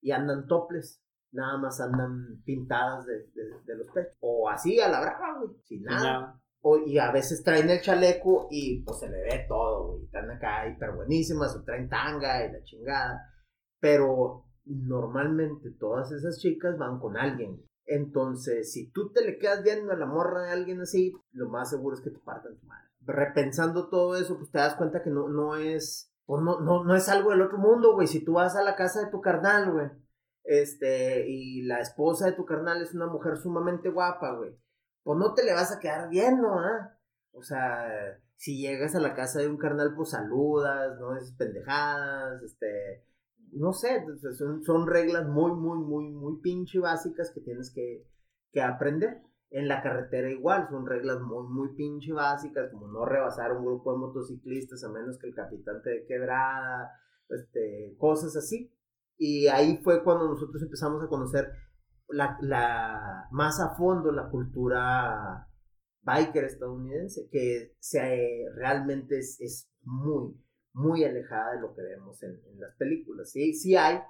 y 0.00 0.10
andan 0.10 0.46
toples 0.46 1.00
nada 1.30 1.56
más 1.56 1.80
andan 1.80 2.42
pintadas 2.44 3.06
de, 3.06 3.14
de- 3.32 3.62
de 3.64 3.76
los 3.76 3.88
pechos. 3.88 4.12
O 4.20 4.50
así 4.50 4.78
a 4.80 4.88
la 4.90 5.00
brava, 5.00 5.38
güey, 5.38 5.56
sin 5.64 5.82
nada. 5.84 6.02
Nada. 6.02 6.38
O, 6.60 6.78
y 6.78 6.98
a 6.98 7.10
veces 7.10 7.42
traen 7.42 7.70
el 7.70 7.80
chaleco 7.80 8.46
y 8.50 8.82
pues 8.84 8.98
se 9.00 9.08
le 9.08 9.16
ve 9.22 9.46
todo, 9.48 9.92
güey. 9.92 10.04
Están 10.04 10.30
acá 10.30 10.68
hiper 10.68 10.92
buenísimas, 10.92 11.56
o 11.56 11.62
traen 11.64 11.88
tanga 11.88 12.44
y 12.46 12.52
la 12.52 12.62
chingada. 12.64 13.18
Pero 13.80 14.44
normalmente 14.64 15.70
todas 15.78 16.12
esas 16.12 16.38
chicas 16.38 16.76
van 16.78 16.98
con 17.00 17.16
alguien. 17.16 17.60
Entonces, 17.86 18.72
si 18.72 18.90
tú 18.90 19.10
te 19.12 19.24
le 19.24 19.38
quedas 19.38 19.62
viendo 19.62 19.92
a 19.92 19.96
la 19.96 20.06
morra 20.06 20.42
de 20.42 20.52
alguien 20.52 20.80
así, 20.80 21.12
lo 21.32 21.48
más 21.48 21.70
seguro 21.70 21.96
es 21.96 22.02
que 22.02 22.10
te 22.10 22.18
partan 22.18 22.56
tu 22.56 22.66
madre. 22.66 22.88
Repensando 23.00 23.88
todo 23.88 24.16
eso, 24.16 24.38
pues 24.38 24.50
te 24.50 24.58
das 24.58 24.76
cuenta 24.76 25.02
que 25.02 25.10
no, 25.10 25.28
no 25.28 25.56
es, 25.56 26.12
pues 26.24 26.42
no, 26.42 26.60
no, 26.60 26.84
no 26.84 26.94
es 26.94 27.08
algo 27.08 27.30
del 27.30 27.42
otro 27.42 27.58
mundo, 27.58 27.94
güey. 27.94 28.06
Si 28.06 28.24
tú 28.24 28.34
vas 28.34 28.56
a 28.56 28.62
la 28.62 28.76
casa 28.76 29.00
de 29.00 29.10
tu 29.10 29.20
carnal, 29.20 29.72
güey, 29.72 29.90
este, 30.44 31.28
y 31.28 31.62
la 31.62 31.80
esposa 31.80 32.26
de 32.26 32.32
tu 32.32 32.44
carnal 32.44 32.82
es 32.82 32.94
una 32.94 33.06
mujer 33.06 33.36
sumamente 33.36 33.90
guapa, 33.90 34.34
güey, 34.36 34.56
pues 35.02 35.18
no 35.18 35.34
te 35.34 35.44
le 35.44 35.52
vas 35.52 35.72
a 35.72 35.80
quedar 35.80 36.08
viendo, 36.08 36.48
¿ah? 36.48 36.96
O 37.32 37.42
sea, 37.42 38.18
si 38.36 38.60
llegas 38.60 38.94
a 38.94 39.00
la 39.00 39.14
casa 39.14 39.40
de 39.40 39.48
un 39.48 39.56
carnal, 39.56 39.94
pues 39.94 40.10
saludas, 40.10 40.98
no 40.98 41.16
es 41.16 41.32
pendejadas, 41.32 42.42
este, 42.42 43.04
no 43.52 43.72
sé, 43.72 44.04
son, 44.36 44.62
son 44.62 44.86
reglas 44.86 45.28
muy, 45.28 45.52
muy, 45.52 45.78
muy, 45.78 46.10
muy 46.10 46.40
pinche 46.40 46.78
básicas 46.78 47.30
que 47.34 47.40
tienes 47.40 47.72
que, 47.74 48.06
que 48.52 48.62
aprender. 48.62 49.22
En 49.50 49.68
la 49.68 49.82
carretera 49.82 50.30
igual, 50.30 50.66
son 50.70 50.86
reglas 50.86 51.20
muy, 51.20 51.46
muy 51.48 51.74
pinche 51.76 52.12
básicas, 52.12 52.70
como 52.70 52.88
no 52.88 53.04
rebasar 53.04 53.52
un 53.52 53.66
grupo 53.66 53.92
de 53.92 53.98
motociclistas 53.98 54.82
a 54.82 54.88
menos 54.90 55.18
que 55.18 55.28
el 55.28 55.34
capitán 55.34 55.82
te 55.82 55.90
dé 55.90 56.06
quebrada, 56.06 56.90
este, 57.28 57.94
cosas 57.98 58.34
así. 58.36 58.74
Y 59.18 59.48
ahí 59.48 59.78
fue 59.84 60.02
cuando 60.02 60.26
nosotros 60.26 60.62
empezamos 60.62 61.02
a 61.04 61.08
conocer 61.08 61.52
la, 62.08 62.38
la, 62.40 63.28
más 63.30 63.60
a 63.60 63.74
fondo 63.76 64.10
la 64.10 64.30
cultura 64.30 65.46
biker 66.02 66.44
estadounidense, 66.44 67.28
que 67.30 67.76
se, 67.78 68.46
realmente 68.56 69.18
es, 69.18 69.38
es 69.40 69.70
muy, 69.82 70.34
muy 70.74 71.04
alejada 71.04 71.52
de 71.54 71.60
lo 71.60 71.74
que 71.74 71.82
vemos 71.82 72.22
en, 72.22 72.40
en, 72.46 72.60
las 72.60 72.74
películas. 72.76 73.30
Sí, 73.30 73.52
sí 73.52 73.76
hay, 73.76 74.00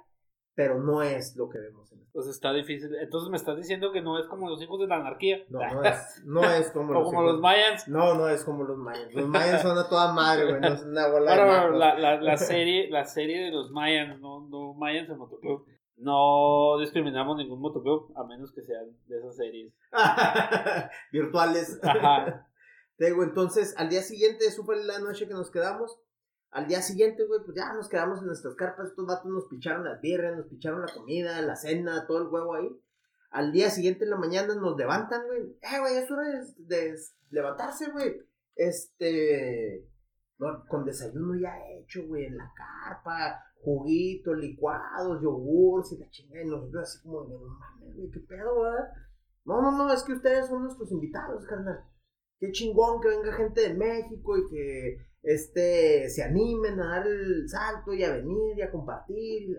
pero 0.55 0.79
no 0.79 1.01
es 1.01 1.35
lo 1.35 1.49
que 1.49 1.59
vemos 1.59 1.91
en 1.91 1.99
las 1.99 2.09
Pues 2.11 2.27
está 2.27 2.53
difícil. 2.53 2.95
Entonces 2.95 3.29
me 3.29 3.37
estás 3.37 3.57
diciendo 3.57 3.91
que 3.91 4.01
no 4.01 4.19
es 4.19 4.27
como 4.27 4.49
los 4.49 4.61
hijos 4.61 4.79
de 4.79 4.87
la 4.87 4.97
anarquía. 4.97 5.43
No, 5.49 5.59
no 5.73 5.83
es, 5.83 6.23
no 6.25 6.43
es 6.43 6.71
como, 6.71 6.93
los, 6.93 7.03
como 7.05 7.21
hijos. 7.21 7.33
los 7.33 7.41
Mayans. 7.41 7.87
No, 7.87 8.13
no 8.15 8.29
es 8.29 8.43
como 8.43 8.63
los 8.63 8.77
Mayans. 8.77 9.13
Los 9.13 9.27
Mayans 9.27 9.61
son 9.61 9.77
a 9.77 9.87
toda 9.89 10.13
madre, 10.13 10.45
güey. 10.45 10.61
No 10.61 10.67
es 10.67 10.83
una 10.83 11.07
bola 11.07 11.35
nacos. 11.35 11.77
la, 11.77 11.97
la, 11.97 12.21
la 12.21 12.37
serie, 12.37 12.89
la 12.89 13.05
serie 13.05 13.45
de 13.45 13.51
los 13.51 13.71
Mayans, 13.71 14.19
no, 14.21 14.47
no 14.47 14.73
Mayans 14.73 15.09
en 15.09 15.17
motoclub. 15.17 15.65
No 15.97 16.77
discriminamos 16.79 17.37
ningún 17.37 17.61
motoclub, 17.61 18.11
a 18.17 18.23
menos 18.23 18.51
que 18.51 18.61
sean 18.63 18.85
de 19.07 19.17
esas 19.17 19.35
series. 19.35 19.73
Virtuales. 21.11 21.79
Ajá. 21.83 22.47
Te 22.97 23.05
digo, 23.05 23.23
entonces, 23.23 23.75
al 23.77 23.89
día 23.89 24.01
siguiente, 24.01 24.45
fue 24.65 24.83
la 24.83 24.99
noche 24.99 25.27
que 25.27 25.33
nos 25.33 25.49
quedamos. 25.51 25.99
Al 26.53 26.67
día 26.67 26.83
siguiente, 26.83 27.25
güey, 27.25 27.41
pues 27.43 27.57
ya 27.57 27.73
nos 27.73 27.89
quedamos 27.89 28.19
en 28.19 28.27
nuestras 28.27 28.53
carpas. 28.53 28.89
Estos 28.89 29.07
vatos 29.07 29.25
nos 29.25 29.47
picharon 29.47 29.83
las 29.83 29.99
birras, 30.01 30.37
nos 30.37 30.45
picharon 30.45 30.81
la 30.81 30.93
comida, 30.93 31.41
la 31.41 31.55
cena, 31.55 32.05
todo 32.05 32.21
el 32.21 32.27
huevo 32.27 32.53
ahí. 32.53 32.69
Al 33.31 33.51
día 33.51 33.71
siguiente 33.71 34.03
en 34.03 34.11
la 34.11 34.17
mañana 34.17 34.53
nos 34.53 34.77
levantan, 34.77 35.25
güey. 35.25 35.57
Eh, 35.61 35.79
güey, 35.79 35.97
es 35.97 36.11
hora 36.11 36.29
de, 36.57 36.95
levantarse, 37.31 37.89
güey. 37.89 38.21
Este. 38.55 39.89
Con 40.67 40.85
desayuno 40.85 41.33
ya 41.39 41.57
hecho, 41.71 42.05
güey, 42.05 42.25
en 42.25 42.37
la 42.37 42.51
carpa, 42.55 43.43
juguitos, 43.63 44.37
licuados, 44.37 45.23
yogurts 45.23 45.93
y 45.93 45.97
la 45.97 46.09
chingada. 46.11 46.43
Y 46.43 46.49
nosotros 46.49 46.83
así 46.83 47.01
como, 47.01 47.23
no 47.23 47.39
mames, 47.39 47.95
güey, 47.95 48.11
qué 48.11 48.19
pedo, 48.19 48.61
¿verdad? 48.61 48.89
No, 49.45 49.59
no, 49.59 49.71
no, 49.71 49.91
es 49.91 50.03
que 50.03 50.13
ustedes 50.13 50.47
son 50.47 50.63
nuestros 50.63 50.91
invitados, 50.91 51.45
carnal. 51.47 51.83
Qué 52.39 52.51
chingón 52.51 53.01
que 53.01 53.07
venga 53.07 53.33
gente 53.33 53.61
de 53.61 53.73
México 53.73 54.37
y 54.37 54.49
que 54.49 55.12
este, 55.23 56.09
se 56.09 56.21
animen 56.21 56.79
a 56.79 56.99
dar 56.99 57.07
el 57.07 57.49
salto 57.49 57.93
y 57.93 58.03
a 58.03 58.13
venir 58.13 58.57
y 58.57 58.61
a 58.61 58.71
compartir 58.71 59.49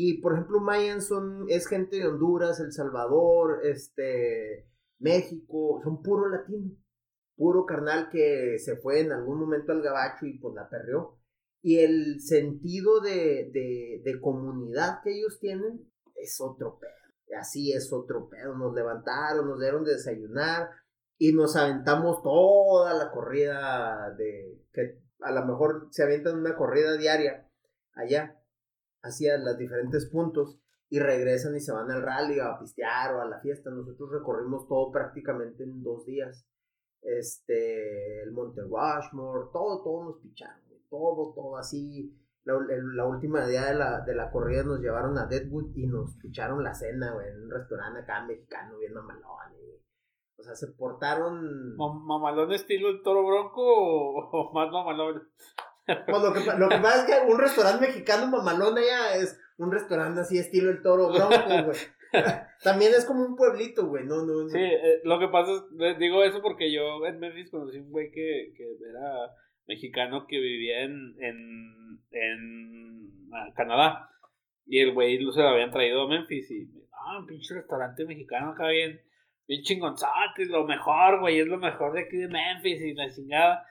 y 0.00 0.20
por 0.20 0.34
ejemplo, 0.34 0.60
Mayan 0.60 1.02
son, 1.02 1.46
es 1.48 1.66
gente 1.66 1.96
de 1.96 2.06
Honduras, 2.06 2.60
El 2.60 2.72
Salvador, 2.72 3.60
este, 3.64 4.68
México, 5.00 5.80
son 5.82 6.02
puro 6.02 6.28
latino, 6.28 6.70
puro 7.36 7.66
carnal 7.66 8.08
que 8.10 8.58
se 8.58 8.76
fue 8.76 9.00
en 9.00 9.10
algún 9.10 9.40
momento 9.40 9.72
al 9.72 9.82
gabacho 9.82 10.26
y 10.26 10.38
pues 10.38 10.54
la 10.54 10.68
perreó. 10.68 11.18
Y 11.62 11.80
el 11.80 12.20
sentido 12.20 13.00
de, 13.00 13.50
de, 13.52 14.02
de 14.04 14.20
comunidad 14.20 15.00
que 15.02 15.18
ellos 15.18 15.40
tienen 15.40 15.90
es 16.14 16.40
otro 16.40 16.78
pedo. 16.78 17.38
Así 17.40 17.72
es 17.72 17.92
otro 17.92 18.28
pedo. 18.28 18.56
Nos 18.56 18.72
levantaron, 18.74 19.48
nos 19.48 19.58
dieron 19.58 19.82
de 19.82 19.94
desayunar 19.94 20.70
y 21.18 21.32
nos 21.32 21.56
aventamos 21.56 22.22
toda 22.22 22.94
la 22.94 23.10
corrida 23.10 24.14
de 24.16 24.62
que 24.72 25.02
a 25.20 25.32
lo 25.32 25.44
mejor 25.44 25.88
se 25.90 26.04
avientan 26.04 26.38
una 26.38 26.56
corrida 26.56 26.96
diaria 26.96 27.50
allá 27.94 28.40
hacia 29.02 29.36
los 29.38 29.58
diferentes 29.58 30.06
puntos 30.06 30.60
y 30.88 31.00
regresan 31.00 31.56
y 31.56 31.60
se 31.60 31.72
van 31.72 31.90
al 31.90 32.02
rally 32.02 32.40
a 32.40 32.58
pistear 32.58 33.14
o 33.14 33.20
a 33.20 33.26
la 33.26 33.40
fiesta. 33.40 33.70
Nosotros 33.70 34.10
recorrimos 34.10 34.66
todo 34.68 34.90
prácticamente 34.90 35.64
en 35.64 35.82
dos 35.82 36.06
días. 36.06 36.46
Este, 37.02 38.22
el 38.22 38.32
Monte 38.32 38.62
Rushmore, 38.62 39.50
todo, 39.52 39.82
todo 39.82 40.04
nos 40.04 40.20
picharon, 40.20 40.62
todo, 40.88 41.32
todo 41.34 41.56
así. 41.56 42.14
La, 42.44 43.04
última 43.04 43.46
día 43.46 43.66
de 43.66 43.74
la, 43.74 44.00
de 44.00 44.14
la 44.14 44.30
corrida 44.30 44.62
nos 44.62 44.80
llevaron 44.80 45.18
a 45.18 45.26
Deadwood 45.26 45.76
y 45.76 45.86
nos 45.86 46.16
picharon 46.16 46.64
la 46.64 46.72
cena, 46.72 47.12
güey, 47.12 47.28
en 47.28 47.42
un 47.42 47.50
restaurante 47.50 48.00
acá 48.00 48.24
mexicano 48.24 48.78
bien 48.78 48.94
mamalón. 48.94 49.52
Y, 49.54 49.87
o 50.38 50.42
sea, 50.42 50.54
se 50.54 50.68
portaron. 50.68 51.76
¿Mamalón 51.76 52.52
estilo 52.52 52.88
el 52.90 53.02
toro 53.02 53.26
bronco 53.26 53.62
o, 53.62 54.30
o 54.30 54.52
más 54.52 54.70
mamalón? 54.70 55.28
Pues 55.86 56.22
lo 56.22 56.32
que, 56.32 56.40
lo 56.58 56.68
que 56.68 56.78
pasa 56.78 56.98
es 56.98 57.04
que 57.04 57.32
un 57.32 57.38
restaurante 57.38 57.86
mexicano 57.86 58.26
mamalón 58.26 58.76
allá 58.76 59.16
es 59.16 59.40
un 59.56 59.72
restaurante 59.72 60.20
así 60.20 60.38
estilo 60.38 60.70
el 60.70 60.82
toro 60.82 61.08
bronco, 61.08 61.64
güey. 61.64 61.78
También 62.62 62.92
es 62.96 63.04
como 63.04 63.24
un 63.24 63.36
pueblito, 63.36 63.86
güey. 63.86 64.04
No, 64.04 64.24
no, 64.24 64.44
no. 64.44 64.48
Sí, 64.48 64.58
eh, 64.58 65.00
lo 65.04 65.18
que 65.18 65.28
pasa 65.28 65.52
es, 65.52 65.98
digo 65.98 66.22
eso 66.22 66.40
porque 66.42 66.72
yo 66.72 67.04
en 67.06 67.18
Memphis 67.18 67.50
conocí 67.50 67.78
un 67.78 67.90
güey 67.90 68.10
que, 68.10 68.52
que 68.56 68.64
era 68.88 69.32
mexicano 69.66 70.26
que 70.26 70.38
vivía 70.38 70.82
en, 70.82 71.16
en, 71.20 72.00
en 72.10 73.10
ah, 73.32 73.52
Canadá. 73.56 74.10
Y 74.66 74.80
el 74.80 74.92
güey 74.92 75.18
se 75.32 75.40
lo 75.40 75.48
habían 75.48 75.70
traído 75.70 76.02
a 76.02 76.08
Memphis 76.08 76.50
y, 76.50 76.68
ah, 76.92 77.18
un 77.18 77.26
pinche 77.26 77.54
restaurante 77.54 78.04
mexicano 78.04 78.50
acá 78.50 78.68
bien, 78.68 79.00
bien 79.48 79.62
chingonzote, 79.62 80.46
lo 80.46 80.64
mejor, 80.64 81.20
güey, 81.20 81.40
es 81.40 81.46
lo 81.46 81.58
mejor 81.58 81.94
de 81.94 82.02
aquí 82.02 82.18
de 82.18 82.28
Memphis 82.28 82.80
y 82.82 82.94
la 82.94 83.10
chingada. 83.10 83.64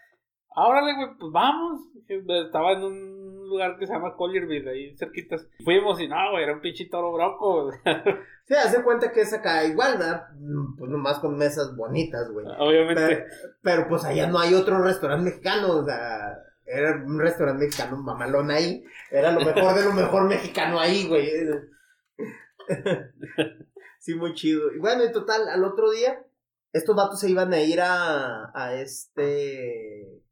Ahora, 0.56 0.82
güey, 0.82 0.96
pues 1.20 1.32
vamos. 1.32 1.82
Estaba 2.08 2.74
en 2.74 2.84
un 2.84 3.48
lugar 3.48 3.78
que 3.78 3.86
se 3.86 3.94
llama 3.94 4.16
Collierville, 4.16 4.70
ahí 4.70 4.98
cerquitas. 4.98 5.48
Fuimos 5.64 6.02
y 6.02 6.08
no, 6.08 6.32
güey, 6.32 6.44
era 6.44 6.54
un 6.54 6.62
pinche 6.62 6.86
toro 6.90 7.14
bronco. 7.14 7.72
Sí, 8.48 8.54
hace 8.54 8.82
cuenta 8.82 9.12
que 9.12 9.20
es 9.20 9.34
acá 9.34 9.66
igual, 9.66 9.98
¿verdad? 9.98 10.30
Mm, 10.40 10.78
pues 10.78 10.90
nomás 10.90 11.20
con 11.20 11.38
mesas 11.38 11.76
bonitas, 11.76 12.32
güey. 12.32 12.46
Obviamente. 12.58 13.26
Pero, 13.62 13.90
pues 13.90 14.06
allá 14.06 14.26
no 14.28 14.40
hay 14.40 14.54
otro 14.54 14.82
restaurante 14.82 15.32
mexicano, 15.32 15.80
o 15.80 15.86
sea, 15.86 16.34
era 16.66 16.96
un 16.96 17.20
restaurante 17.20 17.66
mexicano 17.66 17.98
mamalón 17.98 18.50
ahí. 18.50 18.86
Era 19.12 19.34
lo 19.34 19.42
mejor 19.42 19.76
de 19.76 19.84
lo 19.84 19.92
mejor 19.92 20.30
mexicano 20.30 20.80
ahí, 20.80 21.06
güey. 21.10 21.30
sí, 24.14 24.16
muy 24.16 24.34
chido. 24.34 24.72
Y 24.74 24.80
bueno, 24.80 25.04
en 25.04 25.12
total, 25.12 25.48
al 25.50 25.64
otro 25.64 25.92
día, 25.92 26.26
estos 26.72 26.96
vatos 26.96 27.20
se 27.20 27.30
iban 27.30 27.54
a 27.54 27.62
ir 27.62 27.82
a, 27.82 28.52
a 28.54 28.76
este 28.76 30.24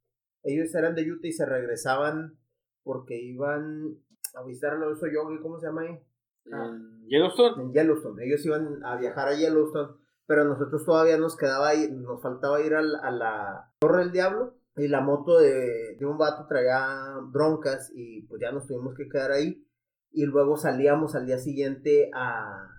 ellos 0.46 0.74
eran 0.76 0.96
de 0.96 1.12
Utah 1.12 1.28
y 1.28 1.32
se 1.32 1.46
regresaban 1.46 2.38
porque 2.84 3.20
iban 3.20 3.98
a 4.36 4.44
visitar 4.44 4.74
al 4.74 4.84
oso 4.84 5.08
yogi, 5.08 5.42
¿cómo 5.42 5.60
se 5.60 5.66
llama 5.66 5.82
ahí? 5.82 6.00
En 6.46 7.08
Yellowstone. 7.08 7.64
En 7.64 7.74
Yellowstone. 7.74 8.24
Ellos 8.24 8.46
iban 8.46 8.86
a 8.86 8.96
viajar 8.96 9.30
a 9.30 9.36
Yellowstone, 9.36 9.98
pero 10.28 10.46
nosotros 10.46 10.86
todavía 10.86 11.18
nos 11.18 11.36
quedaba 11.36 11.70
ahí, 11.70 11.92
nos 11.92 12.22
faltaba 12.22 12.62
ir 12.62 12.76
a 12.76 12.82
la 12.82 13.72
Torre 13.80 14.04
del 14.04 14.12
Diablo 14.12 14.56
y 14.78 14.88
la 14.88 15.02
moto 15.02 15.40
de, 15.40 15.96
de 15.98 16.06
un 16.06 16.20
vato 16.20 16.46
traía 16.48 17.18
broncas 17.24 17.92
y 17.96 18.22
pues 18.28 18.40
ya 18.40 18.52
nos 18.52 18.68
tuvimos 18.68 18.94
que 18.96 19.10
quedar 19.10 19.32
ahí 19.32 19.66
y 20.12 20.26
luego 20.26 20.58
salíamos 20.58 21.16
al 21.16 21.26
día 21.26 21.40
siguiente 21.40 22.12
a, 22.14 22.75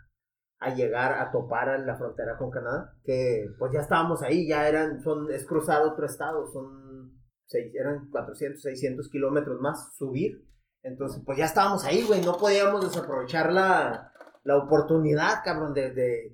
a 0.58 0.74
llegar 0.74 1.12
a 1.12 1.30
topar 1.30 1.68
a 1.68 1.78
la 1.78 1.96
frontera 1.96 2.36
con 2.38 2.50
Canadá, 2.50 2.94
que 3.04 3.46
pues 3.58 3.72
ya 3.72 3.80
estábamos 3.80 4.22
ahí, 4.22 4.48
ya 4.48 4.68
eran, 4.68 5.00
son, 5.02 5.30
es 5.30 5.46
cruzar 5.46 5.82
otro 5.82 6.06
estado, 6.06 6.46
son 6.46 6.86
eran 7.52 8.10
400, 8.10 8.60
600 8.60 9.08
kilómetros 9.10 9.60
más 9.60 9.94
subir. 9.96 10.44
Entonces, 10.82 11.22
pues 11.24 11.38
ya 11.38 11.46
estábamos 11.46 11.84
ahí, 11.84 12.04
güey. 12.04 12.22
No 12.22 12.36
podíamos 12.36 12.84
desaprovechar 12.84 13.52
la, 13.52 14.12
la 14.44 14.56
oportunidad, 14.56 15.42
cabrón, 15.44 15.72
de, 15.74 15.92
de, 15.92 16.32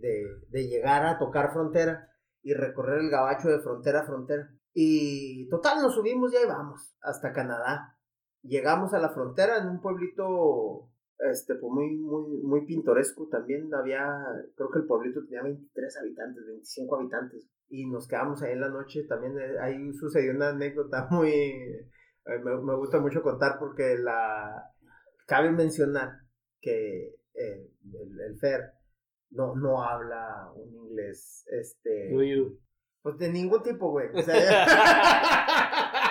de, 0.49 0.68
llegar 0.68 1.07
a 1.07 1.18
tocar 1.18 1.53
frontera 1.53 2.09
y 2.43 2.55
recorrer 2.55 3.01
el 3.01 3.11
gabacho 3.11 3.49
de 3.49 3.61
frontera 3.61 4.01
a 4.01 4.07
frontera. 4.07 4.51
Y 4.75 5.49
total, 5.49 5.83
nos 5.83 5.95
subimos 5.95 6.33
y 6.33 6.37
ahí 6.37 6.47
vamos, 6.47 6.95
hasta 7.03 7.33
Canadá. 7.33 7.99
Llegamos 8.43 8.93
a 8.95 8.99
la 8.99 9.11
frontera 9.11 9.59
en 9.59 9.68
un 9.68 9.81
pueblito 9.81 10.91
este, 11.31 11.55
pues 11.55 11.73
muy, 11.73 11.97
muy, 11.97 12.43
muy 12.43 12.66
pintoresco. 12.66 13.29
También 13.29 13.73
había, 13.75 14.05
creo 14.57 14.70
que 14.70 14.79
el 14.81 14.87
pueblito 14.87 15.25
tenía 15.25 15.43
23 15.43 15.97
habitantes, 15.99 16.47
25 16.47 16.97
habitantes 16.97 17.49
y 17.68 17.87
nos 17.87 18.09
quedamos 18.09 18.43
ahí 18.43 18.53
en 18.53 18.61
la 18.61 18.68
noche. 18.68 19.05
También 19.05 19.39
eh, 19.39 19.59
ahí 19.61 19.93
sucedió 19.93 20.33
una 20.33 20.51
anécdota 20.51 21.07
muy... 21.11 21.31
Eh, 21.31 22.39
me, 22.45 22.77
gusta 22.77 23.01
mucho 23.01 23.23
contar 23.23 23.59
porque 23.59 23.97
la... 23.99 24.70
Cabe 25.27 25.51
mencionar 25.51 26.11
que 26.61 27.14
eh, 27.35 27.70
el, 27.85 28.20
el, 28.20 28.39
Fer 28.39 28.73
no, 29.31 29.55
no 29.55 29.83
habla 29.83 30.51
un 30.55 30.75
inglés, 30.75 31.47
este... 31.51 32.11
Pues 33.03 33.18
de 33.18 33.33
ningún 33.33 33.62
tipo, 33.62 33.91
güey. 33.91 34.09
O 34.14 34.23
sea, 34.23 34.35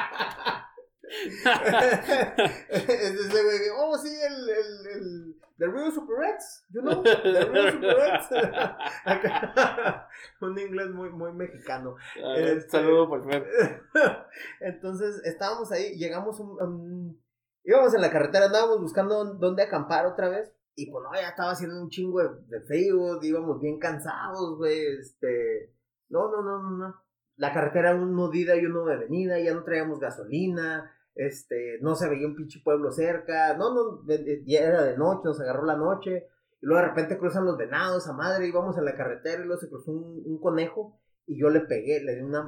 oh, 3.78 3.98
sí, 3.98 4.10
el, 4.10 4.50
el, 4.50 4.88
el 4.88 5.36
The 5.62 5.68
Real 5.68 5.92
Super 5.92 6.24
X, 6.24 6.66
you 6.74 6.82
know, 6.82 7.04
The 7.04 7.46
Real 7.46 7.72
Super 7.72 8.00
X. 8.02 8.32
un 10.42 10.58
inglés 10.58 10.90
muy, 10.90 11.12
muy 11.12 11.32
mexicano. 11.34 11.98
este, 12.36 12.68
saludo 12.68 13.08
por 13.08 13.24
favor. 13.24 13.46
Entonces, 14.60 15.22
estábamos 15.24 15.72
ahí, 15.72 15.96
llegamos, 15.98 16.40
un, 16.40 17.22
íbamos 17.64 17.94
en 17.94 18.02
la 18.02 18.10
carretera, 18.10 18.46
andábamos 18.46 18.82
buscando 18.82 19.36
dónde 19.36 19.62
acampar 19.62 20.08
otra 20.08 20.30
vez. 20.30 20.52
Y 20.76 20.90
pues 20.90 21.04
no, 21.04 21.14
ya 21.14 21.30
estaba 21.30 21.52
haciendo 21.52 21.80
un 21.80 21.90
chingo 21.90 22.24
de, 22.24 22.62
frío, 22.62 23.22
íbamos 23.22 23.62
bien 23.62 23.78
cansados, 23.78 24.58
güey, 24.58 24.84
este... 25.00 25.76
No, 26.10 26.32
no, 26.32 26.42
no, 26.42 26.64
no, 26.64 26.72
no. 26.72 26.96
La 27.36 27.54
carretera 27.54 27.94
uno 27.94 28.30
de 28.30 28.40
ida 28.40 28.56
y 28.56 28.66
uno 28.66 28.84
de 28.86 28.98
venida, 28.98 29.40
ya 29.40 29.54
no 29.54 29.64
traíamos 29.64 30.00
gasolina, 30.00 30.92
este, 31.16 31.80
no 31.82 31.96
se 31.96 32.10
veía 32.10 32.28
un 32.28 32.36
pinche 32.36 32.62
pueblo 32.64 32.92
cerca, 32.92 33.56
no, 33.58 33.74
no, 33.74 34.04
ya 34.46 34.60
era 34.60 34.84
de 34.84 34.98
noche, 34.98 35.22
nos 35.26 35.42
agarró 35.42 35.66
la 35.66 35.78
noche, 35.78 36.28
y 36.62 36.66
luego 36.66 36.82
de 36.82 36.88
repente 36.90 37.18
cruzan 37.18 37.46
los 37.46 37.58
venados 37.58 38.08
a 38.08 38.14
madre, 38.14 38.48
íbamos 38.48 38.78
en 38.78 38.86
la 38.86 38.96
carretera 38.96 39.42
y 39.42 39.46
luego 39.46 39.62
se 39.62 39.70
cruzó 39.70 39.92
un, 39.92 40.40
conejo 40.40 41.00
y 41.26 41.40
yo 41.40 41.50
le 41.50 41.62
pegué, 41.62 42.04
le 42.04 42.16
di 42.16 42.22
una, 42.22 42.46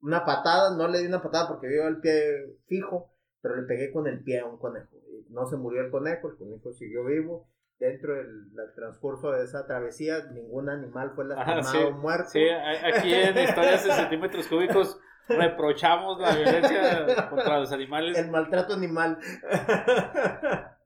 una 0.00 0.24
patada, 0.24 0.76
no 0.76 0.88
le 0.88 1.00
di 1.00 1.06
una 1.06 1.22
patada 1.22 1.48
porque 1.48 1.68
vio 1.68 1.86
el 1.86 2.00
pie 2.00 2.58
fijo, 2.66 3.12
pero 3.40 3.56
le 3.56 3.66
pegué 3.66 3.92
con 3.92 4.06
el 4.06 4.22
pie 4.22 4.40
a 4.40 4.46
un 4.46 4.58
conejo. 4.58 4.88
No 5.28 5.46
se 5.46 5.56
murió 5.56 5.82
el 5.82 5.90
conejo, 5.90 6.28
el 6.28 6.36
conejo 6.36 6.72
siguió 6.72 7.04
vivo. 7.04 7.48
Dentro 7.78 8.14
del, 8.14 8.50
transcurso 8.74 9.30
de 9.30 9.44
esa 9.44 9.66
travesía, 9.66 10.26
ningún 10.32 10.68
animal 10.68 11.12
fue 11.14 11.24
lastimado 11.24 11.88
o 11.88 11.92
muerto. 11.92 12.28
Sí, 12.28 12.46
aquí 12.46 13.14
en 13.14 13.38
Historias 13.38 13.84
de 13.84 13.92
Centímetros 13.92 14.46
Cúbicos 14.48 15.00
reprochamos 15.36 16.20
la 16.20 16.34
violencia 16.34 17.28
contra 17.30 17.58
los 17.58 17.72
animales. 17.72 18.18
El 18.18 18.30
maltrato 18.30 18.74
animal. 18.74 19.18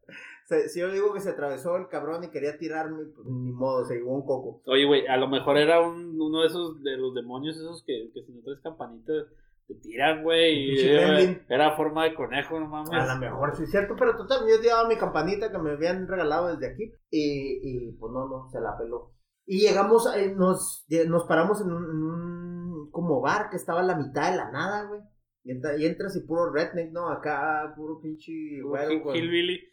si 0.68 0.80
yo 0.80 0.90
digo 0.90 1.12
que 1.12 1.20
se 1.20 1.30
atravesó 1.30 1.76
el 1.76 1.88
cabrón 1.88 2.24
y 2.24 2.30
quería 2.30 2.58
tirarme, 2.58 3.04
pues 3.14 3.26
ni 3.26 3.52
modo, 3.52 3.84
se 3.84 3.96
llevó 3.96 4.14
un 4.14 4.26
coco. 4.26 4.62
Oye, 4.66 4.84
güey, 4.84 5.06
a 5.06 5.16
lo 5.16 5.28
mejor 5.28 5.56
era 5.56 5.80
un, 5.80 6.20
uno 6.20 6.42
de 6.42 6.46
esos, 6.48 6.82
de 6.82 6.96
los 6.96 7.14
demonios 7.14 7.56
esos 7.56 7.82
que, 7.86 8.10
que 8.12 8.22
si 8.22 8.32
no 8.32 8.42
traes 8.42 8.60
campanitas 8.60 9.26
te 9.66 9.74
tiran, 9.76 10.22
güey. 10.22 10.78
Era, 11.48 11.74
forma 11.76 12.04
de 12.04 12.14
conejo, 12.14 12.60
no 12.60 12.66
mames. 12.66 12.92
A 12.92 13.14
lo 13.14 13.20
mejor 13.20 13.56
sí 13.56 13.62
es 13.62 13.70
cierto, 13.70 13.94
pero 13.98 14.16
total, 14.16 14.40
yo 14.40 14.60
llevaba 14.60 14.88
mi 14.88 14.96
campanita 14.96 15.50
que 15.50 15.58
me 15.58 15.72
habían 15.72 16.06
regalado 16.06 16.54
desde 16.54 16.72
aquí 16.72 16.92
y, 17.10 17.60
y 17.62 17.92
pues 17.92 18.12
no, 18.12 18.28
no, 18.28 18.48
se 18.50 18.60
la 18.60 18.76
peló. 18.76 19.14
Y 19.46 19.60
llegamos, 19.60 20.06
eh, 20.14 20.34
nos, 20.34 20.86
nos 21.08 21.24
paramos 21.24 21.60
en 21.60 21.72
un 21.72 22.53
como 22.90 23.20
bar 23.20 23.50
que 23.50 23.56
estaba 23.56 23.80
a 23.80 23.84
la 23.84 23.96
mitad 23.96 24.30
de 24.30 24.36
la 24.36 24.50
nada, 24.50 24.84
güey. 24.84 25.00
Y, 25.46 25.84
entras 25.84 26.16
y 26.16 26.20
puro 26.20 26.50
redneck, 26.50 26.90
¿no? 26.90 27.10
Acá, 27.10 27.70
puro 27.76 28.00
pinche 28.00 28.32
güey. 28.62 29.02
Con, 29.02 29.14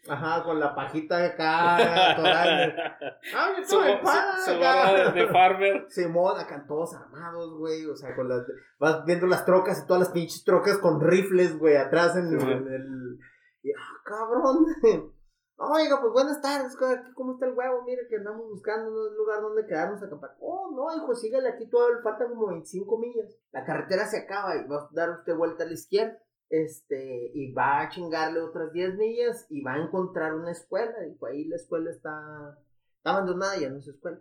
Ajá, 0.06 0.44
con 0.44 0.60
la 0.60 0.74
pajita 0.74 1.24
acá, 1.24 2.14
toda. 2.16 2.98
ah, 3.34 3.52
yo 3.66 3.80
acá. 3.80 5.12
de 5.12 5.26
farmer. 5.28 5.86
Simón, 5.88 6.38
acá 6.38 6.66
todos 6.68 6.94
armados, 6.94 7.58
güey. 7.58 7.86
O 7.86 7.96
sea, 7.96 8.14
con 8.14 8.28
las. 8.28 8.46
Vas 8.78 9.02
viendo 9.06 9.26
las 9.26 9.46
trocas 9.46 9.82
y 9.82 9.86
todas 9.86 10.00
las 10.02 10.10
pinches 10.10 10.44
trocas 10.44 10.76
con 10.76 11.00
rifles, 11.00 11.58
güey, 11.58 11.76
atrás 11.76 12.16
en, 12.16 12.38
en 12.38 12.68
el. 12.68 13.18
Y, 13.62 13.70
ah, 13.72 14.02
cabrón. 14.04 14.66
Oiga, 15.56 16.00
pues 16.00 16.12
buenas 16.12 16.40
tardes, 16.40 16.76
¿cómo 17.14 17.32
está 17.32 17.46
el 17.46 17.52
huevo? 17.52 17.82
Mire 17.84 18.08
que 18.08 18.16
andamos 18.16 18.48
buscando 18.48 18.90
un 18.90 19.16
lugar 19.16 19.40
donde 19.42 19.66
quedarnos 19.66 20.02
a 20.02 20.06
acampar. 20.06 20.36
Oh, 20.40 20.70
no, 20.74 20.96
hijo, 20.96 21.14
sígale 21.14 21.48
aquí 21.48 21.68
todo, 21.68 21.86
falta 22.02 22.28
como 22.28 22.48
25 22.48 22.98
millas. 22.98 23.38
La 23.52 23.64
carretera 23.64 24.06
se 24.06 24.18
acaba 24.18 24.56
y 24.56 24.66
va 24.66 24.78
a 24.78 24.88
dar 24.92 25.10
usted 25.10 25.36
vuelta 25.36 25.64
a 25.64 25.66
la 25.66 25.74
izquierda. 25.74 26.18
Este, 26.48 27.30
y 27.32 27.52
va 27.52 27.80
a 27.80 27.88
chingarle 27.88 28.40
otras 28.40 28.72
10 28.72 28.96
millas 28.96 29.46
y 29.48 29.62
va 29.62 29.74
a 29.74 29.82
encontrar 29.82 30.34
una 30.34 30.50
escuela. 30.50 30.92
Pues 31.18 31.32
ahí 31.32 31.44
la 31.44 31.56
escuela 31.56 31.90
está, 31.90 32.58
está 32.98 33.10
abandonada, 33.10 33.58
ya 33.58 33.70
no 33.70 33.78
es 33.78 33.88
escuela. 33.88 34.20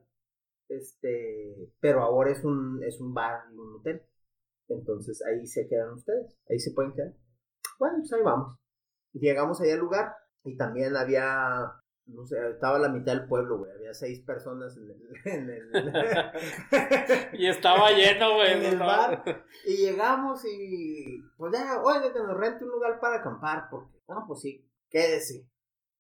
Este, 0.70 1.74
pero 1.82 2.04
ahora 2.04 2.32
es 2.32 2.44
un, 2.46 2.82
es 2.84 3.02
un 3.02 3.14
bar 3.14 3.44
y 3.52 3.58
un 3.58 3.76
hotel. 3.76 4.02
Entonces 4.70 5.22
ahí 5.26 5.46
se 5.46 5.68
quedan 5.68 5.94
ustedes, 5.94 6.38
ahí 6.50 6.60
se 6.60 6.72
pueden 6.72 6.94
quedar. 6.94 7.14
Bueno, 7.78 7.98
pues 8.00 8.14
ahí 8.14 8.22
vamos. 8.22 8.58
Llegamos 9.12 9.60
ahí 9.60 9.72
al 9.72 9.80
lugar, 9.80 10.16
y 10.44 10.58
también 10.58 10.96
había, 10.96 11.72
no 12.08 12.26
sé, 12.26 12.50
estaba 12.50 12.80
la 12.80 12.90
mitad 12.90 13.14
del 13.14 13.28
pueblo, 13.28 13.60
güey. 13.60 13.72
Había 13.72 13.94
seis 13.94 14.22
personas 14.22 14.76
en 14.78 14.90
el. 14.90 15.02
En 15.26 15.50
el 15.50 15.72
y 17.34 17.48
estaba 17.48 17.92
lleno, 17.92 18.36
güey. 18.36 18.54
En 18.54 18.66
el 18.66 18.80
bar. 18.80 19.24
Y 19.66 19.78
llegamos 19.78 20.44
y. 20.46 21.22
Pues 21.38 21.54
ya, 21.54 21.82
oye, 21.82 22.12
que 22.12 22.20
nos 22.20 22.38
rente 22.38 22.66
un 22.66 22.72
lugar 22.72 23.00
para 23.00 23.18
acampar. 23.18 23.68
Porque, 23.70 24.00
ah, 24.08 24.24
pues 24.28 24.42
sí, 24.42 24.68
quédese. 24.90 25.48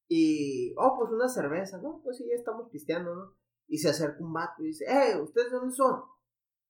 Y, 0.07 0.73
oh, 0.77 0.97
pues 0.97 1.11
una 1.11 1.29
cerveza, 1.29 1.77
¿no? 1.77 2.01
Pues 2.03 2.17
sí, 2.17 2.25
ya 2.27 2.35
estamos 2.35 2.69
pisteando, 2.69 3.15
¿no? 3.15 3.35
Y 3.67 3.77
se 3.77 3.89
acerca 3.89 4.23
un 4.23 4.33
vato 4.33 4.61
y 4.61 4.67
dice, 4.67 4.85
eh, 4.85 5.15
¿ustedes 5.17 5.51
dónde 5.51 5.73
son? 5.73 6.01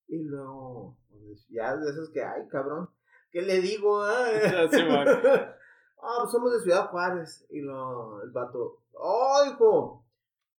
Y 0.08 0.24
luego, 0.24 0.98
pues 1.10 1.48
ya 1.50 1.76
de 1.76 1.90
esos 1.90 2.12
que, 2.12 2.22
ay, 2.22 2.48
cabrón, 2.50 2.90
¿qué 3.32 3.42
le 3.42 3.60
digo? 3.62 4.04
Ah? 4.04 4.28
Ah, 6.02 6.18
pues 6.20 6.32
somos 6.32 6.52
de 6.52 6.60
Ciudad 6.62 6.90
Juárez. 6.90 7.46
Y 7.50 7.62
lo, 7.62 8.22
el 8.24 8.32
vato, 8.32 8.80
oh, 8.94 9.44
hijo, 9.48 10.04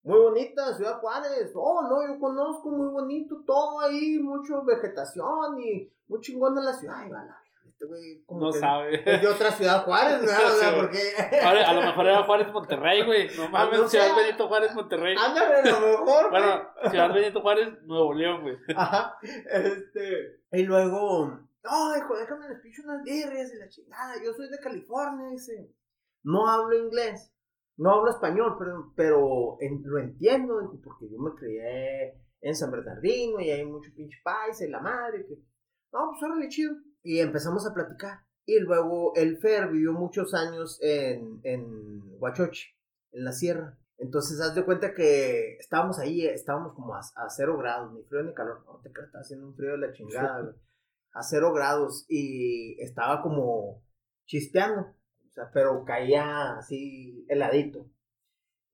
muy 0.04 0.18
bonita 0.18 0.74
Ciudad 0.74 1.00
Juárez. 1.00 1.52
Oh, 1.54 1.82
no, 1.82 2.06
yo 2.06 2.18
conozco 2.18 2.70
muy 2.70 2.88
bonito 2.88 3.42
todo 3.46 3.80
ahí, 3.80 4.18
mucho 4.18 4.64
vegetación 4.64 5.60
y 5.60 5.90
muy 6.08 6.20
chingón 6.20 6.56
en 6.58 6.64
la 6.64 6.72
ciudad. 6.72 6.96
Ay, 6.98 7.10
va 7.10 7.24
la 7.24 7.42
este 7.82 7.86
güey 7.86 8.22
como 8.26 8.46
No 8.46 8.52
que 8.52 8.58
sabe. 8.58 9.14
es 9.14 9.22
de 9.22 9.28
otra 9.28 9.50
ciudad 9.52 9.84
Juárez, 9.84 10.22
¿no? 10.22 10.30
O 10.46 10.50
sea, 10.50 10.76
porque... 10.76 10.98
A 11.42 11.72
lo 11.72 11.82
mejor 11.82 12.06
era 12.06 12.22
Juárez 12.24 12.52
Monterrey, 12.52 13.04
güey. 13.04 13.36
No 13.36 13.48
mames, 13.48 13.80
no 13.80 13.88
sé. 13.88 14.00
Ciudad 14.00 14.16
Benito 14.16 14.48
Juárez 14.48 14.74
Monterrey. 14.74 15.16
Ándale, 15.18 15.70
a 15.70 15.80
lo 15.80 15.88
mejor. 15.98 16.30
Bueno, 16.30 16.68
Ciudad 16.90 17.12
Benito 17.14 17.40
Juárez, 17.40 17.82
Nuevo 17.84 18.14
León, 18.14 18.42
güey. 18.42 18.56
Ajá, 18.76 19.16
este... 19.22 20.40
Y 20.52 20.62
luego, 20.64 21.40
no, 21.64 21.96
hijo, 21.96 22.16
déjame 22.16 22.48
les 22.48 22.60
picho 22.60 22.82
unas 22.84 23.02
birrias 23.02 23.52
y 23.54 23.58
la 23.58 23.68
chingada. 23.68 24.14
Yo 24.24 24.32
soy 24.34 24.48
de 24.50 24.58
California, 24.58 25.28
dice. 25.30 25.72
No 26.24 26.46
hablo 26.48 26.76
inglés, 26.76 27.32
no 27.76 27.90
hablo 27.90 28.10
español, 28.10 28.56
pero, 28.58 28.92
pero 28.96 29.56
en- 29.60 29.82
lo 29.84 29.98
entiendo, 29.98 30.60
dijo, 30.60 30.80
porque 30.82 31.08
yo 31.10 31.18
me 31.18 31.34
crié 31.34 32.20
en 32.40 32.54
San 32.54 32.70
Bernardino 32.70 33.40
y 33.40 33.50
hay 33.50 33.64
mucho 33.64 33.90
pinche 33.94 34.18
paisa 34.22 34.64
y 34.64 34.70
la 34.70 34.80
madre. 34.80 35.26
Que... 35.26 35.34
No, 35.92 36.10
pues 36.10 36.22
órale, 36.22 36.48
chido. 36.48 36.74
Y 37.02 37.18
empezamos 37.20 37.66
a 37.68 37.74
platicar. 37.74 38.20
Y 38.44 38.58
luego 38.60 39.12
el 39.14 39.38
Fer 39.38 39.68
vivió 39.68 39.92
muchos 39.92 40.34
años 40.34 40.78
en, 40.82 41.40
en 41.44 42.02
Huachochi, 42.20 42.66
en 43.12 43.24
la 43.24 43.32
sierra. 43.32 43.78
Entonces, 43.98 44.40
haz 44.40 44.54
de 44.56 44.64
cuenta 44.64 44.94
que 44.94 45.56
estábamos 45.58 45.98
ahí, 46.00 46.26
estábamos 46.26 46.74
como 46.74 46.94
a, 46.94 46.98
a 46.98 47.28
cero 47.30 47.56
grados, 47.56 47.92
ni 47.92 48.02
frío 48.04 48.22
ni 48.24 48.34
calor. 48.34 48.64
No 48.66 48.80
te 48.82 48.90
creas, 48.90 49.06
estaba 49.08 49.22
haciendo 49.22 49.46
un 49.46 49.54
frío 49.54 49.72
de 49.72 49.78
la 49.78 49.92
chingada, 49.92 50.40
güey. 50.42 50.54
A 51.12 51.22
cero 51.22 51.52
grados. 51.52 52.04
Y 52.08 52.80
estaba 52.80 53.22
como 53.22 53.82
chispeando. 54.26 54.80
O 54.80 55.30
sea, 55.30 55.50
pero 55.52 55.84
caía 55.84 56.56
así 56.58 57.24
heladito. 57.28 57.90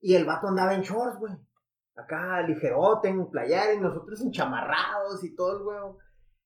Y 0.01 0.15
el 0.15 0.25
vato 0.25 0.47
andaba 0.47 0.73
en 0.73 0.81
shorts, 0.81 1.19
güey. 1.19 1.33
Acá 1.95 2.41
ligerote, 2.43 3.09
en 3.09 3.29
playar, 3.29 3.73
y 3.73 3.79
nosotros 3.79 4.21
enchamarrados 4.21 5.23
y 5.23 5.35
todo 5.35 5.57
el 5.57 5.63
huevo. 5.63 5.97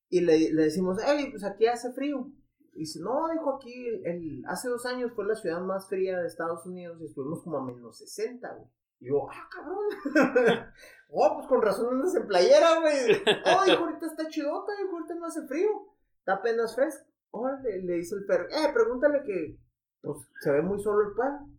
Y 0.10 0.22
le, 0.22 0.52
le 0.52 0.64
decimos, 0.64 0.98
hey, 1.06 1.28
pues 1.32 1.44
aquí 1.44 1.68
hace 1.68 1.92
frío. 1.94 2.32
Y 2.74 2.80
dice, 2.80 3.00
no, 3.02 3.30
dijo 3.32 3.56
aquí, 3.56 3.88
el, 4.04 4.44
hace 4.48 4.68
dos 4.68 4.86
años 4.86 5.12
fue 5.14 5.26
la 5.26 5.36
ciudad 5.36 5.62
más 5.62 5.88
fría 5.88 6.20
de 6.20 6.28
Estados 6.28 6.66
Unidos 6.66 7.00
y 7.02 7.06
estuvimos 7.06 7.44
como 7.44 7.58
a 7.58 7.66
menos 7.66 8.00
60, 8.00 8.52
güey. 8.54 8.68
Y 9.04 9.10
yo, 9.10 9.28
ah, 9.30 9.50
cabrón. 9.52 9.86
oh, 11.10 11.36
pues 11.36 11.48
con 11.48 11.62
razón 11.62 11.94
andas 11.94 12.16
en 12.16 12.26
playera, 12.26 12.80
güey. 12.80 13.22
Oh, 13.46 13.66
dijo, 13.66 13.84
ahorita 13.84 14.06
está 14.06 14.30
chidota, 14.30 14.72
dijo, 14.82 14.96
ahorita 14.96 15.16
no 15.16 15.26
hace 15.26 15.46
frío. 15.46 15.70
Está 16.20 16.36
apenas 16.36 16.74
fresco. 16.74 17.06
Órale, 17.32 17.82
le 17.82 17.96
dice 17.96 18.16
el 18.16 18.26
perro, 18.26 18.46
eh, 18.50 18.72
pregúntale 18.74 19.24
que, 19.24 19.60
pues, 20.02 20.20
se 20.40 20.52
ve 20.52 20.62
muy 20.62 20.80
solo 20.82 21.10
el 21.10 21.16
pueblo. 21.16 21.50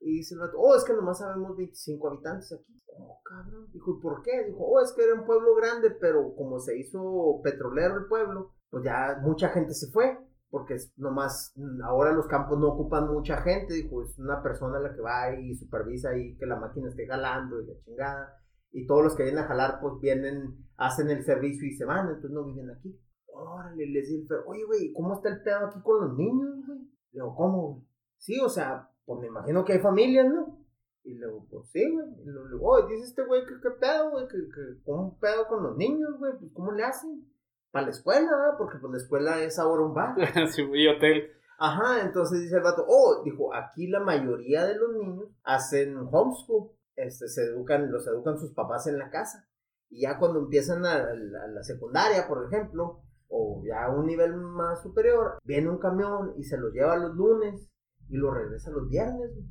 Y 0.00 0.16
dice 0.16 0.34
el 0.34 0.40
vato, 0.40 0.58
oh, 0.58 0.74
es 0.74 0.82
que 0.82 0.94
nomás 0.94 1.18
sabemos 1.18 1.56
25 1.56 2.08
habitantes 2.08 2.52
aquí. 2.52 2.82
Oh, 2.88 3.20
cabrón. 3.22 3.70
Dijo, 3.70 3.96
¿y 3.96 4.02
por 4.02 4.22
qué? 4.22 4.44
Dijo, 4.46 4.64
oh, 4.64 4.80
es 4.80 4.92
que 4.92 5.04
era 5.04 5.14
un 5.14 5.26
pueblo 5.26 5.54
grande, 5.54 5.90
pero 5.92 6.34
como 6.34 6.58
se 6.58 6.76
hizo 6.76 7.40
petrolero 7.44 7.98
el 7.98 8.06
pueblo, 8.06 8.54
pues 8.68 8.82
ya 8.82 9.20
mucha 9.22 9.50
gente 9.50 9.74
se 9.74 9.92
fue. 9.92 10.18
Porque 10.50 10.74
es 10.74 10.92
nomás, 10.98 11.52
mm, 11.56 11.82
ahora 11.82 12.12
los 12.12 12.26
campos 12.26 12.58
no 12.58 12.68
ocupan 12.68 13.08
mucha 13.08 13.38
gente. 13.42 13.74
Dijo, 13.74 14.02
es 14.02 14.18
una 14.18 14.42
persona 14.42 14.80
la 14.80 14.92
que 14.92 15.00
va 15.00 15.32
y 15.34 15.54
supervisa 15.54 16.10
ahí 16.10 16.36
que 16.36 16.46
la 16.46 16.56
máquina 16.56 16.88
esté 16.88 17.06
jalando 17.06 17.60
y 17.60 17.66
la 17.66 17.78
chingada. 17.84 18.36
Y 18.72 18.86
todos 18.86 19.02
los 19.02 19.16
que 19.16 19.24
vienen 19.24 19.44
a 19.44 19.48
jalar, 19.48 19.78
pues 19.80 19.94
vienen, 20.00 20.66
hacen 20.76 21.10
el 21.10 21.24
servicio 21.24 21.66
y 21.66 21.76
se 21.76 21.84
van, 21.84 22.06
entonces 22.06 22.30
no 22.30 22.44
viven 22.44 22.70
aquí. 22.70 22.98
Órale, 23.26 23.86
les 23.86 24.08
dice 24.08 24.22
el 24.22 24.26
perro, 24.26 24.44
oye, 24.46 24.64
güey, 24.64 24.92
¿cómo 24.92 25.14
está 25.14 25.28
el 25.28 25.42
pedo 25.42 25.66
aquí 25.66 25.80
con 25.82 26.00
los 26.06 26.16
niños, 26.16 26.66
güey? 26.66 26.78
Le 26.78 26.86
digo, 27.12 27.34
¿cómo, 27.34 27.62
güey? 27.62 27.86
Sí, 28.18 28.38
o 28.40 28.48
sea, 28.48 28.90
pues 29.04 29.20
me 29.20 29.28
imagino 29.28 29.64
que 29.64 29.72
hay 29.72 29.80
familias, 29.80 30.26
¿no? 30.28 30.60
Y 31.02 31.14
luego, 31.14 31.46
pues 31.50 31.70
sí, 31.70 31.90
güey. 31.90 32.06
Y 32.22 32.26
luego, 32.26 32.48
luego, 32.48 32.68
oye, 32.68 32.94
dice 32.94 33.08
este 33.08 33.24
güey, 33.24 33.44
¿qué, 33.46 33.54
qué 33.62 33.70
pedo, 33.70 34.10
güey? 34.10 34.28
¿Qué, 34.28 34.36
qué, 34.54 34.82
¿Cómo 34.84 35.18
pedo 35.18 35.48
con 35.48 35.62
los 35.62 35.76
niños, 35.76 36.18
güey? 36.18 36.32
Pues, 36.38 36.52
¿cómo 36.52 36.72
le 36.72 36.84
hacen? 36.84 37.24
Para 37.70 37.86
la 37.86 37.90
escuela, 37.92 38.20
¿verdad? 38.30 38.58
Porque 38.58 38.78
pues 38.78 38.90
la 38.92 38.98
escuela 38.98 39.42
es 39.42 39.58
ahora 39.58 39.82
un 39.82 39.94
bar. 39.94 40.14
sí, 40.50 40.62
y 40.72 40.88
hotel. 40.88 41.30
Ajá, 41.58 42.00
entonces 42.02 42.40
dice 42.40 42.56
el 42.56 42.62
vato, 42.62 42.84
oh, 42.88 43.22
dijo, 43.24 43.54
aquí 43.54 43.86
la 43.86 44.00
mayoría 44.00 44.64
de 44.66 44.76
los 44.76 44.94
niños 44.94 45.26
hacen 45.44 45.96
homeschool, 46.10 46.70
este, 46.96 47.28
se 47.28 47.42
educan, 47.44 47.92
los 47.92 48.06
educan 48.06 48.38
sus 48.38 48.52
papás 48.54 48.86
en 48.86 48.98
la 48.98 49.10
casa. 49.10 49.46
Y 49.90 50.02
ya 50.02 50.18
cuando 50.18 50.38
empiezan 50.40 50.84
a, 50.86 50.98
la- 51.14 51.44
a 51.44 51.48
la 51.48 51.62
secundaria, 51.62 52.26
por 52.28 52.46
ejemplo, 52.46 53.02
o 53.28 53.62
ya 53.64 53.84
a 53.84 53.90
un 53.94 54.06
nivel 54.06 54.34
más 54.36 54.82
superior, 54.82 55.38
viene 55.44 55.68
un 55.68 55.78
camión 55.78 56.32
y 56.38 56.44
se 56.44 56.56
los 56.58 56.72
lleva 56.72 56.96
los 56.96 57.14
lunes 57.14 57.68
y 58.08 58.16
lo 58.16 58.32
regresa 58.32 58.70
los 58.70 58.88
viernes, 58.88 59.30
güey. 59.34 59.46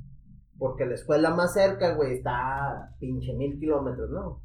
Porque 0.57 0.86
la 0.86 0.95
escuela 0.95 1.30
más 1.34 1.53
cerca, 1.53 1.93
güey, 1.95 2.15
está 2.17 2.32
a 2.72 2.95
pinche 2.99 3.34
mil 3.34 3.57
kilómetros, 3.59 4.09
¿no? 4.09 4.41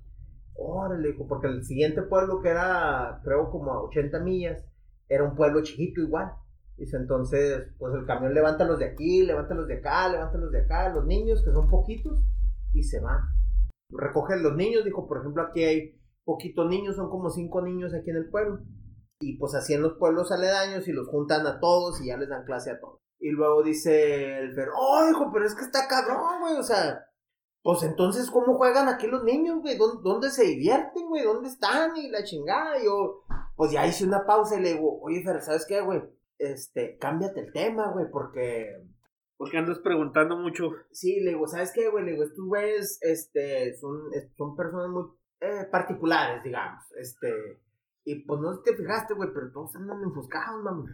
Órale, 0.54 1.14
porque 1.28 1.48
el 1.48 1.64
siguiente 1.64 2.02
pueblo 2.02 2.40
que 2.40 2.48
era, 2.48 3.20
creo, 3.24 3.50
como 3.50 3.72
a 3.72 3.82
80 3.82 4.20
millas, 4.20 4.64
era 5.08 5.24
un 5.24 5.34
pueblo 5.34 5.62
chiquito 5.62 6.00
igual. 6.00 6.32
Dice, 6.76 6.96
entonces, 6.96 7.72
pues 7.78 7.94
el 7.94 8.04
camión 8.04 8.34
levanta 8.34 8.64
los 8.64 8.78
de 8.78 8.86
aquí, 8.86 9.22
levanta 9.22 9.54
los 9.54 9.68
de 9.68 9.78
acá, 9.78 10.08
levanta 10.08 10.38
los 10.38 10.50
de 10.50 10.62
acá, 10.62 10.88
los 10.88 11.06
niños, 11.06 11.42
que 11.44 11.52
son 11.52 11.68
poquitos, 11.68 12.24
y 12.72 12.82
se 12.82 13.00
van. 13.00 13.20
Recogen 13.90 14.42
los 14.42 14.56
niños, 14.56 14.84
dijo, 14.84 15.06
por 15.06 15.18
ejemplo, 15.18 15.42
aquí 15.42 15.62
hay 15.62 16.00
poquitos 16.24 16.68
niños, 16.68 16.96
son 16.96 17.10
como 17.10 17.30
cinco 17.30 17.62
niños 17.62 17.94
aquí 17.94 18.10
en 18.10 18.16
el 18.16 18.30
pueblo. 18.30 18.60
Y 19.20 19.38
pues 19.38 19.54
así 19.54 19.74
en 19.74 19.82
los 19.82 19.94
pueblos 19.94 20.32
aledaños 20.32 20.88
y 20.88 20.92
los 20.92 21.08
juntan 21.08 21.46
a 21.46 21.60
todos 21.60 22.00
y 22.00 22.08
ya 22.08 22.16
les 22.16 22.28
dan 22.28 22.44
clase 22.44 22.72
a 22.72 22.80
todos. 22.80 23.00
Y 23.20 23.30
luego 23.30 23.62
dice 23.62 24.38
el 24.40 24.54
Fer, 24.54 24.68
oh, 24.76 25.08
hijo, 25.08 25.30
pero 25.32 25.46
es 25.46 25.54
que 25.54 25.62
está 25.62 25.86
cabrón, 25.88 26.40
güey, 26.40 26.56
o 26.56 26.62
sea, 26.62 27.06
pues 27.64 27.82
entonces, 27.82 28.30
¿cómo 28.30 28.58
juegan 28.58 28.88
aquí 28.88 29.06
los 29.06 29.24
niños, 29.24 29.62
güey? 29.62 29.78
¿Dónde, 29.78 30.02
dónde 30.02 30.30
se 30.30 30.44
divierten, 30.44 31.08
güey? 31.08 31.24
¿Dónde 31.24 31.48
están? 31.48 31.96
Y 31.96 32.10
la 32.10 32.22
chingada, 32.22 32.78
y 32.78 32.84
yo, 32.84 33.24
pues 33.56 33.72
ya 33.72 33.86
hice 33.86 34.04
una 34.04 34.26
pausa 34.26 34.58
y 34.58 34.62
le 34.62 34.74
digo, 34.74 35.00
oye, 35.00 35.22
Fer, 35.22 35.40
¿sabes 35.40 35.64
qué, 35.66 35.80
güey? 35.80 36.02
Este, 36.36 36.98
cámbiate 36.98 37.40
el 37.40 37.52
tema, 37.54 37.90
güey, 37.90 38.04
porque 38.12 38.86
Porque 39.38 39.56
andas 39.56 39.78
preguntando 39.78 40.36
mucho. 40.36 40.72
Sí, 40.92 41.20
le 41.20 41.30
digo, 41.30 41.46
¿sabes 41.48 41.72
qué, 41.72 41.88
güey? 41.88 42.04
Le 42.04 42.10
digo, 42.10 42.24
estos 42.24 42.44
güeyes, 42.44 42.98
este, 43.00 43.74
son, 43.78 44.10
son 44.36 44.54
personas 44.56 44.90
muy 44.90 45.04
eh, 45.40 45.66
particulares, 45.72 46.44
digamos, 46.44 46.84
este, 46.98 47.62
y 48.04 48.26
pues 48.26 48.42
no 48.42 48.60
te 48.60 48.76
fijaste, 48.76 49.14
güey, 49.14 49.30
pero 49.32 49.50
todos 49.50 49.74
andan 49.74 50.02
enfoscados, 50.02 50.62
mami. 50.62 50.84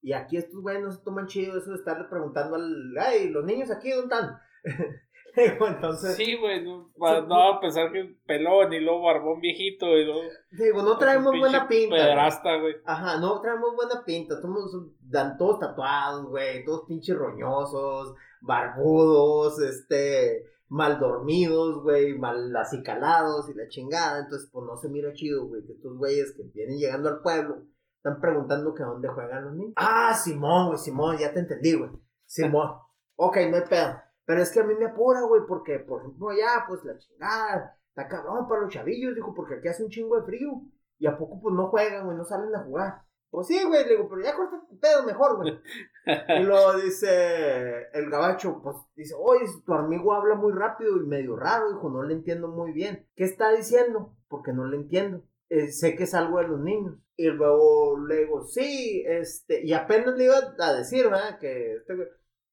Y 0.00 0.14
aquí 0.14 0.38
estos 0.38 0.62
güeyes 0.62 0.82
no 0.82 0.90
se 0.90 1.04
toman 1.04 1.26
chido 1.26 1.58
eso 1.58 1.72
de 1.72 1.76
estarle 1.76 2.08
preguntando 2.08 2.56
al, 2.56 2.96
ay, 2.98 3.28
los 3.28 3.44
niños 3.44 3.70
aquí, 3.70 3.90
¿dónde 3.90 4.14
están? 4.14 4.38
Entonces, 5.68 6.14
Sí, 6.16 6.36
güey, 6.36 6.64
no, 6.64 6.90
va- 7.02 7.20
no 7.22 7.34
va 7.36 7.56
a 7.56 7.60
pensar 7.60 7.90
que 7.92 8.16
pelón 8.26 8.72
y 8.72 8.80
luego 8.80 9.02
barbón 9.02 9.40
viejito 9.40 9.86
y 9.96 10.04
luego. 10.04 10.20
digo, 10.52 10.82
no 10.82 10.96
traemos 10.98 11.36
buena 11.38 11.66
pinta. 11.68 11.88
güey. 11.96 12.00
Pederasta, 12.02 12.56
güey. 12.60 12.76
Ajá, 12.84 13.18
no 13.18 13.40
traemos 13.40 13.74
buena 13.74 14.04
pinta. 14.04 14.40
Somos, 14.40 14.70
dan 15.00 15.36
todos 15.36 15.58
tatuados, 15.60 16.26
güey. 16.26 16.64
Todos 16.64 16.84
pinches 16.86 17.16
roñosos, 17.16 18.14
barbudos, 18.40 19.60
este, 19.60 20.44
mal 20.68 20.98
dormidos, 20.98 21.82
güey, 21.82 22.16
mal 22.18 22.54
acicalados 22.56 23.48
y 23.50 23.54
la 23.54 23.68
chingada. 23.68 24.20
Entonces, 24.20 24.48
pues 24.52 24.64
no 24.66 24.76
se 24.76 24.88
mira 24.88 25.12
chido, 25.12 25.46
güey. 25.46 25.64
Que 25.66 25.72
estos 25.72 25.96
güeyes 25.96 26.34
que 26.36 26.42
vienen 26.54 26.78
llegando 26.78 27.08
al 27.08 27.20
pueblo 27.22 27.62
están 27.96 28.20
preguntando 28.20 28.74
que 28.74 28.82
a 28.82 28.86
dónde 28.86 29.08
juegan 29.08 29.44
los 29.44 29.54
niños. 29.54 29.72
Ah, 29.76 30.14
Simón, 30.14 30.66
güey, 30.68 30.78
Simón, 30.78 31.16
ya 31.18 31.32
te 31.32 31.40
entendí, 31.40 31.74
güey. 31.74 31.90
Simón. 32.26 32.70
Ok, 33.16 33.36
no 33.50 33.56
hay 33.56 33.62
pedo. 33.68 33.94
Pero 34.24 34.42
es 34.42 34.50
que 34.52 34.60
a 34.60 34.64
mí 34.64 34.74
me 34.74 34.86
apura, 34.86 35.22
güey, 35.22 35.42
porque, 35.46 35.78
por 35.80 36.00
ejemplo, 36.00 36.30
allá, 36.30 36.64
pues 36.66 36.84
la 36.84 36.98
chingada. 36.98 37.78
Está 37.88 38.08
cabrón 38.08 38.48
para 38.48 38.62
los 38.62 38.72
chavillos, 38.72 39.14
dijo, 39.14 39.34
porque 39.34 39.54
aquí 39.54 39.68
hace 39.68 39.84
un 39.84 39.90
chingo 39.90 40.16
de 40.16 40.26
frío. 40.26 40.62
Y 40.98 41.06
a 41.06 41.16
poco, 41.16 41.40
pues 41.40 41.54
no 41.54 41.68
juegan, 41.68 42.06
güey, 42.06 42.16
no 42.16 42.24
salen 42.24 42.54
a 42.54 42.64
jugar. 42.64 43.02
Pues 43.30 43.48
sí, 43.48 43.60
güey, 43.66 43.84
le 43.84 43.96
digo, 43.96 44.08
pero 44.08 44.22
ya 44.22 44.36
corta 44.36 44.62
tu 44.68 44.78
pedo 44.78 45.02
mejor, 45.04 45.36
güey. 45.36 45.60
y 46.40 46.42
luego 46.44 46.74
dice 46.74 47.88
el 47.92 48.08
gabacho, 48.08 48.60
pues 48.62 48.76
dice, 48.94 49.14
oye, 49.18 49.44
tu 49.66 49.74
amigo 49.74 50.14
habla 50.14 50.36
muy 50.36 50.52
rápido 50.52 50.96
y 50.96 51.06
medio 51.06 51.36
raro, 51.36 51.70
hijo, 51.70 51.90
no 51.90 52.04
le 52.04 52.14
entiendo 52.14 52.48
muy 52.48 52.72
bien. 52.72 53.08
¿Qué 53.16 53.24
está 53.24 53.50
diciendo? 53.52 54.16
Porque 54.28 54.52
no 54.52 54.66
le 54.66 54.76
entiendo. 54.76 55.24
Eh, 55.48 55.72
sé 55.72 55.96
que 55.96 56.04
es 56.04 56.14
algo 56.14 56.38
de 56.38 56.48
los 56.48 56.60
niños. 56.60 56.96
Y 57.16 57.28
luego 57.28 57.98
le 58.06 58.24
digo, 58.24 58.44
sí, 58.44 59.04
este, 59.06 59.64
y 59.64 59.72
apenas 59.72 60.16
le 60.16 60.24
iba 60.24 60.36
a 60.58 60.72
decir, 60.72 61.04
¿verdad? 61.04 61.38
Que 61.38 61.74
este 61.74 61.94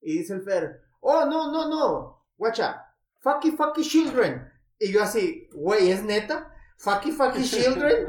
y 0.02 0.18
dice 0.18 0.34
el 0.34 0.42
Fer, 0.42 0.82
oh, 1.02 1.26
no, 1.26 1.52
no, 1.52 1.68
no, 1.68 2.26
guacha, 2.38 2.88
fucky, 3.20 3.52
fucky 3.52 3.82
children. 3.82 4.50
Y 4.80 4.92
yo 4.92 5.04
así, 5.04 5.48
güey, 5.54 5.92
¿es 5.92 6.04
neta? 6.04 6.48
Fucky, 6.78 7.12
fucky 7.12 7.44
children. 7.44 8.08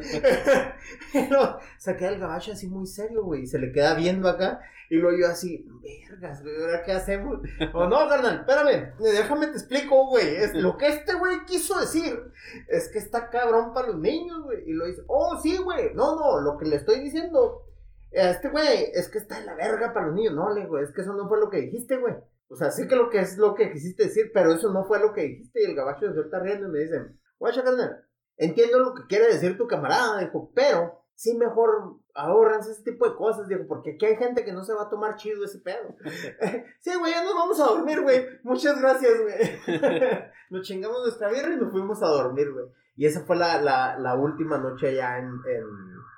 se 1.78 1.96
queda 1.96 2.08
el 2.08 2.18
gabacho 2.18 2.52
así 2.52 2.68
muy 2.68 2.86
serio, 2.86 3.24
güey, 3.24 3.46
se 3.46 3.58
le 3.58 3.72
queda 3.72 3.94
viendo 3.94 4.28
acá. 4.28 4.60
Y 4.88 4.96
luego 4.96 5.18
yo 5.18 5.28
así, 5.28 5.66
vergas, 5.82 6.42
güey, 6.42 6.54
¿ahora 6.56 6.82
qué 6.82 6.92
hacemos? 6.92 7.40
O 7.74 7.86
no, 7.86 8.08
carnal, 8.08 8.40
espérame, 8.40 8.92
déjame 8.98 9.46
te 9.48 9.54
explico, 9.54 10.08
güey. 10.08 10.36
Es, 10.36 10.54
lo 10.54 10.76
que 10.76 10.88
este 10.88 11.14
güey 11.14 11.44
quiso 11.46 11.78
decir 11.80 12.32
es 12.68 12.88
que 12.88 12.98
está 12.98 13.30
cabrón 13.30 13.72
para 13.72 13.88
los 13.88 13.98
niños, 13.98 14.42
güey. 14.42 14.68
Y 14.68 14.72
lo 14.72 14.86
dice, 14.86 15.02
oh, 15.06 15.38
sí, 15.42 15.56
güey. 15.58 15.94
No, 15.94 16.16
no, 16.16 16.40
lo 16.40 16.58
que 16.58 16.66
le 16.66 16.76
estoy 16.76 17.00
diciendo 17.00 17.66
este 18.12 18.50
güey, 18.50 18.90
es 18.92 19.08
que 19.08 19.18
está 19.18 19.38
en 19.38 19.46
la 19.46 19.54
verga 19.54 19.92
para 19.92 20.06
los 20.06 20.14
niños. 20.14 20.34
No, 20.34 20.52
le 20.52 20.62
digo, 20.62 20.78
es 20.78 20.92
que 20.92 21.00
eso 21.00 21.14
no 21.14 21.28
fue 21.28 21.40
lo 21.40 21.48
que 21.48 21.62
dijiste, 21.62 21.96
güey. 21.96 22.14
O 22.52 22.56
sea, 22.56 22.70
sí 22.70 22.86
que 22.86 22.96
lo 22.96 23.08
que 23.08 23.18
es 23.18 23.38
lo 23.38 23.54
que 23.54 23.72
quisiste 23.72 24.04
decir, 24.04 24.30
pero 24.34 24.52
eso 24.52 24.70
no 24.70 24.84
fue 24.84 25.00
lo 25.00 25.14
que 25.14 25.22
dijiste. 25.22 25.62
Y 25.62 25.70
el 25.70 25.74
gabacho 25.74 26.06
se 26.06 26.12
suelta 26.12 26.38
riendo 26.38 26.68
y 26.68 26.70
me 26.70 26.80
dice, 26.80 27.00
guacha, 27.38 27.64
carnal, 27.64 28.04
entiendo 28.36 28.78
lo 28.78 28.94
que 28.94 29.06
quiere 29.08 29.28
decir 29.28 29.56
tu 29.56 29.66
camarada, 29.66 30.20
dijo, 30.20 30.52
pero 30.54 31.02
sí 31.14 31.34
mejor 31.36 31.96
ahorranse 32.14 32.72
ese 32.72 32.82
tipo 32.82 33.08
de 33.08 33.16
cosas, 33.16 33.48
dijo, 33.48 33.62
porque 33.66 33.92
aquí 33.92 34.04
hay 34.04 34.16
gente 34.16 34.44
que 34.44 34.52
no 34.52 34.64
se 34.64 34.74
va 34.74 34.82
a 34.82 34.90
tomar 34.90 35.16
chido 35.16 35.44
ese 35.44 35.60
pedo. 35.60 35.96
sí, 36.80 36.90
güey, 36.98 37.12
ya 37.12 37.24
nos 37.24 37.34
vamos 37.34 37.60
a 37.60 37.64
dormir, 37.64 38.02
güey. 38.02 38.26
Muchas 38.42 38.78
gracias, 38.80 39.12
güey. 39.22 39.80
nos 40.50 40.66
chingamos 40.66 41.00
nuestra 41.02 41.30
birra 41.30 41.54
y 41.54 41.56
nos 41.56 41.72
fuimos 41.72 42.02
a 42.02 42.08
dormir, 42.08 42.52
güey. 42.52 42.66
Y 42.96 43.06
esa 43.06 43.24
fue 43.24 43.36
la, 43.36 43.62
la, 43.62 43.98
la 43.98 44.14
última 44.14 44.58
noche 44.58 44.88
allá 44.88 45.18
en, 45.18 45.26
en, 45.26 45.64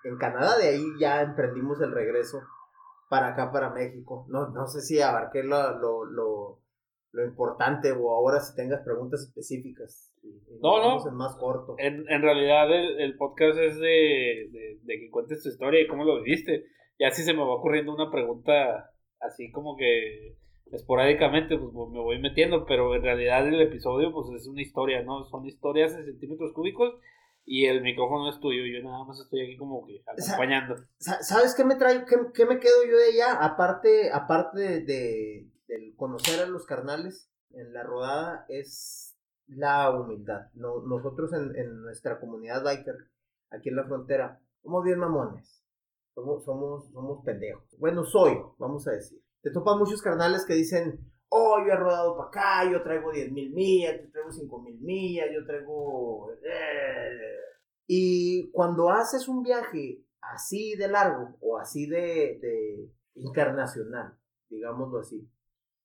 en, 0.02 0.18
Canadá. 0.18 0.58
De 0.58 0.66
ahí 0.66 0.84
ya 0.98 1.22
emprendimos 1.22 1.80
el 1.80 1.92
regreso 1.92 2.42
para 3.14 3.28
acá, 3.28 3.52
para 3.52 3.70
México. 3.70 4.26
No, 4.28 4.48
no 4.48 4.66
sé 4.66 4.80
si 4.80 5.00
abarqué 5.00 5.44
lo, 5.44 5.78
lo, 5.78 6.04
lo, 6.04 6.58
lo 7.12 7.24
importante 7.24 7.92
o 7.92 8.10
ahora 8.10 8.40
si 8.40 8.56
tengas 8.56 8.82
preguntas 8.82 9.22
específicas. 9.22 10.12
no, 10.60 10.82
no. 10.82 11.08
En 11.08 11.14
más 11.14 11.36
corto. 11.36 11.76
En, 11.78 12.04
en 12.08 12.22
realidad 12.22 12.68
el, 12.72 13.00
el, 13.00 13.16
podcast 13.16 13.56
es 13.56 13.78
de, 13.78 14.48
de, 14.50 14.78
de, 14.82 14.98
que 14.98 15.10
cuentes 15.12 15.44
tu 15.44 15.48
historia 15.48 15.80
y 15.80 15.86
cómo 15.86 16.02
lo 16.02 16.20
viviste. 16.24 16.64
Y 16.98 17.04
así 17.04 17.22
se 17.22 17.34
me 17.34 17.38
va 17.38 17.54
ocurriendo 17.54 17.94
una 17.94 18.10
pregunta 18.10 18.90
así 19.20 19.52
como 19.52 19.76
que 19.76 20.34
esporádicamente 20.72 21.56
pues 21.56 21.72
me 21.72 22.00
voy 22.00 22.18
metiendo, 22.18 22.66
pero 22.66 22.96
en 22.96 23.02
realidad 23.02 23.46
el 23.46 23.60
episodio 23.60 24.12
pues 24.12 24.28
es 24.34 24.48
una 24.48 24.62
historia, 24.62 25.04
¿no? 25.04 25.22
Son 25.26 25.46
historias 25.46 25.94
en 25.94 26.04
centímetros 26.04 26.52
cúbicos 26.52 26.94
y 27.44 27.66
el 27.66 27.82
micrófono 27.82 28.30
es 28.30 28.40
tuyo, 28.40 28.62
yo 28.64 28.82
nada 28.82 29.04
más 29.04 29.20
estoy 29.20 29.42
aquí 29.42 29.56
como 29.56 29.86
que 29.86 30.02
acompañando. 30.06 30.76
¿Sabes 30.98 31.54
qué 31.54 31.64
me 31.64 31.76
trae, 31.76 32.04
qué, 32.04 32.16
qué 32.32 32.46
me 32.46 32.58
quedo 32.58 32.84
yo 32.88 32.96
de 32.96 33.10
ella? 33.10 33.44
Aparte, 33.44 34.10
aparte 34.12 34.60
de, 34.60 34.80
de, 34.80 35.50
de, 35.68 35.94
conocer 35.96 36.42
a 36.42 36.46
los 36.46 36.64
carnales 36.66 37.30
en 37.50 37.72
la 37.72 37.82
rodada, 37.82 38.46
es 38.48 39.16
la 39.46 39.90
humildad. 39.90 40.50
No, 40.54 40.82
nosotros 40.82 41.32
en, 41.32 41.54
en 41.56 41.82
nuestra 41.82 42.18
comunidad 42.18 42.64
biker, 42.64 42.96
aquí 43.50 43.68
en 43.68 43.76
la 43.76 43.84
frontera, 43.84 44.40
somos 44.62 44.84
bien 44.84 44.98
mamones. 44.98 45.62
Somos, 46.14 46.44
somos, 46.44 46.90
somos 46.92 47.24
pendejos. 47.24 47.76
Bueno, 47.78 48.04
soy, 48.04 48.38
vamos 48.58 48.86
a 48.88 48.92
decir 48.92 49.24
te 49.44 49.50
topan 49.50 49.78
muchos 49.78 50.00
carnales 50.00 50.46
que 50.46 50.54
dicen, 50.54 50.98
oh, 51.36 51.58
yo 51.66 51.72
he 51.72 51.76
rodado 51.76 52.16
para 52.16 52.28
acá, 52.28 52.70
yo 52.70 52.80
traigo 52.82 53.10
10 53.10 53.32
mil 53.32 53.52
millas, 53.52 54.00
yo 54.00 54.10
traigo 54.12 54.30
5 54.30 54.62
mil 54.62 54.80
millas, 54.80 55.26
yo 55.34 55.44
traigo... 55.44 56.30
Eh". 56.32 57.34
Y 57.86 58.50
cuando 58.52 58.88
haces 58.90 59.26
un 59.26 59.42
viaje 59.42 60.04
así 60.20 60.76
de 60.76 60.88
largo 60.88 61.36
o 61.40 61.58
así 61.58 61.86
de, 61.86 62.38
de 62.40 62.88
internacional, 63.16 64.16
digámoslo 64.48 65.00
así, 65.00 65.28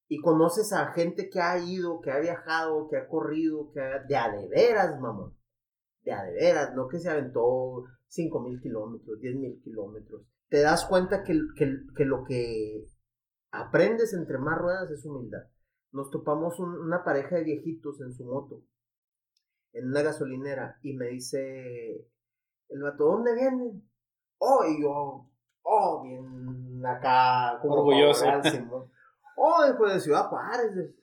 y 0.08 0.22
conoces 0.22 0.72
a 0.72 0.94
gente 0.94 1.30
que 1.30 1.42
ha 1.42 1.58
ido, 1.58 2.00
que 2.00 2.12
ha 2.12 2.20
viajado, 2.20 2.88
que 2.88 2.98
ha 2.98 3.08
corrido, 3.08 3.72
que 3.72 3.82
ha, 3.82 4.04
de 4.04 4.16
a 4.16 4.30
de 4.30 4.48
veras, 4.48 5.00
mamón, 5.00 5.36
de 6.04 6.12
a 6.12 6.24
de 6.24 6.34
veras, 6.34 6.76
no 6.76 6.88
que 6.88 7.00
se 7.00 7.10
aventó 7.10 7.86
5 8.08 8.40
mil 8.40 8.62
kilómetros, 8.62 9.20
10 9.20 9.36
mil 9.36 9.62
kilómetros, 9.64 10.22
te 10.48 10.62
das 10.62 10.86
cuenta 10.86 11.24
que, 11.24 11.34
que, 11.58 11.74
que 11.96 12.06
lo 12.06 12.24
que 12.24 12.86
aprendes 13.52 14.14
entre 14.14 14.38
más 14.38 14.58
ruedas 14.58 14.90
es 14.92 15.06
humildad. 15.06 15.44
Nos 15.92 16.12
topamos 16.12 16.60
una 16.60 17.04
pareja 17.04 17.38
de 17.38 17.44
viejitos 17.44 18.00
en 18.02 18.14
su 18.14 18.24
moto, 18.26 18.62
en 19.74 19.88
una 19.88 20.04
gasolinera, 20.04 20.78
y 20.84 20.94
me 20.94 21.08
dice 21.08 22.08
el 22.70 22.82
vato, 22.82 23.06
¿dónde 23.06 23.34
vienen? 23.34 23.90
Oh, 24.38 24.64
y 24.66 24.82
yo, 24.82 25.28
oh, 25.64 26.04
bien 26.04 26.86
acá, 26.86 27.60
como 27.62 27.76
orgulloso. 27.76 28.26
oh, 29.38 29.64
después 29.66 29.94
de 29.94 30.00
Ciudad 30.00 30.30
Juárez, 30.30 30.76
de 30.76 30.94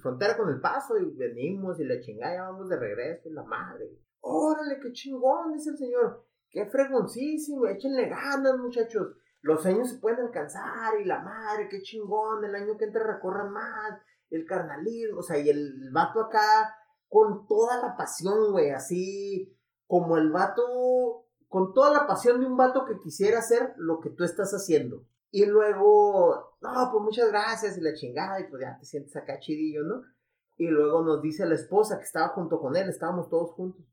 frontera 0.00 0.36
con 0.36 0.48
el 0.48 0.60
paso, 0.60 0.98
y 0.98 1.14
venimos 1.16 1.78
y 1.78 1.84
le 1.84 2.00
chingada, 2.00 2.34
ya 2.34 2.50
vamos 2.50 2.68
de 2.68 2.76
regreso, 2.76 3.28
y 3.28 3.32
la 3.32 3.44
madre. 3.44 3.90
Órale, 4.20 4.80
qué 4.80 4.92
chingón, 4.92 5.52
dice 5.52 5.70
el 5.70 5.78
señor. 5.78 6.24
Qué 6.50 6.66
fregoncísimo, 6.66 7.66
échenle 7.66 8.08
ganas, 8.08 8.58
muchachos 8.58 9.16
los 9.42 9.66
años 9.66 9.90
se 9.90 9.98
pueden 9.98 10.20
alcanzar 10.20 11.00
y 11.00 11.04
la 11.04 11.20
madre, 11.20 11.68
qué 11.68 11.82
chingón, 11.82 12.44
el 12.44 12.54
año 12.54 12.76
que 12.76 12.84
entra 12.84 13.02
recorran 13.02 13.52
más, 13.52 14.00
el 14.30 14.46
carnalismo, 14.46 15.18
o 15.18 15.22
sea, 15.22 15.38
y 15.38 15.50
el 15.50 15.90
vato 15.92 16.20
acá 16.20 16.76
con 17.08 17.46
toda 17.46 17.76
la 17.82 17.96
pasión, 17.96 18.52
güey, 18.52 18.70
así 18.70 19.54
como 19.86 20.16
el 20.16 20.30
vato, 20.30 21.26
con 21.48 21.74
toda 21.74 21.92
la 21.92 22.06
pasión 22.06 22.40
de 22.40 22.46
un 22.46 22.56
vato 22.56 22.84
que 22.86 22.98
quisiera 22.98 23.40
hacer 23.40 23.74
lo 23.76 24.00
que 24.00 24.10
tú 24.10 24.24
estás 24.24 24.52
haciendo. 24.52 25.04
Y 25.30 25.44
luego, 25.46 26.56
no, 26.60 26.88
pues 26.92 27.02
muchas 27.02 27.28
gracias 27.28 27.76
y 27.76 27.80
la 27.80 27.94
chingada, 27.94 28.40
y 28.40 28.48
pues 28.48 28.62
ya 28.62 28.78
te 28.78 28.86
sientes 28.86 29.14
acá 29.16 29.40
chidillo, 29.40 29.82
¿no? 29.82 30.02
Y 30.56 30.68
luego 30.68 31.02
nos 31.02 31.20
dice 31.20 31.46
la 31.46 31.56
esposa 31.56 31.98
que 31.98 32.04
estaba 32.04 32.28
junto 32.28 32.60
con 32.60 32.76
él, 32.76 32.88
estábamos 32.88 33.28
todos 33.28 33.52
juntos. 33.52 33.84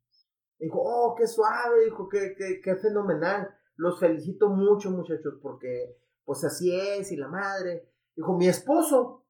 Dijo, 0.60 0.80
oh, 0.80 1.16
qué 1.16 1.26
suave, 1.26 1.86
dijo, 1.86 2.08
qué, 2.08 2.36
qué, 2.38 2.62
qué 2.62 2.76
fenomenal 2.76 3.59
los 3.80 3.98
felicito 3.98 4.50
mucho, 4.50 4.92
muchachos, 4.92 5.36
porque 5.42 5.98
pues 6.26 6.44
así 6.44 6.76
es, 6.76 7.14
y 7.14 7.16
la 7.16 7.30
madre. 7.30 7.90
Dijo, 8.14 8.38
mi 8.38 8.48
esposo, 8.48 9.26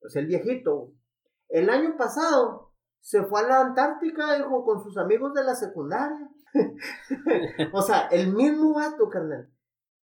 pues 0.00 0.16
el 0.16 0.26
viejito, 0.26 0.92
el 1.48 1.70
año 1.70 1.96
pasado 1.96 2.72
se 3.00 3.22
fue 3.22 3.42
a 3.42 3.48
la 3.48 3.60
Antártica, 3.60 4.34
dijo, 4.36 4.64
con 4.64 4.82
sus 4.82 4.98
amigos 4.98 5.32
de 5.34 5.44
la 5.44 5.54
secundaria. 5.54 6.28
o 7.72 7.82
sea, 7.82 8.08
el 8.08 8.34
mismo 8.34 8.74
vato, 8.74 9.08
carnal, 9.08 9.48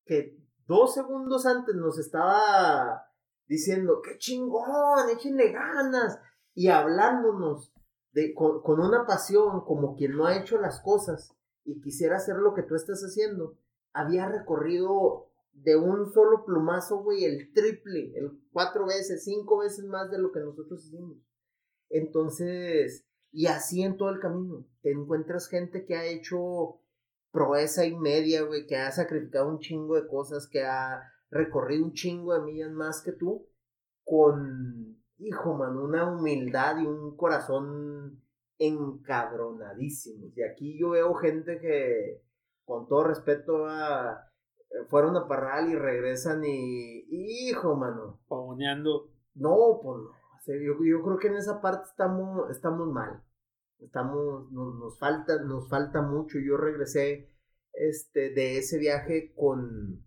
que 0.06 0.38
dos 0.68 0.94
segundos 0.94 1.48
antes 1.48 1.74
nos 1.74 1.98
estaba 1.98 3.08
diciendo, 3.48 4.02
qué 4.04 4.20
chingón, 4.20 5.10
échenle 5.12 5.52
ganas, 5.52 6.20
y 6.54 6.68
hablándonos 6.68 7.74
de, 8.12 8.36
con, 8.36 8.62
con 8.62 8.82
una 8.82 9.08
pasión 9.08 9.66
como 9.66 9.96
quien 9.96 10.16
no 10.16 10.28
ha 10.28 10.38
hecho 10.38 10.60
las 10.60 10.80
cosas 10.80 11.36
y 11.64 11.82
quisiera 11.82 12.18
hacer 12.18 12.36
lo 12.36 12.54
que 12.54 12.64
tú 12.64 12.76
estás 12.76 13.02
haciendo 13.02 13.58
había 13.94 14.28
recorrido 14.28 15.30
de 15.54 15.76
un 15.76 16.12
solo 16.12 16.46
plumazo, 16.46 17.04
güey, 17.04 17.26
el 17.26 17.52
triple, 17.54 18.14
el 18.16 18.32
cuatro 18.52 18.86
veces, 18.86 19.24
cinco 19.24 19.60
veces 19.60 19.86
más 19.86 20.10
de 20.10 20.20
lo 20.20 20.32
que 20.32 20.40
nosotros 20.40 20.86
hicimos. 20.86 21.18
Entonces, 21.90 23.06
y 23.32 23.48
así 23.48 23.84
en 23.84 23.98
todo 23.98 24.10
el 24.10 24.20
camino, 24.20 24.66
te 24.82 24.92
encuentras 24.92 25.50
gente 25.50 25.86
que 25.86 25.96
ha 25.96 26.06
hecho 26.06 26.82
proeza 27.32 27.86
y 27.86 27.96
media, 27.96 28.44
güey, 28.44 28.66
que 28.66 28.78
ha 28.78 28.92
sacrificado 28.92 29.50
un 29.50 29.60
chingo 29.60 29.96
de 29.96 30.08
cosas, 30.08 30.48
que 30.48 30.64
ha 30.64 31.04
recorrido 31.30 31.86
un 31.86 31.94
chingo 31.94 32.34
de 32.34 32.42
millas 32.42 32.72
más 32.72 33.02
que 33.02 33.12
tú, 33.12 33.48
con, 34.04 34.98
hijo, 35.18 35.54
man, 35.56 35.78
una 35.78 36.12
humildad 36.12 36.80
y 36.80 36.86
un 36.88 37.16
corazón 37.16 38.24
encabronadísimo. 38.58 40.32
Y 40.36 40.42
aquí 40.42 40.80
yo 40.80 40.92
veo 40.92 41.14
gente 41.16 41.60
que, 41.60 42.24
con 42.70 42.88
todo 42.88 43.04
respeto, 43.04 43.66
a, 43.66 44.30
eh, 44.70 44.86
fueron 44.90 45.18
a 45.18 45.28
Parral 45.28 45.72
y 45.72 45.76
regresan 45.76 46.44
y, 46.46 47.50
hijo, 47.50 47.76
mano. 47.76 48.22
Pavoneando. 48.28 49.10
No, 49.34 49.80
pues 49.82 49.98
no. 49.98 50.12
Yo, 50.46 50.74
yo, 50.84 51.04
creo 51.04 51.18
que 51.18 51.28
en 51.30 51.38
esa 51.38 51.62
parte 51.62 51.90
estamos, 51.90 52.48
estamos 52.52 52.88
mal. 52.88 53.24
Estamos, 53.80 54.52
nos, 54.52 54.76
nos, 54.76 55.00
falta, 55.00 55.42
nos 55.42 55.68
falta 55.68 56.04
mucho. 56.04 56.38
Yo 56.38 56.58
regresé 56.58 57.32
este, 57.74 58.34
de 58.36 58.60
ese 58.60 58.78
viaje 58.78 59.34
con, 59.36 60.06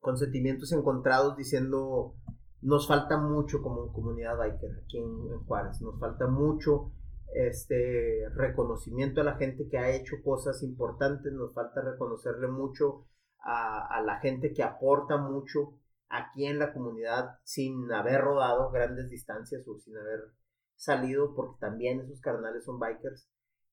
con 0.00 0.16
sentimientos 0.16 0.72
encontrados 0.72 1.36
diciendo, 1.36 2.14
nos 2.62 2.88
falta 2.88 3.18
mucho 3.18 3.60
como 3.60 3.92
comunidad 3.92 4.38
biker 4.38 4.70
aquí 4.84 4.98
en, 4.98 5.32
en 5.32 5.44
Juárez. 5.44 5.82
Nos 5.82 6.00
falta 6.00 6.28
mucho 6.28 6.92
este 7.34 8.28
reconocimiento 8.34 9.20
a 9.20 9.24
la 9.24 9.36
gente 9.36 9.68
que 9.68 9.78
ha 9.78 9.90
hecho 9.90 10.16
cosas 10.24 10.62
importantes, 10.62 11.32
nos 11.32 11.52
falta 11.54 11.80
reconocerle 11.82 12.48
mucho 12.48 13.06
a, 13.40 14.02
la 14.04 14.18
gente 14.20 14.52
que 14.52 14.62
aporta 14.62 15.16
mucho 15.16 15.78
aquí 16.08 16.46
en 16.46 16.58
la 16.58 16.72
comunidad 16.72 17.38
sin 17.44 17.90
haber 17.92 18.20
rodado 18.20 18.70
grandes 18.70 19.10
distancias 19.10 19.66
o 19.68 19.78
sin 19.78 19.96
haber 19.96 20.32
salido, 20.76 21.34
porque 21.34 21.58
también 21.60 22.00
esos 22.00 22.20
carnales 22.20 22.64
son 22.64 22.78
bikers. 22.78 23.28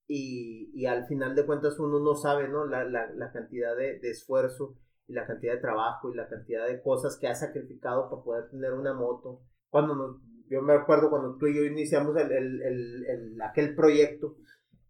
Y, 0.07 0.71
y 0.75 0.85
al 0.85 1.07
final 1.07 1.35
de 1.35 1.45
cuentas 1.45 1.79
uno 1.79 1.99
no 1.99 2.13
sabe 2.13 2.47
¿no? 2.47 2.65
La, 2.65 2.83
la, 2.83 3.11
la 3.11 3.31
cantidad 3.31 3.75
de, 3.75 3.99
de, 3.99 4.11
esfuerzo 4.11 4.77
y 5.07 5.13
la 5.13 5.25
cantidad 5.25 5.53
de 5.53 5.61
trabajo 5.61 6.11
y 6.11 6.15
la 6.15 6.27
cantidad 6.27 6.67
de 6.67 6.79
cosas 6.83 7.17
que 7.19 7.27
ha 7.27 7.33
sacrificado 7.33 8.09
para 8.09 8.21
poder 8.21 8.49
tener 8.51 8.73
una 8.73 8.93
moto. 8.93 9.41
Cuando 9.69 9.95
nos, 9.95 10.21
yo 10.49 10.61
me 10.61 10.73
acuerdo 10.73 11.09
cuando 11.09 11.37
tú 11.37 11.47
y 11.47 11.55
yo 11.55 11.63
iniciamos 11.63 12.15
el, 12.17 12.31
el, 12.31 12.61
el, 12.61 13.41
aquel 13.41 13.75
proyecto 13.75 14.37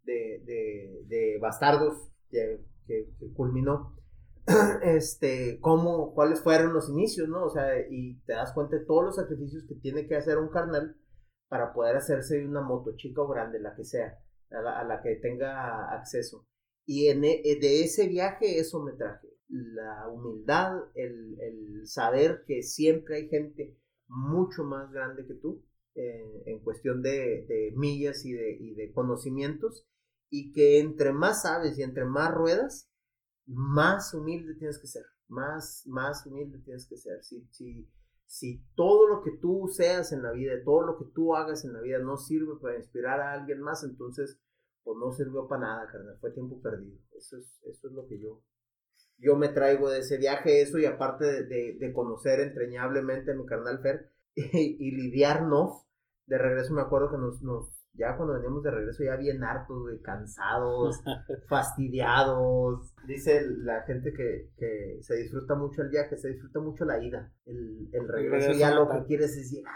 de, 0.04 0.42
de, 0.46 1.04
de 1.08 1.38
Bastardos 1.40 2.12
que, 2.30 2.62
que, 2.88 3.08
culminó, 3.34 3.96
este, 4.84 5.60
cómo, 5.60 6.14
cuáles 6.14 6.42
fueron 6.42 6.74
los 6.74 6.90
inicios, 6.90 7.28
¿no? 7.30 7.46
O 7.46 7.50
sea, 7.50 7.80
y 7.90 8.20
te 8.26 8.34
das 8.34 8.54
cuenta 8.54 8.78
de 8.78 8.86
todos 8.86 9.06
los 9.06 9.16
sacrificios 9.16 9.66
que 9.68 9.76
tiene 9.76 10.08
que 10.08 10.16
hacer 10.16 10.38
un 10.38 10.50
carnal 10.50 10.96
para 11.48 11.74
poder 11.74 11.96
hacerse 11.96 12.46
una 12.46 12.62
moto 12.62 12.96
chica 12.96 13.22
o 13.22 13.28
grande, 13.28 13.60
la 13.60 13.76
que 13.76 13.84
sea, 13.84 14.20
a 14.52 14.84
la, 14.84 15.02
que 15.02 15.16
tenga 15.16 15.94
acceso. 15.96 16.48
Y 16.86 17.08
en, 17.08 17.24
e, 17.24 17.42
de 17.60 17.84
ese 17.84 18.08
viaje 18.08 18.60
eso 18.60 18.84
me 18.84 18.94
traje. 18.94 19.28
la 19.48 20.08
humildad, 20.10 20.78
el, 20.96 21.40
el, 21.40 21.88
saber 21.88 22.44
que 22.46 22.62
siempre 22.62 23.18
hay 23.18 23.30
gente 23.30 23.76
mucho 24.08 24.64
más 24.64 24.92
grande 24.92 25.26
que 25.26 25.36
tú 25.36 25.64
eh, 25.96 26.44
en 26.46 26.60
cuestión 26.60 27.02
de, 27.02 27.74
millas 27.76 28.26
y 28.26 28.34
de, 28.34 28.58
y 28.60 28.76
de, 28.76 28.92
conocimientos 28.92 29.88
y 30.30 30.52
que 30.52 30.80
entre 30.80 31.14
más 31.14 31.44
sabes 31.44 31.78
y 31.78 31.84
entre 31.84 32.06
más 32.06 32.34
ruedas, 32.34 32.90
más 33.46 34.14
humilde 34.14 34.56
tienes 34.56 34.80
que 34.80 34.88
ser, 34.88 35.06
más, 35.28 35.84
más 35.86 36.26
humilde 36.26 36.60
tienes 36.60 36.88
que 36.88 36.98
ser. 36.98 37.24
Si, 37.24 37.48
si, 37.52 37.90
si 38.26 38.66
todo 38.76 39.08
lo 39.08 39.22
que 39.22 39.32
tú 39.40 39.70
seas 39.72 40.12
en 40.12 40.24
la 40.24 40.32
vida, 40.32 40.54
todo 40.64 40.82
lo 40.82 40.98
que 40.98 41.06
tú 41.14 41.36
hagas 41.36 41.64
en 41.64 41.74
la 41.74 41.82
vida 41.82 42.00
no 42.00 42.18
sirve 42.18 42.60
para 42.62 42.78
inspirar 42.78 43.20
a 43.22 43.34
alguien 43.34 43.62
más, 43.62 43.84
entonces 43.84 44.40
pues 44.84 44.98
no 45.00 45.12
sirvió 45.12 45.48
para 45.48 45.62
nada, 45.62 45.88
carnal, 45.92 46.18
fue 46.20 46.32
tiempo 46.32 46.62
perdido. 46.62 47.00
Eso 47.18 47.38
es, 47.38 47.60
eso 47.64 47.88
es 47.88 47.94
lo 47.94 48.06
que 48.08 48.20
yo, 48.20 48.44
yo 49.18 49.36
me 49.36 49.50
traigo 49.50 49.90
de 49.90 50.00
ese 50.00 50.18
viaje, 50.18 50.62
eso 50.62 50.78
y 50.78 50.86
aparte 50.86 51.44
de, 51.44 51.78
de, 51.80 51.94
conocer 51.94 52.40
entrañablemente 52.40 53.32
a 53.32 53.36
mi 53.36 53.46
carnal 53.46 53.80
Fer 53.82 54.12
y, 54.36 54.92
lidiarnos, 54.92 55.86
de 56.26 56.38
regreso 56.38 56.74
me 56.74 56.82
acuerdo 56.82 57.12
que 57.12 57.18
nos, 57.18 57.42
nos, 57.42 57.70
ya 57.94 58.18
cuando 58.18 58.34
veníamos 58.34 58.64
de 58.64 58.72
regreso 58.72 59.04
ya 59.04 59.16
bien 59.16 59.44
hartos, 59.44 59.78
cansados, 60.04 61.02
fastidiados. 61.48 62.94
Dice 63.08 63.46
la 63.60 63.84
gente 63.84 64.14
que, 64.14 64.52
que, 64.58 65.00
se 65.02 65.16
disfruta 65.16 65.56
mucho 65.56 65.82
el 65.82 65.90
viaje, 65.90 66.18
se 66.18 66.30
disfruta 66.30 66.60
mucho 66.60 66.84
la 66.84 67.02
ida. 67.02 67.32
El, 67.46 67.90
el 67.94 68.08
regreso, 68.08 68.52
ya 68.52 68.74
lo 68.74 68.90
que 68.90 69.06
quieres 69.06 69.38
es 69.38 69.52
llegar, 69.52 69.74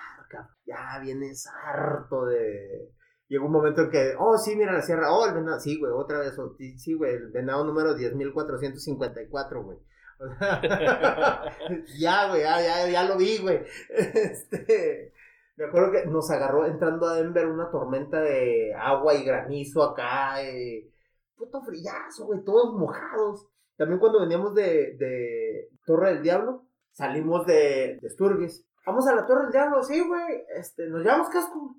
ya 0.66 1.00
vienes 1.02 1.48
harto 1.48 2.26
de, 2.26 2.92
llegó 3.30 3.45
un 3.45 3.51
momento 3.51 3.84
en 3.84 3.91
que, 3.91 4.15
oh, 4.17 4.38
sí, 4.38 4.55
mira 4.55 4.73
la 4.73 4.82
sierra, 4.82 5.13
oh, 5.13 5.25
el 5.25 5.36
venado, 5.36 5.59
sí, 5.59 5.80
güey, 5.80 5.91
otra 5.93 6.19
vez, 6.19 6.36
sí, 6.77 6.93
güey, 6.95 7.13
el 7.13 7.27
venado 7.27 7.63
número 7.63 7.95
10.454, 7.95 9.63
güey. 9.63 9.77
ya, 11.99 12.27
güey, 12.27 12.41
ya, 12.41 12.61
ya, 12.61 12.89
ya, 12.89 13.03
lo 13.03 13.15
vi, 13.15 13.38
güey. 13.38 13.63
Este, 13.89 15.13
me 15.55 15.65
acuerdo 15.65 15.91
que 15.91 16.05
nos 16.07 16.30
agarró 16.32 16.65
entrando 16.65 17.07
a 17.07 17.15
Denver 17.15 17.47
una 17.47 17.69
tormenta 17.69 18.19
de 18.19 18.73
agua 18.75 19.13
y 19.13 19.23
granizo 19.23 19.84
acá, 19.84 20.43
eh, 20.43 20.89
puto 21.38 21.61
frillazo, 21.61 22.25
güey, 22.25 22.43
todos 22.43 22.73
mojados. 22.73 23.47
También 23.77 23.99
cuando 23.99 24.19
veníamos 24.19 24.55
de, 24.55 24.97
de 24.97 25.69
Torre 25.86 26.15
del 26.15 26.23
Diablo, 26.23 26.65
salimos 26.91 27.45
de, 27.45 27.99
de 28.01 28.09
Sturgis. 28.09 28.65
Vamos 28.86 29.07
a 29.07 29.15
la 29.15 29.25
Torre 29.25 29.43
del 29.43 29.51
Diablo, 29.51 29.84
sí, 29.84 30.01
güey, 30.05 30.43
este, 30.57 30.88
nos 30.88 31.01
llevamos 31.03 31.30
casco 31.30 31.75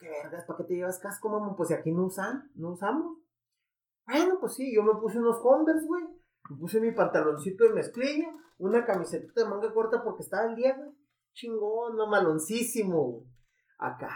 qué 0.00 0.08
vergas, 0.08 0.44
¿para 0.44 0.58
qué 0.58 0.64
te 0.64 0.74
llevas 0.74 0.98
casco, 0.98 1.28
mamá? 1.28 1.54
Pues 1.56 1.68
si 1.68 1.74
aquí 1.74 1.92
no 1.92 2.06
usan, 2.06 2.50
no 2.54 2.72
usamos. 2.72 3.18
Bueno, 4.06 4.38
pues 4.40 4.54
sí, 4.54 4.74
yo 4.74 4.82
me 4.82 4.94
puse 5.00 5.18
unos 5.18 5.40
Converse, 5.40 5.86
güey. 5.86 6.04
Me 6.50 6.56
puse 6.58 6.80
mi 6.80 6.92
pantaloncito 6.92 7.64
de 7.64 7.72
mezclilla, 7.72 8.30
una 8.58 8.84
camiseta 8.84 9.32
de 9.34 9.48
manga 9.48 9.72
corta 9.72 10.02
porque 10.02 10.22
estaba 10.22 10.48
el 10.50 10.56
día, 10.56 10.76
güey. 10.76 10.90
Chingón, 11.32 11.96
no 11.96 12.06
maloncísimo, 12.06 13.26
Acá, 13.78 14.10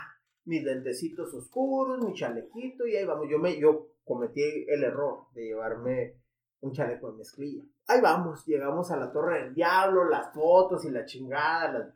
mis 0.45 0.62
lentecitos 0.62 1.35
oscuros, 1.35 1.99
mi 2.05 2.14
chalequito, 2.14 2.87
y 2.87 2.97
ahí 2.97 3.05
vamos. 3.05 3.26
Yo 3.29 3.39
me, 3.39 3.59
yo 3.59 3.89
cometí 4.05 4.41
el 4.68 4.85
error 4.85 5.26
de 5.33 5.47
llevarme 5.47 6.20
un 6.61 6.72
chaleco 6.72 7.11
de 7.11 7.18
mezclilla. 7.18 7.64
Ahí 7.87 8.01
vamos, 8.01 8.47
llegamos 8.47 8.91
a 8.91 8.97
la 8.97 9.11
Torre 9.11 9.43
del 9.43 9.55
Diablo, 9.55 10.09
las 10.09 10.33
fotos 10.33 10.85
y 10.85 10.91
la 10.91 11.05
chingada, 11.05 11.72
la, 11.72 11.95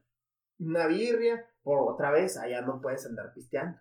una 0.59 0.87
birria 0.87 1.45
por 1.63 1.93
otra 1.93 2.11
vez, 2.11 2.37
allá 2.37 2.61
no 2.63 2.81
puedes 2.81 3.07
andar 3.07 3.33
pisteando. 3.33 3.79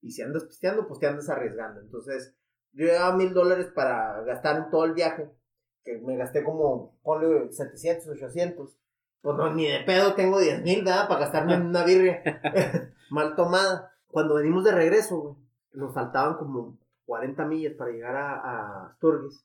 Y 0.00 0.12
si 0.12 0.22
andas 0.22 0.44
pisteando, 0.44 0.86
pues 0.86 1.00
te 1.00 1.06
andas 1.06 1.28
arriesgando. 1.28 1.80
Entonces, 1.80 2.34
yo 2.72 2.86
llevaba 2.86 3.16
mil 3.16 3.32
dólares 3.32 3.68
para 3.74 4.20
gastar 4.22 4.56
en 4.56 4.70
todo 4.70 4.84
el 4.84 4.92
viaje, 4.92 5.30
que 5.84 5.98
me 5.98 6.16
gasté 6.16 6.44
como, 6.44 6.98
ponle 7.02 7.52
700, 7.52 8.08
800. 8.08 8.76
Pues 9.22 9.36
no, 9.36 9.54
ni 9.54 9.66
de 9.66 9.80
pedo 9.80 10.14
tengo 10.14 10.38
10 10.38 10.62
mil, 10.62 10.84
¿verdad? 10.84 11.08
Para 11.08 11.20
gastarme 11.20 11.54
en 11.54 11.62
una 11.62 11.84
birria 11.84 12.22
mal 13.10 13.34
tomada. 13.34 13.92
Cuando 14.08 14.34
venimos 14.34 14.64
de 14.64 14.72
regreso, 14.72 15.20
güey, 15.20 15.34
nos 15.72 15.94
faltaban 15.94 16.36
como 16.36 16.78
40 17.06 17.44
millas 17.46 17.74
para 17.74 17.90
llegar 17.90 18.16
a, 18.16 18.34
a 18.86 18.94
Sturgis. 18.96 19.44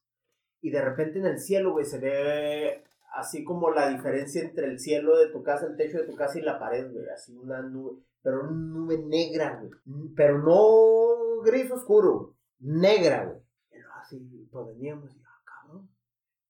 Y 0.62 0.72
de 0.72 0.82
repente 0.82 1.20
en 1.20 1.26
el 1.26 1.40
cielo, 1.40 1.72
güey, 1.72 1.86
se 1.86 2.00
ve 2.00 2.84
así 3.14 3.44
como 3.44 3.72
la 3.72 3.90
diferencia 3.90 4.42
entre 4.42 4.68
el 4.68 4.80
cielo 4.80 5.18
de 5.18 5.30
tu 5.30 5.44
casa, 5.44 5.68
el 5.68 5.76
techo 5.76 5.98
de 5.98 6.06
tu 6.06 6.16
casa 6.16 6.40
y 6.40 6.42
la 6.42 6.60
pared, 6.60 6.92
güey, 6.92 7.08
así 7.10 7.36
una 7.36 7.62
nube, 7.62 8.02
pero 8.22 8.42
una 8.42 8.52
nube 8.52 8.98
negra, 8.98 9.60
güey, 9.60 9.72
pero 10.16 10.40
no 10.40 11.42
gris 11.44 11.72
oscuro, 11.72 12.36
negra, 12.60 13.26
güey. 13.26 13.40
Pero 13.70 13.88
así, 14.02 14.48
pues 14.52 14.68
veníamos 14.68 15.16
y, 15.16 15.22
ah, 15.24 15.42
cabrón, 15.44 15.90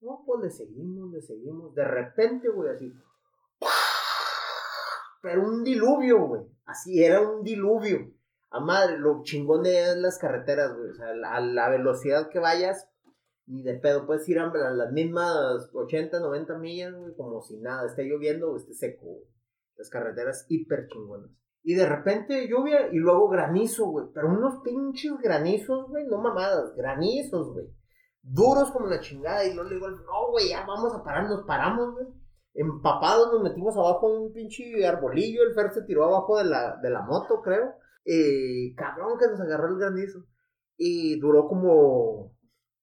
no, 0.01 0.23
pues 0.25 0.41
le 0.41 0.49
seguimos, 0.49 1.11
le 1.11 1.21
seguimos, 1.21 1.73
de 1.75 1.85
repente, 1.85 2.49
güey, 2.49 2.69
así, 2.69 2.93
pero 5.21 5.43
un 5.43 5.63
diluvio, 5.63 6.25
güey, 6.25 6.43
así, 6.65 7.03
era 7.03 7.21
un 7.21 7.43
diluvio. 7.43 8.11
A 8.51 8.59
madre, 8.59 8.97
lo 8.97 9.21
chingón 9.21 9.61
de 9.61 9.95
las 9.97 10.17
carreteras, 10.17 10.75
güey, 10.75 10.89
o 10.89 10.93
sea, 10.95 11.09
a 11.09 11.39
la 11.39 11.69
velocidad 11.69 12.29
que 12.29 12.39
vayas, 12.39 12.88
ni 13.49 13.63
de 13.63 13.73
pedo, 13.79 14.05
puedes 14.05 14.29
ir 14.29 14.39
a 14.39 14.51
las 14.71 14.91
mismas 14.91 15.71
80, 15.73 16.19
90 16.19 16.57
millas, 16.59 16.93
güey, 16.93 17.15
como 17.15 17.41
si 17.41 17.57
nada, 17.57 17.87
esté 17.87 18.03
lloviendo 18.03 18.51
o 18.51 18.57
esté 18.57 18.73
seco, 18.75 19.23
Las 19.75 19.89
carreteras 19.89 20.45
hiper 20.49 20.87
chingonas. 20.87 21.31
Y 21.63 21.73
de 21.73 21.87
repente 21.87 22.47
lluvia 22.47 22.89
y 22.91 22.97
luego 22.97 23.27
granizo, 23.27 23.87
güey. 23.87 24.05
Pero 24.13 24.29
unos 24.29 24.61
pinches 24.63 25.17
granizos, 25.21 25.89
güey, 25.89 26.05
no 26.05 26.19
mamadas, 26.19 26.75
granizos, 26.75 27.51
güey. 27.51 27.65
Duros 28.21 28.71
como 28.71 28.87
la 28.87 28.99
chingada. 28.99 29.43
Y 29.45 29.53
luego 29.53 29.69
le 29.69 29.75
digo, 29.75 29.89
no, 29.89 30.31
güey, 30.31 30.49
ya 30.49 30.65
vamos 30.65 30.93
a 30.93 31.03
parar, 31.03 31.27
nos 31.27 31.43
paramos, 31.45 31.93
güey. 31.93 32.07
Empapados 32.53 33.33
nos 33.33 33.43
metimos 33.43 33.75
abajo 33.75 34.11
de 34.11 34.19
un 34.19 34.33
pinche 34.33 34.85
arbolillo. 34.85 35.43
El 35.43 35.53
Fer 35.53 35.71
se 35.71 35.83
tiró 35.83 36.05
abajo 36.05 36.37
de 36.37 36.45
la, 36.45 36.77
de 36.81 36.89
la 36.89 37.01
moto, 37.01 37.41
creo. 37.41 37.73
Eh, 38.05 38.73
cabrón 38.75 39.17
que 39.19 39.27
nos 39.27 39.41
agarró 39.41 39.67
el 39.67 39.79
granizo. 39.79 40.25
Y 40.77 41.19
duró 41.19 41.47
como 41.47 42.38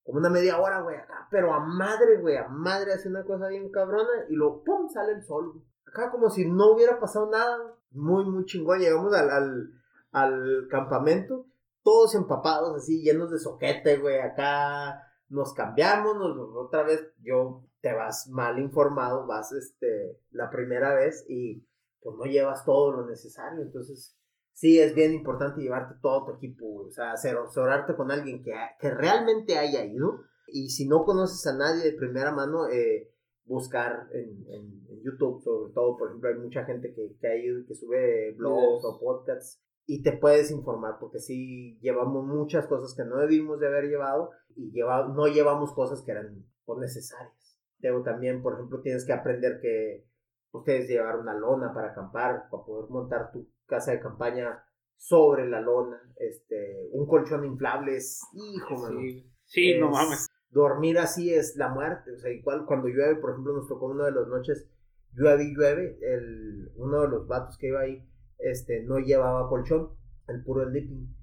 como 0.07 0.21
una 0.21 0.31
media 0.31 0.61
hora, 0.61 0.83
güey, 0.83 0.97
acá, 0.97 1.27
pero 1.33 1.53
a 1.53 1.59
madre, 1.59 2.19
güey, 2.21 2.37
a 2.37 2.47
madre 2.47 2.93
hace 2.93 3.09
una 3.09 3.25
cosa 3.25 3.49
bien 3.49 3.71
cabrona 3.73 4.25
y 4.29 4.35
luego, 4.35 4.63
¡pum!, 4.63 4.89
sale 4.89 5.13
el 5.13 5.25
sol. 5.25 5.65
Acá 5.85 6.13
como 6.13 6.31
si 6.31 6.49
no 6.49 6.71
hubiera 6.71 7.01
pasado 7.01 7.29
nada, 7.29 7.75
muy, 7.91 8.25
muy 8.25 8.45
chingón. 8.45 8.79
Llegamos 8.79 9.13
al, 9.15 9.31
al, 9.31 9.71
al 10.13 10.69
campamento, 10.71 11.47
todos 11.83 12.15
empapados, 12.15 12.77
así, 12.77 13.03
llenos 13.03 13.33
de 13.33 13.41
soquete, 13.41 13.99
güey, 13.99 14.21
acá 14.21 15.03
nos 15.29 15.53
cambiamos, 15.55 16.17
nos, 16.17 16.39
otra 16.55 16.85
vez, 16.85 17.13
yo, 17.23 17.65
te 17.81 17.93
vas 17.93 18.29
mal 18.29 18.61
informado, 18.61 19.27
vas, 19.27 19.51
este, 19.53 20.21
la 20.31 20.51
primera 20.51 20.95
vez 20.95 21.25
y 21.29 21.67
pues 22.01 22.17
no 22.17 22.25
llevas 22.27 22.65
todo 22.65 22.93
lo 22.93 23.07
necesario, 23.07 23.61
entonces 23.61 24.17
sí 24.57 24.81
es 24.81 24.95
bien 24.95 25.13
importante 25.13 25.61
llevarte 25.61 25.97
todo 26.01 26.25
tu 26.25 26.33
equipo, 26.33 26.87
o 26.87 26.91
sea, 26.91 27.13
asesorarte 27.13 27.95
con 27.95 28.11
alguien 28.11 28.43
que, 28.43 28.55
que 28.81 28.91
realmente 28.91 29.59
haya 29.59 29.85
ido. 29.85 30.23
Y 30.49 30.71
si 30.71 30.89
no 30.89 31.05
conoces 31.05 31.47
a 31.47 31.57
nadie 31.57 31.85
de 31.85 31.93
primera 31.93 32.33
mano, 32.33 32.67
eh, 32.69 33.13
buscar 33.45 34.09
en, 34.13 34.47
en, 34.49 35.03
YouTube, 35.03 35.43
sobre 35.43 35.73
todo, 35.73 35.97
por 35.97 36.09
ejemplo, 36.09 36.31
hay 36.31 36.37
mucha 36.37 36.65
gente 36.65 36.93
que, 36.95 37.17
que 37.21 37.29
ha 37.29 37.37
ido 37.37 37.65
que 37.67 37.75
sube 37.75 38.33
blogs 38.33 38.85
o 38.85 38.99
podcasts 38.99 39.63
y 39.85 40.03
te 40.03 40.13
puedes 40.13 40.51
informar, 40.51 40.97
porque 40.99 41.21
sí 41.21 41.79
llevamos 41.81 42.25
muchas 42.25 42.67
cosas 42.67 42.95
que 42.97 43.05
no 43.05 43.19
debimos 43.19 43.61
de 43.61 43.69
haber 43.69 43.85
llevado 43.85 44.31
y 44.57 44.73
lleva, 44.73 45.07
no 45.07 45.27
llevamos 45.27 45.75
cosas 45.75 46.03
que 46.03 46.13
eran 46.13 46.45
pues, 46.65 46.79
necesarias. 46.81 47.61
Luego 47.81 48.03
también, 48.03 48.43
por 48.43 48.55
ejemplo, 48.55 48.81
tienes 48.81 49.05
que 49.05 49.13
aprender 49.13 49.61
que 49.61 50.07
ustedes 50.51 50.89
llevar 50.89 51.21
una 51.21 51.35
lona 51.35 51.75
para 51.75 51.91
acampar, 51.91 52.49
para 52.51 52.65
poder 52.65 52.91
montar 52.91 53.31
tu 53.31 53.47
casa 53.67 53.93
de 53.93 54.01
campaña 54.01 54.63
sobre 54.97 55.49
la 55.49 55.61
lona, 55.61 56.01
este, 56.17 56.89
un 56.93 57.07
colchón 57.07 57.45
inflable 57.45 57.97
es, 57.97 58.23
hijo, 58.35 58.89
sí, 58.89 59.31
sí 59.45 59.79
no 59.79 59.91
mames. 59.91 60.29
Dormir 60.51 60.99
así 60.99 61.35
es 61.35 61.57
la 61.57 61.69
muerte, 61.69 62.13
o 62.13 62.19
sea, 62.19 62.31
igual 62.31 62.65
cuando 62.65 62.89
llueve, 62.89 63.17
por 63.17 63.31
ejemplo, 63.31 63.53
nos 63.53 63.69
tocó 63.69 63.87
una 63.87 64.07
de 64.07 64.13
las 64.13 64.27
noches, 64.29 64.67
llueve 65.13 65.45
y 65.45 65.55
llueve, 65.55 65.99
el, 66.01 66.73
uno 66.77 67.03
de 67.03 67.09
los 67.09 67.27
vatos 67.27 67.59
que 67.59 67.69
iba 67.69 67.81
ahí, 67.81 68.09
este, 68.39 68.83
no 68.85 68.99
llevaba 68.99 69.49
colchón, 69.49 69.91
el 70.29 70.43
puro 70.43 70.67
sleeping, 70.69 71.15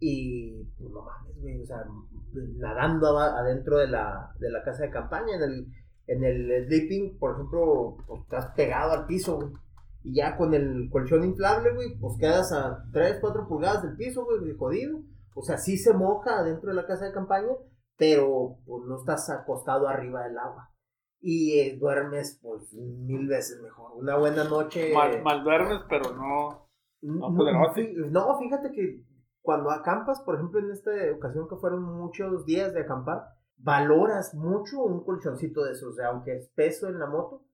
y 0.00 0.64
pues 0.78 0.90
no 0.90 1.02
mames, 1.02 1.40
güey, 1.40 1.60
o 1.60 1.66
sea, 1.66 1.84
nadando 2.56 3.18
adentro 3.18 3.78
de 3.78 3.88
la, 3.88 4.32
de 4.38 4.50
la 4.50 4.62
casa 4.62 4.84
de 4.84 4.90
campaña, 4.90 5.36
en 5.36 5.42
el, 5.42 5.66
en 6.06 6.24
el 6.24 6.66
sleeping, 6.66 7.18
por 7.18 7.34
ejemplo, 7.34 7.96
pues, 8.06 8.22
estás 8.22 8.54
pegado 8.54 8.92
al 8.92 9.06
piso, 9.06 9.36
güey 9.36 9.52
y 10.08 10.14
ya 10.14 10.36
con 10.36 10.54
el 10.54 10.88
colchón 10.90 11.22
inflable, 11.24 11.74
güey, 11.74 11.98
pues 11.98 12.16
quedas 12.18 12.50
a 12.52 12.82
3, 12.92 13.18
4 13.20 13.46
pulgadas 13.46 13.82
del 13.82 13.96
piso, 13.96 14.24
güey, 14.24 14.56
jodido. 14.56 15.00
O 15.34 15.42
sea, 15.42 15.58
sí 15.58 15.76
se 15.76 15.92
moja 15.92 16.42
dentro 16.42 16.70
de 16.70 16.76
la 16.76 16.86
casa 16.86 17.04
de 17.04 17.12
campaña, 17.12 17.52
pero 17.96 18.56
pues, 18.64 18.84
no 18.86 18.96
estás 18.96 19.28
acostado 19.28 19.86
arriba 19.86 20.24
del 20.24 20.38
agua. 20.38 20.70
Y 21.20 21.58
eh, 21.58 21.76
duermes, 21.78 22.40
pues, 22.42 22.72
mil 22.72 23.28
veces 23.28 23.60
mejor. 23.62 23.92
Una 23.96 24.16
buena 24.16 24.44
noche. 24.44 24.92
Mal, 24.94 25.44
duermes, 25.44 25.80
pero 25.90 26.14
no. 26.14 26.68
No, 27.02 27.30
no, 27.30 28.38
fíjate 28.38 28.72
que 28.72 29.04
cuando 29.42 29.70
acampas, 29.70 30.20
por 30.22 30.36
ejemplo, 30.36 30.58
en 30.58 30.70
esta 30.70 30.90
ocasión 31.14 31.48
que 31.48 31.56
fueron 31.56 31.82
muchos 31.82 32.46
días 32.46 32.72
de 32.72 32.80
acampar, 32.80 33.24
valoras 33.58 34.34
mucho 34.34 34.82
un 34.82 35.04
colchoncito 35.04 35.64
de 35.64 35.72
esos, 35.72 35.90
o 35.90 35.92
sea, 35.92 36.08
aunque 36.08 36.34
es 36.34 36.48
peso 36.56 36.88
en 36.88 36.98
la 36.98 37.06
moto, 37.06 37.44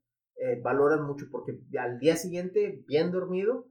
eh, 0.45 0.61
valoras 0.61 1.01
mucho 1.01 1.27
porque 1.31 1.59
al 1.79 1.99
día 1.99 2.17
siguiente, 2.17 2.85
bien 2.87 3.11
dormido, 3.11 3.67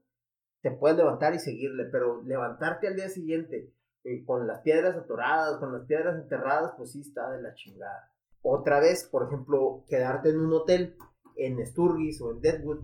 te 0.62 0.72
puedes 0.72 0.98
levantar 0.98 1.36
y 1.36 1.40
seguirle, 1.40 1.86
pero 1.92 2.24
levantarte 2.24 2.88
al 2.88 2.96
día 2.96 3.10
siguiente 3.10 3.72
eh, 4.04 4.26
con 4.26 4.48
las 4.48 4.62
piedras 4.62 4.96
atoradas, 4.98 5.60
con 5.60 5.72
las 5.72 5.86
piedras 5.86 6.20
enterradas, 6.20 6.74
pues 6.76 6.94
sí 6.94 7.02
está 7.02 7.30
de 7.30 7.44
la 7.44 7.54
chingada. 7.54 8.12
Otra 8.42 8.80
vez, 8.80 9.08
por 9.08 9.28
ejemplo, 9.28 9.86
quedarte 9.88 10.30
en 10.30 10.40
un 10.40 10.52
hotel 10.52 10.96
en 11.36 11.64
Sturgis 11.64 12.20
o 12.22 12.32
en 12.32 12.42
Deadwood 12.42 12.80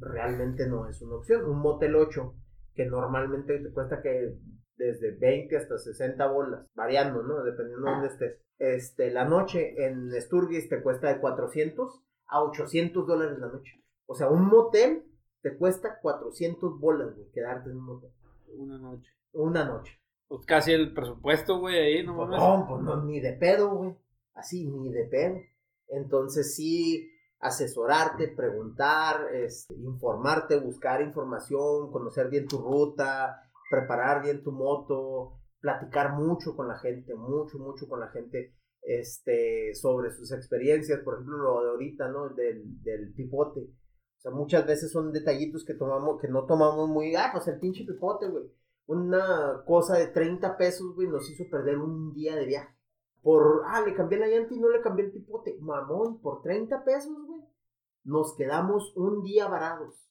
realmente 0.00 0.66
no 0.66 0.88
es 0.88 1.00
una 1.00 1.14
opción. 1.14 1.44
Un 1.44 1.60
motel 1.60 1.94
8 1.94 2.34
que 2.74 2.86
normalmente 2.86 3.60
te 3.60 3.70
cuesta 3.70 4.02
que 4.02 4.34
desde 4.76 5.12
20 5.12 5.56
hasta 5.56 5.78
60 5.78 6.26
bolas, 6.26 6.66
variando, 6.74 7.22
¿no? 7.22 7.44
Dependiendo 7.44 7.86
de 7.86 7.92
dónde 7.92 8.08
estés. 8.08 8.40
Este, 8.58 9.12
la 9.12 9.24
noche 9.24 9.86
en 9.86 10.10
Sturgis 10.20 10.68
te 10.68 10.82
cuesta 10.82 11.14
de 11.14 11.20
400 11.20 12.02
a 12.30 12.42
800 12.42 13.06
dólares 13.06 13.38
la 13.38 13.48
noche. 13.48 13.82
O 14.06 14.14
sea, 14.14 14.28
un 14.28 14.46
motel 14.46 15.04
te 15.42 15.56
cuesta 15.56 15.98
400 16.00 16.78
bolas, 16.78 17.14
güey, 17.14 17.30
quedarte 17.32 17.70
en 17.70 17.76
un 17.78 17.84
motel. 17.84 18.10
Una 18.56 18.78
noche. 18.78 19.10
Una 19.32 19.64
noche. 19.64 19.98
Pues 20.28 20.44
casi 20.46 20.72
el 20.72 20.92
presupuesto, 20.94 21.58
güey, 21.58 21.76
ahí, 21.78 22.04
no 22.06 22.16
Pues 22.16 22.28
mames. 22.28 22.44
no, 22.44 22.66
pues 22.68 22.82
no, 22.82 23.04
ni 23.04 23.20
de 23.20 23.32
pedo, 23.32 23.70
güey. 23.74 23.96
Así, 24.34 24.66
ni 24.68 24.92
de 24.92 25.04
pedo. 25.04 25.36
Entonces 25.88 26.54
sí, 26.54 27.10
asesorarte, 27.40 28.28
preguntar, 28.28 29.34
este, 29.34 29.74
informarte, 29.74 30.58
buscar 30.60 31.00
información, 31.00 31.90
conocer 31.90 32.28
bien 32.28 32.46
tu 32.46 32.58
ruta, 32.58 33.42
preparar 33.70 34.22
bien 34.22 34.42
tu 34.42 34.52
moto, 34.52 35.32
platicar 35.60 36.12
mucho 36.14 36.54
con 36.54 36.68
la 36.68 36.78
gente, 36.78 37.14
mucho, 37.14 37.58
mucho 37.58 37.88
con 37.88 38.00
la 38.00 38.08
gente, 38.08 38.54
este, 38.82 39.74
sobre 39.74 40.10
sus 40.10 40.32
experiencias, 40.32 41.00
por 41.00 41.14
ejemplo, 41.14 41.38
lo 41.38 41.62
de 41.62 41.70
ahorita, 41.70 42.08
¿no? 42.08 42.30
Del, 42.30 42.82
del 42.82 43.12
pipote. 43.14 43.60
O 43.60 44.20
sea, 44.22 44.30
muchas 44.32 44.66
veces 44.66 44.92
son 44.92 45.12
detallitos 45.12 45.64
que 45.64 45.74
tomamos, 45.74 46.20
que 46.20 46.28
no 46.28 46.44
tomamos 46.46 46.88
muy, 46.88 47.14
ah, 47.16 47.30
pues 47.32 47.48
el 47.48 47.58
pinche 47.58 47.84
pipote, 47.84 48.28
güey. 48.28 48.44
Una 48.86 49.62
cosa 49.66 49.96
de 49.96 50.08
30 50.08 50.56
pesos, 50.56 50.94
güey, 50.94 51.08
nos 51.08 51.30
hizo 51.30 51.44
perder 51.50 51.78
un 51.78 52.12
día 52.12 52.36
de 52.36 52.44
viaje. 52.44 52.74
Por, 53.22 53.62
ah, 53.66 53.82
le 53.82 53.94
cambié 53.94 54.18
la 54.18 54.28
llanta 54.28 54.54
y 54.54 54.60
no 54.60 54.68
le 54.68 54.80
cambié 54.80 55.06
el 55.06 55.12
pipote. 55.12 55.56
Mamón, 55.60 56.20
por 56.20 56.42
30 56.42 56.84
pesos, 56.84 57.16
güey. 57.26 57.40
Nos 58.04 58.34
quedamos 58.34 58.96
un 58.96 59.22
día 59.22 59.46
varados. 59.48 60.10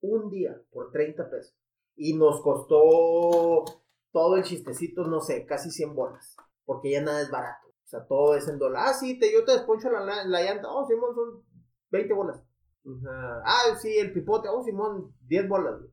Un 0.00 0.30
día 0.30 0.60
por 0.70 0.90
30 0.90 1.30
pesos. 1.30 1.56
Y 1.96 2.16
nos 2.16 2.40
costó 2.42 3.64
todo 4.12 4.36
el 4.36 4.44
chistecito, 4.44 5.06
no 5.06 5.20
sé, 5.20 5.46
casi 5.46 5.70
100 5.70 5.94
bolas. 5.94 6.36
Porque 6.64 6.90
ya 6.90 7.02
nada 7.02 7.22
es 7.22 7.30
barato. 7.30 7.67
O 7.88 7.90
sea, 7.90 8.04
todo 8.06 8.34
es 8.36 8.46
en 8.46 8.58
dólar. 8.58 8.84
Ah, 8.88 8.92
sí, 8.92 9.18
te, 9.18 9.32
yo 9.32 9.46
te 9.46 9.52
desponcho 9.52 9.90
la, 9.90 10.00
la, 10.04 10.22
la 10.26 10.42
llanta. 10.42 10.68
Oh, 10.70 10.84
Simón, 10.86 11.14
son 11.14 11.42
20 11.90 12.12
bolas. 12.12 12.36
Ajá. 12.84 13.42
Ah, 13.46 13.74
sí, 13.80 13.96
el 13.96 14.12
pipote. 14.12 14.46
Oh, 14.50 14.62
Simón, 14.62 15.14
10 15.22 15.48
bolas. 15.48 15.78
güey. 15.78 15.90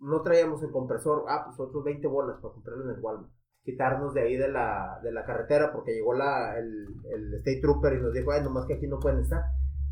No 0.00 0.22
traíamos 0.22 0.60
el 0.64 0.72
compresor. 0.72 1.24
Ah, 1.28 1.44
pues 1.46 1.60
otros 1.60 1.84
20 1.84 2.08
bolas 2.08 2.40
para 2.42 2.54
comprarlo 2.54 2.82
en 2.90 2.96
el 2.96 3.00
Walmart. 3.00 3.30
Quitarnos 3.62 4.12
de 4.12 4.22
ahí 4.22 4.36
de 4.36 4.48
la, 4.48 4.98
de 5.04 5.12
la 5.12 5.24
carretera 5.24 5.72
porque 5.72 5.92
llegó 5.94 6.14
la, 6.14 6.58
el, 6.58 6.84
el 7.12 7.34
State 7.34 7.60
Trooper 7.62 7.92
y 7.92 8.02
nos 8.02 8.12
dijo, 8.12 8.32
ay, 8.32 8.42
nomás 8.42 8.66
que 8.66 8.74
aquí 8.74 8.88
no 8.88 8.98
pueden 8.98 9.20
estar. 9.20 9.40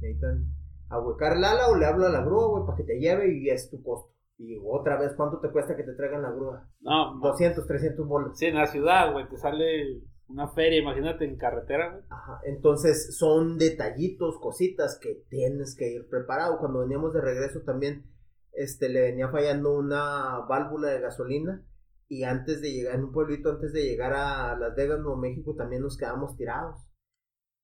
Necesitan 0.00 0.44
ahuecar 0.88 1.36
el 1.36 1.44
ala 1.44 1.68
o 1.68 1.76
le 1.76 1.86
hablo 1.86 2.04
a 2.06 2.10
la 2.10 2.24
grúa, 2.24 2.48
güey, 2.48 2.66
para 2.66 2.78
que 2.78 2.82
te 2.84 2.98
lleve 2.98 3.32
y 3.32 3.48
es 3.48 3.70
tu 3.70 3.80
costo. 3.80 4.12
Y 4.38 4.58
otra 4.68 4.96
vez, 4.98 5.12
¿cuánto 5.16 5.38
te 5.38 5.52
cuesta 5.52 5.76
que 5.76 5.84
te 5.84 5.94
traigan 5.94 6.22
la 6.22 6.32
grúa? 6.32 6.68
No, 6.80 7.14
no. 7.14 7.28
200, 7.28 7.64
300 7.64 8.08
bolas. 8.08 8.36
Sí, 8.36 8.46
en 8.46 8.56
la 8.56 8.66
ciudad, 8.66 9.12
güey, 9.12 9.28
te 9.28 9.36
sale 9.36 10.02
una 10.32 10.48
feria, 10.48 10.80
imagínate 10.80 11.24
en 11.24 11.36
carretera, 11.36 11.90
güey. 11.90 12.04
Ajá, 12.08 12.40
entonces 12.44 13.16
son 13.16 13.58
detallitos, 13.58 14.38
cositas 14.38 14.98
que 14.98 15.24
tienes 15.28 15.76
que 15.76 15.90
ir 15.90 16.08
preparado. 16.08 16.58
Cuando 16.58 16.80
veníamos 16.80 17.12
de 17.12 17.20
regreso 17.20 17.60
también, 17.60 18.06
este, 18.52 18.88
le 18.88 19.02
venía 19.02 19.28
fallando 19.28 19.72
una 19.72 20.40
válvula 20.48 20.88
de 20.88 21.00
gasolina 21.00 21.64
y 22.12 22.24
antes 22.24 22.60
de 22.60 22.70
llegar, 22.72 22.96
en 22.96 23.04
un 23.04 23.12
pueblito, 23.12 23.48
antes 23.50 23.72
de 23.72 23.84
llegar 23.84 24.12
a 24.12 24.54
Las 24.56 24.74
Vegas, 24.74 25.00
Nuevo 25.00 25.16
México, 25.16 25.54
también 25.56 25.80
nos 25.80 25.96
quedamos 25.96 26.36
tirados. 26.36 26.76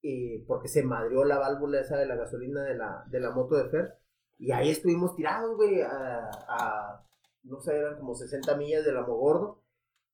Y 0.00 0.38
porque 0.46 0.68
se 0.68 0.82
madrió 0.82 1.24
la 1.24 1.38
válvula 1.38 1.80
esa 1.80 1.98
de 1.98 2.06
la 2.06 2.16
gasolina 2.16 2.62
de 2.62 2.74
la, 2.74 3.04
de 3.10 3.20
la 3.20 3.30
moto 3.30 3.56
de 3.56 3.68
Fer. 3.68 3.98
Y 4.38 4.52
ahí 4.52 4.70
estuvimos 4.70 5.14
tirados, 5.16 5.54
güey, 5.56 5.82
a, 5.82 7.04
no 7.42 7.60
sé, 7.60 7.76
eran 7.76 7.98
como 7.98 8.14
60 8.14 8.56
millas 8.56 8.86
del 8.86 8.96
Amogordo. 8.96 9.62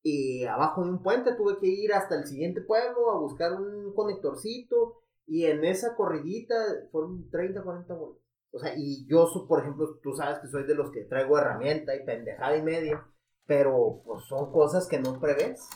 Y 0.05 0.45
abajo 0.47 0.85
de 0.85 0.91
un 0.93 1.03
puente 1.03 1.35
tuve 1.37 1.59
que 1.61 1.69
ir 1.69 1.95
hasta 1.95 2.17
el 2.17 2.27
siguiente 2.29 2.63
pueblo 2.63 3.11
a 3.13 3.21
buscar 3.21 3.55
un 3.55 3.95
conectorcito. 3.95 5.03
Y 5.27 5.47
en 5.47 5.65
esa 5.65 5.97
corridita 5.97 6.55
fueron 6.93 7.31
30, 7.31 7.65
40 7.65 7.95
bolas. 7.95 8.19
O 8.53 8.61
sea, 8.61 8.75
y 8.77 9.07
yo, 9.09 9.29
por 9.49 9.61
ejemplo, 9.63 9.99
tú 10.03 10.15
sabes 10.15 10.41
que 10.41 10.49
soy 10.49 10.65
de 10.65 10.77
los 10.77 10.93
que 10.93 11.05
traigo 11.07 11.39
herramienta 11.39 11.97
y 11.97 12.05
pendejada 12.07 12.57
y 12.57 12.63
media. 12.63 13.07
Pero 13.47 14.03
pues 14.07 14.25
son 14.27 14.53
cosas 14.53 14.89
que 14.89 15.01
no 15.01 15.21
prevés. 15.21 15.69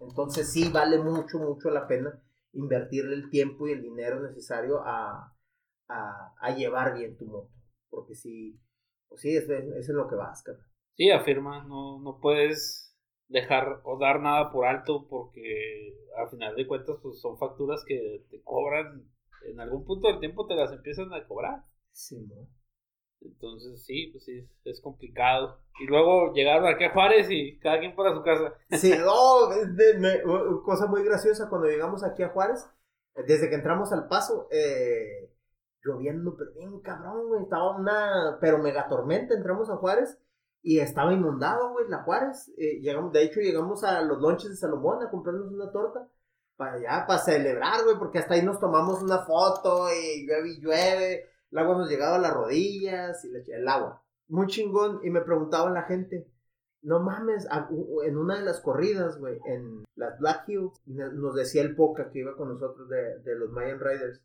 Entonces 0.00 0.52
sí 0.52 0.70
vale 0.72 0.98
mucho, 0.98 1.38
mucho 1.38 1.70
la 1.70 1.86
pena 1.88 2.20
invertirle 2.54 3.14
el 3.16 3.30
tiempo 3.30 3.66
y 3.68 3.72
el 3.72 3.82
dinero 3.82 4.20
necesario 4.20 4.80
a, 4.84 5.34
a, 5.88 6.34
a 6.40 6.54
llevar 6.56 6.94
bien 6.96 7.16
tu 7.18 7.26
moto. 7.26 7.50
Porque 7.90 8.14
sí, 8.16 8.60
pues 9.08 9.22
sí, 9.22 9.36
eso, 9.36 9.52
es- 9.54 9.66
es 9.76 9.88
lo 9.90 10.08
que 10.08 10.16
vas, 10.16 10.42
cabrón. 10.42 10.66
Sí, 10.96 11.10
afirma, 11.10 11.64
no, 11.64 12.00
no 12.00 12.18
puedes 12.20 12.83
dejar 13.34 13.80
o 13.84 13.98
dar 13.98 14.20
nada 14.20 14.50
por 14.52 14.64
alto 14.66 15.06
porque 15.08 15.94
a 16.16 16.26
final 16.28 16.56
de 16.56 16.66
cuentas 16.66 16.96
pues 17.02 17.20
son 17.20 17.36
facturas 17.36 17.84
que 17.86 18.24
te 18.30 18.42
cobran, 18.42 19.04
en 19.46 19.60
algún 19.60 19.84
punto 19.84 20.08
del 20.08 20.20
tiempo 20.20 20.46
te 20.46 20.54
las 20.54 20.72
empiezan 20.72 21.12
a 21.12 21.26
cobrar. 21.26 21.62
Sí, 21.92 22.18
¿no? 22.26 22.46
Entonces 23.20 23.84
sí, 23.84 24.08
pues 24.12 24.24
sí, 24.24 24.46
es 24.64 24.80
complicado. 24.80 25.58
Y 25.80 25.86
luego 25.86 26.32
llegaron 26.34 26.66
aquí 26.66 26.84
a 26.84 26.92
Juárez 26.92 27.26
y 27.30 27.58
cada 27.58 27.80
quien 27.80 27.96
para 27.96 28.14
su 28.14 28.22
casa. 28.22 28.54
Sí, 28.70 28.92
no, 28.98 29.50
es 29.52 29.76
de- 29.76 29.98
me- 29.98 30.22
cosa 30.62 30.86
muy 30.86 31.02
graciosa 31.04 31.48
cuando 31.48 31.66
llegamos 31.68 32.04
aquí 32.04 32.22
a 32.22 32.28
Juárez, 32.30 32.68
desde 33.26 33.48
que 33.48 33.56
entramos 33.56 33.92
al 33.92 34.08
paso, 34.08 34.48
eh, 34.50 35.30
lloviendo, 35.82 36.36
pero 36.36 36.52
bien 36.52 36.80
cabrón, 36.80 37.28
güey, 37.28 37.42
estaba 37.42 37.76
una, 37.76 38.38
pero 38.40 38.58
mega 38.58 38.88
tormenta, 38.88 39.34
entramos 39.34 39.70
a 39.70 39.76
Juárez 39.76 40.18
y 40.64 40.80
estaba 40.80 41.12
inundado, 41.12 41.72
güey, 41.72 41.86
la 41.88 42.02
Juárez, 42.02 42.50
Eh, 42.56 42.80
llegamos, 42.80 43.12
de 43.12 43.22
hecho 43.22 43.40
llegamos 43.40 43.84
a 43.84 44.00
los 44.00 44.18
lonches 44.18 44.50
de 44.50 44.56
Salomón 44.56 45.02
a 45.02 45.10
comprarnos 45.10 45.52
una 45.52 45.70
torta, 45.70 46.08
para 46.56 46.74
allá, 46.74 47.06
para 47.06 47.20
celebrar, 47.20 47.84
güey, 47.84 47.98
porque 47.98 48.18
hasta 48.18 48.34
ahí 48.34 48.42
nos 48.42 48.58
tomamos 48.58 49.02
una 49.02 49.18
foto 49.18 49.88
y 49.92 50.26
llueve 50.26 50.48
y 50.50 50.60
llueve, 50.60 51.28
el 51.50 51.58
agua 51.58 51.78
nos 51.78 51.90
llegaba 51.90 52.16
a 52.16 52.20
las 52.20 52.32
rodillas 52.32 53.24
y 53.24 53.52
el 53.52 53.68
agua, 53.68 54.02
muy 54.28 54.46
chingón, 54.46 55.00
y 55.04 55.10
me 55.10 55.20
preguntaba 55.20 55.70
la 55.70 55.82
gente, 55.82 56.26
no 56.80 57.00
mames, 57.00 57.46
en 58.06 58.16
una 58.16 58.36
de 58.36 58.44
las 58.46 58.60
corridas, 58.60 59.18
güey, 59.18 59.38
en 59.46 59.84
las 59.96 60.18
Black 60.18 60.48
Hills, 60.48 60.80
nos 60.86 61.34
decía 61.34 61.62
el 61.62 61.76
Poca 61.76 62.10
que 62.10 62.20
iba 62.20 62.36
con 62.36 62.48
nosotros 62.48 62.88
de, 62.88 63.18
de 63.18 63.34
los 63.36 63.50
Mayan 63.50 63.80
Riders, 63.80 64.22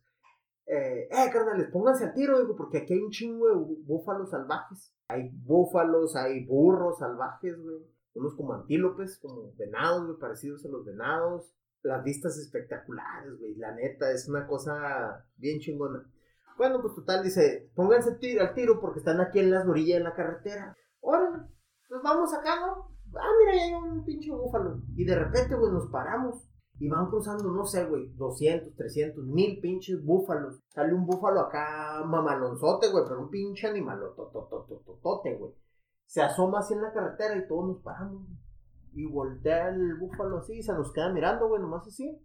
eh, 0.72 1.08
eh, 1.10 1.30
carnales, 1.32 1.68
pónganse 1.72 2.04
al 2.04 2.14
tiro, 2.14 2.38
digo, 2.40 2.56
porque 2.56 2.78
aquí 2.78 2.94
hay 2.94 3.00
un 3.00 3.10
chingo 3.10 3.48
de 3.48 3.54
bú- 3.54 3.84
búfalos 3.84 4.30
salvajes. 4.30 4.94
Hay 5.08 5.30
búfalos, 5.44 6.14
hay 6.16 6.44
burros 6.46 6.98
salvajes, 6.98 7.60
güey. 7.60 7.78
Unos 8.14 8.34
como 8.36 8.54
antílopes, 8.54 9.18
como 9.18 9.52
venados, 9.56 10.06
güey, 10.06 10.18
parecidos 10.18 10.64
a 10.64 10.68
los 10.68 10.84
venados. 10.84 11.52
Las 11.82 12.04
vistas 12.04 12.36
espectaculares, 12.38 13.38
güey. 13.38 13.54
La 13.56 13.74
neta, 13.74 14.10
es 14.12 14.28
una 14.28 14.46
cosa 14.46 15.24
bien 15.36 15.60
chingona. 15.60 16.04
Bueno, 16.58 16.80
pues 16.82 16.94
total, 16.94 17.22
dice, 17.24 17.70
pónganse 17.74 18.16
tiro, 18.16 18.42
al 18.42 18.52
tiro 18.54 18.80
porque 18.80 18.98
están 18.98 19.20
aquí 19.20 19.38
en 19.38 19.50
las 19.50 19.66
orillas 19.66 19.98
de 19.98 20.04
la 20.04 20.14
carretera. 20.14 20.76
Órale, 21.00 21.38
pues 21.88 22.02
vamos 22.02 22.34
acá, 22.34 22.56
¿no? 22.60 22.90
Ah, 23.18 23.30
mira, 23.38 23.56
ya 23.56 23.62
hay 23.64 23.72
un 23.74 24.04
pinche 24.04 24.30
búfalo. 24.30 24.82
Y 24.94 25.04
de 25.04 25.18
repente, 25.18 25.54
güey, 25.56 25.72
nos 25.72 25.88
paramos. 25.90 26.46
Y 26.80 26.88
van 26.88 27.10
cruzando, 27.10 27.50
no 27.50 27.66
sé, 27.66 27.84
güey, 27.84 28.08
200, 28.16 28.74
300, 28.74 29.22
mil 29.26 29.60
pinches 29.60 30.02
búfalos. 30.02 30.62
Sale 30.70 30.94
un 30.94 31.04
búfalo 31.04 31.40
acá 31.40 32.02
mamalonzote, 32.06 32.90
güey, 32.90 33.04
pero 33.06 33.20
un 33.20 33.28
pinche 33.28 33.66
animalototototote, 33.66 35.36
güey. 35.36 35.52
Se 36.06 36.22
asoma 36.22 36.60
así 36.60 36.72
en 36.72 36.80
la 36.80 36.90
carretera 36.90 37.36
y 37.36 37.46
todos 37.46 37.68
nos 37.68 37.82
paramos. 37.82 38.26
Y 38.94 39.04
voltea 39.04 39.68
el 39.68 39.96
búfalo 39.96 40.38
así 40.38 40.54
y 40.54 40.62
se 40.62 40.72
nos 40.72 40.90
queda 40.90 41.12
mirando, 41.12 41.48
güey, 41.48 41.60
nomás 41.60 41.86
así. 41.86 42.18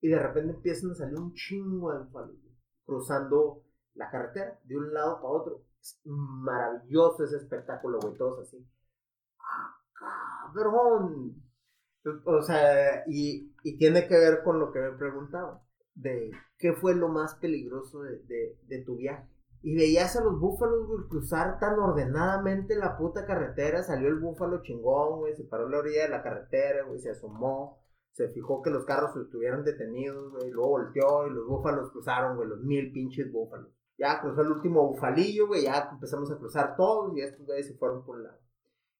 Y 0.00 0.08
de 0.08 0.18
repente 0.20 0.54
empiezan 0.54 0.92
a 0.92 0.94
salir 0.94 1.18
un 1.18 1.34
chingo 1.34 1.92
de 1.92 2.04
búfalos, 2.04 2.40
güey, 2.40 2.54
cruzando 2.86 3.64
la 3.94 4.08
carretera 4.12 4.60
de 4.62 4.76
un 4.76 4.94
lado 4.94 5.16
para 5.16 5.28
otro. 5.28 5.64
Es 5.80 6.00
maravilloso 6.04 7.24
ese 7.24 7.38
espectáculo, 7.38 7.98
güey, 8.00 8.16
todos 8.16 8.46
así. 8.46 8.64
¡Ah, 9.40 9.74
cabrón! 9.92 11.42
O 12.24 12.42
sea, 12.42 13.04
y, 13.08 13.51
y 13.62 13.78
tiene 13.78 14.06
que 14.08 14.18
ver 14.18 14.42
con 14.42 14.58
lo 14.58 14.72
que 14.72 14.80
me 14.80 14.92
preguntaba, 14.92 15.62
de 15.94 16.30
qué 16.58 16.72
fue 16.72 16.94
lo 16.94 17.08
más 17.08 17.34
peligroso 17.36 18.02
de, 18.02 18.18
de, 18.24 18.58
de 18.66 18.84
tu 18.84 18.96
viaje. 18.96 19.28
Y 19.64 19.76
veías 19.76 20.16
a 20.16 20.24
los 20.24 20.40
búfalos, 20.40 20.88
güey, 20.88 21.08
cruzar 21.08 21.60
tan 21.60 21.78
ordenadamente 21.78 22.74
la 22.74 22.96
puta 22.96 23.24
carretera, 23.24 23.84
salió 23.84 24.08
el 24.08 24.18
búfalo 24.18 24.62
chingón, 24.62 25.20
güey, 25.20 25.34
se 25.34 25.44
paró 25.44 25.66
en 25.66 25.72
la 25.72 25.78
orilla 25.78 26.02
de 26.02 26.08
la 26.08 26.22
carretera, 26.22 26.84
güey, 26.84 26.98
se 26.98 27.10
asomó, 27.10 27.80
se 28.10 28.28
fijó 28.28 28.60
que 28.60 28.70
los 28.70 28.84
carros 28.84 29.16
estuvieran 29.16 29.62
detenidos, 29.62 30.32
güey, 30.32 30.50
luego 30.50 30.70
volteó 30.70 31.26
y 31.28 31.30
los 31.30 31.46
búfalos 31.46 31.92
cruzaron, 31.92 32.36
güey, 32.36 32.48
los 32.48 32.60
mil 32.62 32.92
pinches 32.92 33.30
búfalos. 33.30 33.68
Ya 33.96 34.20
cruzó 34.20 34.40
el 34.40 34.50
último 34.50 34.88
bufalillo, 34.88 35.46
güey, 35.46 35.62
ya 35.62 35.90
empezamos 35.92 36.30
a 36.32 36.38
cruzar 36.38 36.74
todos 36.76 37.16
y 37.16 37.20
estos 37.20 37.46
güeyes 37.46 37.68
se 37.68 37.74
fueron 37.74 38.04
por 38.04 38.16
un 38.16 38.24
lado. 38.24 38.38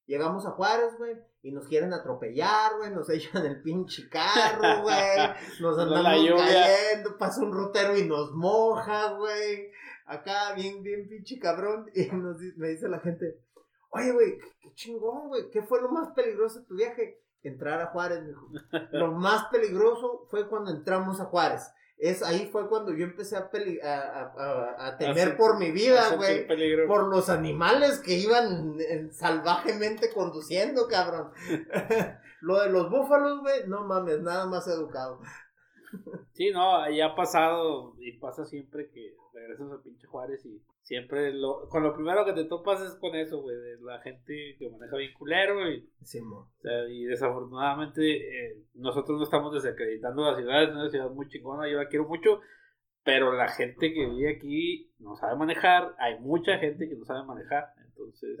Llegamos 0.05 0.45
a 0.45 0.51
Juárez, 0.51 0.97
güey, 0.97 1.15
y 1.41 1.51
nos 1.51 1.67
quieren 1.67 1.93
atropellar, 1.93 2.77
güey, 2.77 2.91
nos 2.91 3.09
echan 3.09 3.45
el 3.45 3.61
pinche 3.61 4.09
carro, 4.09 4.81
güey, 4.83 5.17
nos 5.61 5.79
andamos 5.79 6.41
cayendo, 6.41 7.17
pasa 7.17 7.41
un 7.41 7.53
rutero 7.53 7.97
y 7.97 8.05
nos 8.05 8.33
moja, 8.33 9.13
güey, 9.13 9.71
acá 10.05 10.53
bien, 10.55 10.83
bien 10.83 11.07
pinche 11.07 11.39
cabrón, 11.39 11.89
y 11.95 12.07
nos, 12.07 12.37
me 12.57 12.69
dice 12.69 12.89
la 12.89 12.99
gente, 12.99 13.39
oye, 13.91 14.11
güey, 14.11 14.37
qué 14.61 14.73
chingón, 14.73 15.29
güey, 15.29 15.49
¿qué 15.51 15.61
fue 15.61 15.81
lo 15.81 15.89
más 15.89 16.09
peligroso 16.11 16.59
de 16.59 16.65
tu 16.65 16.75
viaje? 16.75 17.23
entrar 17.43 17.81
a 17.81 17.87
Juárez, 17.87 18.23
Lo 18.91 19.11
más 19.11 19.45
peligroso 19.51 20.25
fue 20.29 20.47
cuando 20.47 20.71
entramos 20.71 21.19
a 21.19 21.25
Juárez. 21.25 21.71
Es, 22.03 22.21
ahí 22.21 22.49
fue 22.51 22.67
cuando 22.67 22.93
yo 22.93 23.05
empecé 23.05 23.37
a, 23.37 23.49
a, 23.81 24.87
a, 24.87 24.97
temer 24.97 25.37
por 25.37 25.57
mi 25.57 25.71
vida, 25.71 26.15
güey. 26.17 26.45
Por 26.85 27.07
los 27.07 27.29
animales 27.29 27.99
que 27.99 28.15
iban 28.15 28.75
salvajemente 29.09 30.11
conduciendo, 30.11 30.89
cabrón. 30.89 31.31
Lo 32.41 32.59
de 32.59 32.69
los 32.71 32.89
búfalos, 32.89 33.39
güey, 33.39 33.67
no 33.67 33.85
mames, 33.85 34.19
nada 34.19 34.45
más 34.47 34.67
educado. 34.67 35.21
Sí, 36.33 36.51
no, 36.51 36.89
ya 36.89 37.07
ha 37.07 37.15
pasado 37.15 37.95
y 37.99 38.17
pasa 38.17 38.45
siempre 38.45 38.89
que 38.89 39.15
regresas 39.33 39.71
a 39.71 39.83
pinche 39.83 40.07
Juárez 40.07 40.45
y 40.45 40.61
siempre 40.81 41.33
lo, 41.33 41.67
con 41.69 41.83
lo 41.83 41.93
primero 41.93 42.25
que 42.25 42.33
te 42.33 42.45
topas 42.45 42.81
es 42.81 42.95
con 42.95 43.15
eso, 43.15 43.41
güey, 43.41 43.55
de 43.55 43.77
la 43.81 43.99
gente 43.99 44.55
que 44.57 44.69
maneja 44.69 44.97
bien 44.97 45.13
culero 45.13 45.69
y, 45.69 45.89
y 46.89 47.05
desafortunadamente 47.05 48.01
eh, 48.47 48.63
nosotros 48.73 49.17
no 49.17 49.23
estamos 49.23 49.53
desacreditando 49.53 50.23
la 50.23 50.37
ciudad, 50.37 50.63
es 50.63 50.69
una 50.71 50.89
ciudad 50.89 51.09
muy 51.11 51.27
chingona, 51.27 51.69
yo 51.69 51.77
la 51.77 51.87
quiero 51.87 52.05
mucho, 52.05 52.41
pero 53.03 53.33
la 53.33 53.47
gente 53.49 53.93
que 53.93 54.05
vive 54.07 54.35
aquí 54.35 54.91
no 54.99 55.15
sabe 55.15 55.35
manejar, 55.37 55.95
hay 55.99 56.19
mucha 56.19 56.57
gente 56.57 56.89
que 56.89 56.95
no 56.95 57.05
sabe 57.05 57.25
manejar, 57.25 57.73
entonces 57.85 58.39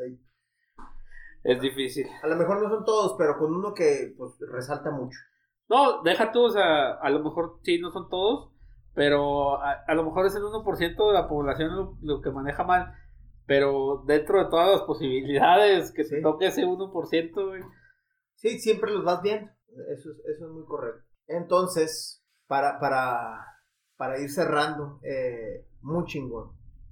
es 1.43 1.61
difícil. 1.61 2.07
A 2.21 2.27
lo 2.27 2.35
mejor 2.37 2.61
no 2.61 2.69
son 2.69 2.85
todos, 2.85 3.15
pero 3.17 3.37
con 3.37 3.53
uno 3.53 3.73
que 3.73 4.13
pues 4.17 4.31
resalta 4.39 4.91
mucho. 4.91 5.19
No, 5.69 6.01
deja 6.03 6.31
tú, 6.31 6.45
o 6.45 6.49
sea, 6.49 6.93
a 6.93 7.09
lo 7.09 7.23
mejor 7.23 7.59
sí 7.63 7.79
no 7.79 7.91
son 7.91 8.09
todos, 8.09 8.51
pero 8.93 9.61
a, 9.61 9.93
lo 9.95 10.03
mejor 10.03 10.25
es 10.25 10.35
el 10.35 10.43
1% 10.43 11.07
de 11.07 11.13
la 11.13 11.27
población 11.27 11.97
lo, 12.01 12.21
que 12.21 12.31
maneja 12.31 12.63
mal, 12.63 12.93
pero 13.45 14.03
dentro 14.05 14.43
de 14.43 14.49
todas 14.49 14.69
las 14.71 14.81
posibilidades 14.81 15.91
que 15.91 16.03
se 16.03 16.21
toque 16.21 16.47
ese 16.47 16.63
1%, 16.63 17.47
güey. 17.47 17.61
Sí, 18.35 18.59
siempre 18.59 18.91
los 18.91 19.03
vas 19.03 19.21
viendo, 19.21 19.51
eso 19.93 20.11
es, 20.11 20.17
eso 20.25 20.45
es 20.45 20.51
muy 20.51 20.65
correcto. 20.65 21.03
Entonces, 21.27 22.23
para, 22.47 22.79
para, 22.79 23.45
para 23.95 24.19
ir 24.19 24.29
cerrando, 24.29 24.99
eh, 25.03 25.65
muy 25.81 26.05
chingón, 26.05 26.51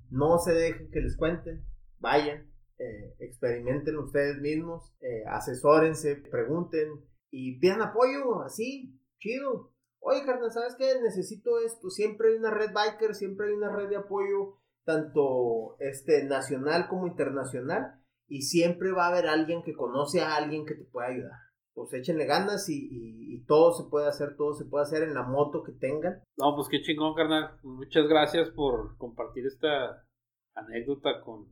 no 0.10 0.40
se 0.40 0.54
dejen 0.54 0.90
que 0.92 1.02
les 1.02 1.16
cuenten, 1.18 1.64
vayan, 2.00 2.52
eh, 2.80 3.16
experimenten 3.20 3.98
ustedes 3.98 4.40
mismos, 4.42 4.92
eh, 5.02 5.24
asesórense, 5.28 6.16
pregunten 6.16 6.90
y 7.32 7.60
pidan 7.60 7.82
apoyo, 7.82 8.42
así, 8.44 9.00
chido 9.18 9.72
oye, 10.02 10.26
carnal, 10.26 10.52
¿sabes 10.52 10.76
qué? 10.76 11.00
Necesito 11.02 11.60
esto. 11.60 11.90
Siempre 11.90 12.30
hay 12.30 12.36
una 12.36 12.52
red 12.52 12.72
biker, 12.74 13.16
siempre 13.16 13.48
hay 13.48 13.54
una 13.54 13.74
red 13.74 13.90
de 13.90 13.98
apoyo, 13.98 14.58
tanto 14.84 15.78
este, 15.80 16.26
nacional 16.26 16.88
como 16.90 17.08
internacional. 17.08 18.00
Y 18.28 18.44
siempre 18.44 18.92
va 18.92 19.06
a 19.06 19.10
haber 19.10 19.28
alguien 19.28 19.62
que 19.62 19.74
conoce 19.74 20.22
a 20.22 20.36
alguien 20.36 20.66
que 20.66 20.76
te 20.76 20.86
pueda 20.86 21.08
ayudar. 21.08 21.38
Pues 21.74 21.94
échenle 21.94 22.26
ganas 22.26 22.68
y, 22.70 23.44
todo 23.48 23.74
se 23.74 23.90
puede 23.90 24.08
hacer, 24.08 24.38
todo 24.38 24.54
se 24.54 24.66
puede 24.66 24.84
hacer 24.84 25.04
en 25.04 25.14
la 25.14 25.24
moto 25.24 25.64
que 25.64 25.74
tengan. 25.74 26.24
No, 26.38 26.56
pues 26.56 26.70
qué 26.70 26.82
chingón, 26.82 27.16
carnal. 27.16 27.60
Muchas 27.64 28.08
gracias 28.08 28.50
por 28.52 28.98
compartir 28.98 29.46
esta 29.46 30.06
anécdota 30.54 31.22
con, 31.22 31.48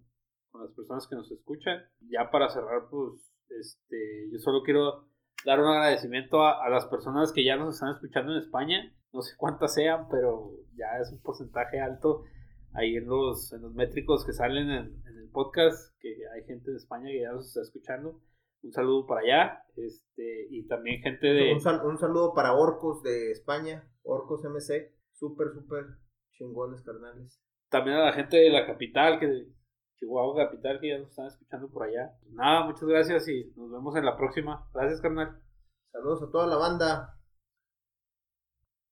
con 0.52 0.62
las 0.62 0.72
personas 0.72 1.08
que 1.08 1.16
nos 1.16 1.30
escuchan. 1.32 1.84
Ya 2.10 2.30
para 2.32 2.48
cerrar, 2.48 2.88
pues, 2.90 3.34
este, 3.50 4.30
yo 4.32 4.40
solo 4.40 4.62
quiero 4.64 5.09
dar 5.46 5.60
un 5.60 5.68
agradecimiento 5.68 6.46
a, 6.46 6.70
las 6.70 6.86
personas 6.86 7.32
que 7.32 7.44
ya 7.44 7.56
nos 7.56 7.76
están 7.76 7.94
escuchando 7.94 8.34
en 8.34 8.40
España. 8.40 8.94
No 9.12 9.22
sé 9.22 9.36
cuántas 9.38 9.74
sean, 9.74 10.08
pero 10.10 10.52
ya 10.76 11.00
es 11.02 11.12
un 11.12 11.22
porcentaje 11.22 11.80
alto 11.80 12.24
ahí 12.74 12.96
en 12.96 13.08
los, 13.08 13.52
en 13.54 13.62
los 13.62 13.74
métricos 13.74 14.26
que 14.26 14.34
salen 14.34 14.70
en, 14.70 15.04
el 15.06 15.30
podcast, 15.32 15.96
que 16.00 16.10
hay 16.34 16.44
gente 16.46 16.72
de 16.72 16.78
España 16.78 17.08
que 17.08 17.22
ya 17.22 17.32
nos 17.32 17.48
está 17.48 17.62
escuchando. 17.62 18.20
Un 18.62 18.72
saludo 18.74 19.06
para 19.06 19.22
allá, 19.22 19.64
este, 19.76 20.48
y 20.50 20.68
también 20.68 21.02
gente 21.02 21.28
de... 21.28 21.54
Un, 21.54 21.88
un 21.88 21.98
saludo 21.98 22.34
para 22.34 22.54
Orcos 22.54 23.02
de 23.04 23.32
España, 23.32 23.88
Orcos 24.04 24.44
MC, 24.44 24.92
súper, 25.14 25.50
súper 25.54 25.86
chingones, 26.32 26.82
carnales. 26.82 27.40
También 27.70 27.98
a 27.98 28.06
la 28.06 28.14
gente 28.14 28.38
de 28.38 28.50
la 28.50 28.66
capital, 28.66 29.20
que 29.20 29.48
Chihuahua 30.00 30.46
Capital, 30.46 30.80
que 30.80 30.90
ya 30.90 30.98
nos 30.98 31.10
están 31.10 31.28
escuchando 31.28 31.70
por 31.70 31.84
allá. 31.84 32.14
Nada, 32.32 32.66
muchas 32.66 32.84
gracias 32.84 33.28
y 33.28 33.52
nos 33.56 33.72
vemos 33.72 33.96
en 33.96 34.06
la 34.06 34.18
próxima. 34.18 34.68
Gracias, 34.74 35.02
carnal. 35.02 35.42
Saludos 35.92 36.24
a 36.24 36.32
toda 36.32 36.48
la 36.48 36.56
banda. 36.56 37.19